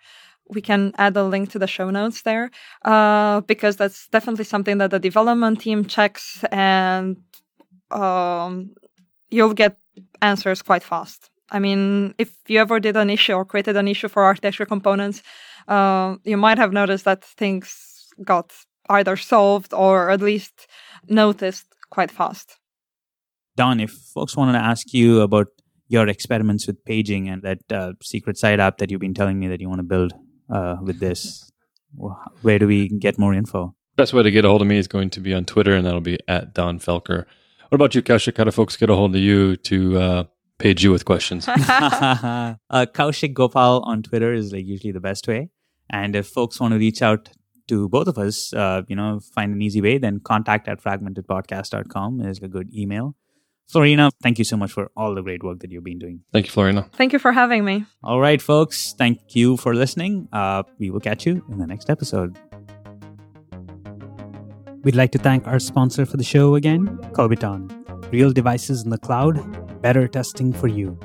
We 0.49 0.61
can 0.61 0.93
add 0.97 1.17
a 1.17 1.25
link 1.25 1.51
to 1.51 1.59
the 1.59 1.67
show 1.67 1.91
notes 1.91 2.23
there 2.23 2.51
uh, 2.85 3.41
because 3.41 3.77
that's 3.77 4.07
definitely 4.09 4.45
something 4.45 4.79
that 4.79 4.91
the 4.91 5.01
development 5.01 5.61
team 5.61 5.85
checks, 5.87 6.45
and 6.53 7.17
um, 7.91 8.71
you'll 9.31 9.55
get 9.55 9.79
answers 10.23 10.63
quite 10.63 10.83
fast. 10.83 11.31
I 11.51 11.59
mean, 11.59 12.15
if 12.19 12.37
you 12.49 12.61
ever 12.61 12.81
did 12.81 12.97
an 12.97 13.11
issue 13.11 13.35
or 13.35 13.45
created 13.45 13.77
an 13.77 13.89
issue 13.89 14.09
for 14.09 14.23
architecture 14.23 14.67
components, 14.67 15.23
uh, 15.69 16.17
you 16.25 16.37
might 16.37 16.59
have 16.59 16.73
noticed 16.73 17.05
that 17.05 17.25
things 17.25 18.09
got 18.25 18.53
either 18.89 19.17
solved 19.17 19.73
or 19.73 20.11
at 20.11 20.21
least 20.21 20.67
noticed 21.09 21.67
quite 21.91 22.11
fast. 22.11 22.59
Don, 23.57 23.81
if 23.81 23.91
folks 23.91 24.37
wanted 24.37 24.53
to 24.53 24.65
ask 24.65 24.93
you 24.93 25.21
about 25.21 25.49
your 25.89 26.09
experiments 26.09 26.67
with 26.67 26.85
paging 26.85 27.29
and 27.29 27.43
that 27.43 27.61
uh, 27.73 27.93
secret 28.03 28.37
side 28.37 28.61
app 28.61 28.79
that 28.79 28.91
you've 28.91 29.01
been 29.01 29.15
telling 29.15 29.39
me 29.39 29.49
that 29.49 29.61
you 29.61 29.69
want 29.69 29.79
to 29.79 29.85
build 29.85 30.13
uh, 30.53 30.77
with 30.83 31.01
this, 31.01 31.51
where 32.43 32.59
do 32.59 32.67
we 32.67 32.89
get 32.89 33.19
more 33.19 33.33
info? 33.33 33.75
Best 33.97 34.13
way 34.13 34.23
to 34.23 34.31
get 34.31 34.45
a 34.45 34.49
hold 34.49 34.63
of 34.63 34.69
me 34.69 34.77
is 34.77 34.89
going 34.89 35.11
to 35.11 35.21
be 35.21 35.33
on 35.33 35.45
Twitter, 35.45 35.75
and 35.75 35.87
that'll 35.87 36.01
be 36.01 36.19
at 36.29 36.53
Donn 36.53 36.79
Felker. 36.79 37.25
What 37.69 37.77
about 37.77 37.95
you, 37.95 38.03
Kaushik? 38.03 38.37
How 38.37 38.45
do 38.45 38.51
folks 38.51 38.77
get 38.77 38.91
a 38.91 38.95
hold 38.95 39.15
of 39.15 39.21
you 39.21 39.57
to 39.57 39.99
uh, 39.99 40.25
page 40.59 40.85
you 40.85 40.93
with 40.93 41.05
questions? 41.05 41.49
uh, 41.49 42.57
Kaushik 42.71 43.35
Gopal 43.35 43.83
on 43.85 44.03
Twitter 44.03 44.33
is 44.33 44.53
like 44.53 44.65
usually 44.65 44.93
the 44.93 45.01
best 45.01 45.27
way. 45.29 45.51
And 45.91 46.17
if 46.17 46.27
folks 46.27 46.61
want 46.61 46.73
to 46.73 46.79
reach 46.79 47.03
out 47.03 47.29
to 47.69 47.89
both 47.89 48.09
of 48.09 48.19
us, 48.19 48.53
uh, 48.53 48.83
you 48.89 48.97
know, 48.97 49.21
find 49.35 49.53
an 49.53 49.63
easy 49.63 49.81
way, 49.81 49.99
then 49.99 50.21
contact 50.21 50.69
at 50.69 50.83
fragmentedpodcast.com 50.83 52.21
is 52.21 52.39
a 52.39 52.49
good 52.49 52.73
email. 52.75 53.15
Florina, 53.73 54.11
thank 54.23 54.39
you 54.39 54.45
so 54.45 54.57
much 54.57 54.71
for 54.71 54.91
all 54.97 55.15
the 55.15 55.23
great 55.23 55.43
work 55.43 55.59
that 55.61 55.73
you've 55.73 55.83
been 55.83 55.99
doing. 55.99 56.21
Thank 56.33 56.47
you, 56.47 56.53
Florina. 56.53 56.89
Thank 56.93 57.13
you 57.13 57.19
for 57.19 57.33
having 57.33 57.65
me. 57.65 57.85
All 58.03 58.21
right, 58.21 58.41
folks, 58.41 58.95
thank 58.97 59.35
you 59.35 59.57
for 59.57 59.75
listening. 59.75 60.29
Uh, 60.33 60.63
we 60.79 60.91
will 60.91 61.01
catch 61.01 61.27
you 61.27 61.45
in 61.51 61.59
the 61.59 61.67
next 61.67 61.91
episode. 61.91 62.39
We'd 64.85 64.95
like 64.95 65.11
to 65.13 65.19
thank 65.19 65.49
our 65.49 65.59
sponsor 65.59 66.07
for 66.07 66.17
the 66.17 66.23
show 66.23 66.55
again, 66.55 66.87
Kobiton. 67.13 68.13
Real 68.13 68.33
devices 68.33 68.85
in 68.85 68.91
the 68.91 68.99
cloud, 68.99 69.37
better 69.81 70.09
testing 70.09 70.53
for 70.53 70.69
you. 70.69 70.99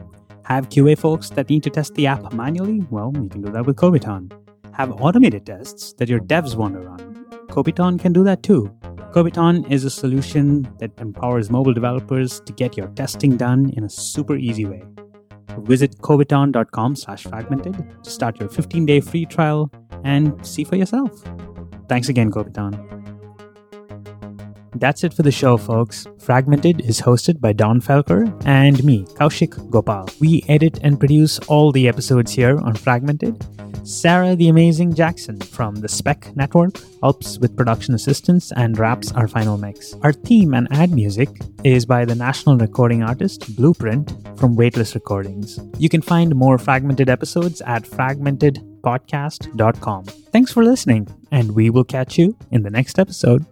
Have 0.44 0.70
QA 0.70 0.98
folks 0.98 1.30
that 1.32 1.50
need 1.50 1.64
to 1.64 1.70
test 1.70 1.94
the 1.96 2.08
app 2.08 2.34
manually? 2.34 2.82
Well, 2.90 3.12
you 3.16 3.30
can 3.30 3.42
do 3.42 3.52
that 3.52 3.66
with 3.66 3.76
Kobiton. 3.76 4.32
Have 4.74 4.92
automated 5.02 5.46
tests 5.46 5.94
that 5.94 6.10
your 6.10 6.20
devs 6.20 6.56
want 6.56 6.76
to 6.76 6.82
run? 6.82 7.26
Kobiton 7.48 8.00
can 8.00 8.14
do 8.14 8.24
that 8.24 8.44
too. 8.44 8.74
Kobiton 9.12 9.70
is 9.70 9.84
a 9.84 9.90
solution 9.90 10.64
that 10.80 10.92
empowers 11.00 11.50
mobile 11.50 11.74
developers 11.74 12.40
to 12.42 12.54
get 12.54 12.78
your 12.78 12.88
testing 12.90 13.36
done 13.36 13.70
in 13.76 13.84
a 13.84 13.90
super 13.90 14.38
easy 14.38 14.66
way. 14.66 14.84
Visit 15.60 15.98
kobiton.com 15.98 16.96
slash 16.96 17.24
fragmented 17.24 18.04
to 18.04 18.10
start 18.10 18.40
your 18.40 18.48
15-day 18.48 19.02
free 19.02 19.26
trial 19.26 19.70
and 20.04 20.46
see 20.46 20.64
for 20.64 20.78
yourself. 20.78 21.12
Thanks 21.90 22.08
again, 22.08 22.32
Kobiton. 22.32 23.01
That's 24.76 25.04
it 25.04 25.14
for 25.14 25.24
the 25.24 25.32
show, 25.32 25.58
folks. 25.58 26.08
Fragmented 26.20 26.82
is 26.82 27.02
hosted 27.02 27.42
by 27.42 27.54
Donn 27.54 27.82
Felker 27.82 28.32
and 28.46 28.84
me, 28.84 29.06
Kaushik 29.16 29.70
Gopal. 29.70 30.10
We 30.20 30.44
edit 30.48 30.80
and 30.82 31.00
produce 31.00 31.40
all 31.40 31.72
the 31.72 31.88
episodes 31.88 32.32
here 32.32 32.60
on 32.60 32.76
Fragmented. 32.76 33.44
Sarah 33.84 34.36
the 34.36 34.48
Amazing 34.48 34.94
Jackson 34.94 35.40
from 35.40 35.74
the 35.76 35.90
Spec 35.90 36.36
Network 36.36 36.80
helps 37.02 37.40
with 37.40 37.58
production 37.58 37.96
assistance 37.96 38.52
and 38.52 38.78
wraps 38.78 39.12
our 39.14 39.28
final 39.28 39.58
mix. 39.58 39.96
Our 40.04 40.14
theme 40.14 40.54
and 40.54 40.68
ad 40.72 40.92
music 40.92 41.30
is 41.64 41.84
by 41.86 42.06
the 42.06 42.14
national 42.14 42.58
recording 42.58 43.02
artist 43.02 43.56
Blueprint 43.56 44.14
from 44.38 44.56
Weightless 44.56 44.94
Recordings. 44.94 45.60
You 45.80 45.90
can 45.90 46.04
find 46.04 46.36
more 46.36 46.60
fragmented 46.60 47.10
episodes 47.10 47.62
at 47.62 47.82
fragmentedpodcast.com. 47.84 50.04
Thanks 50.06 50.52
for 50.52 50.64
listening, 50.64 51.08
and 51.32 51.56
we 51.56 51.72
will 51.72 51.84
catch 51.84 52.20
you 52.20 52.38
in 52.52 52.62
the 52.62 52.70
next 52.70 53.00
episode. 53.00 53.48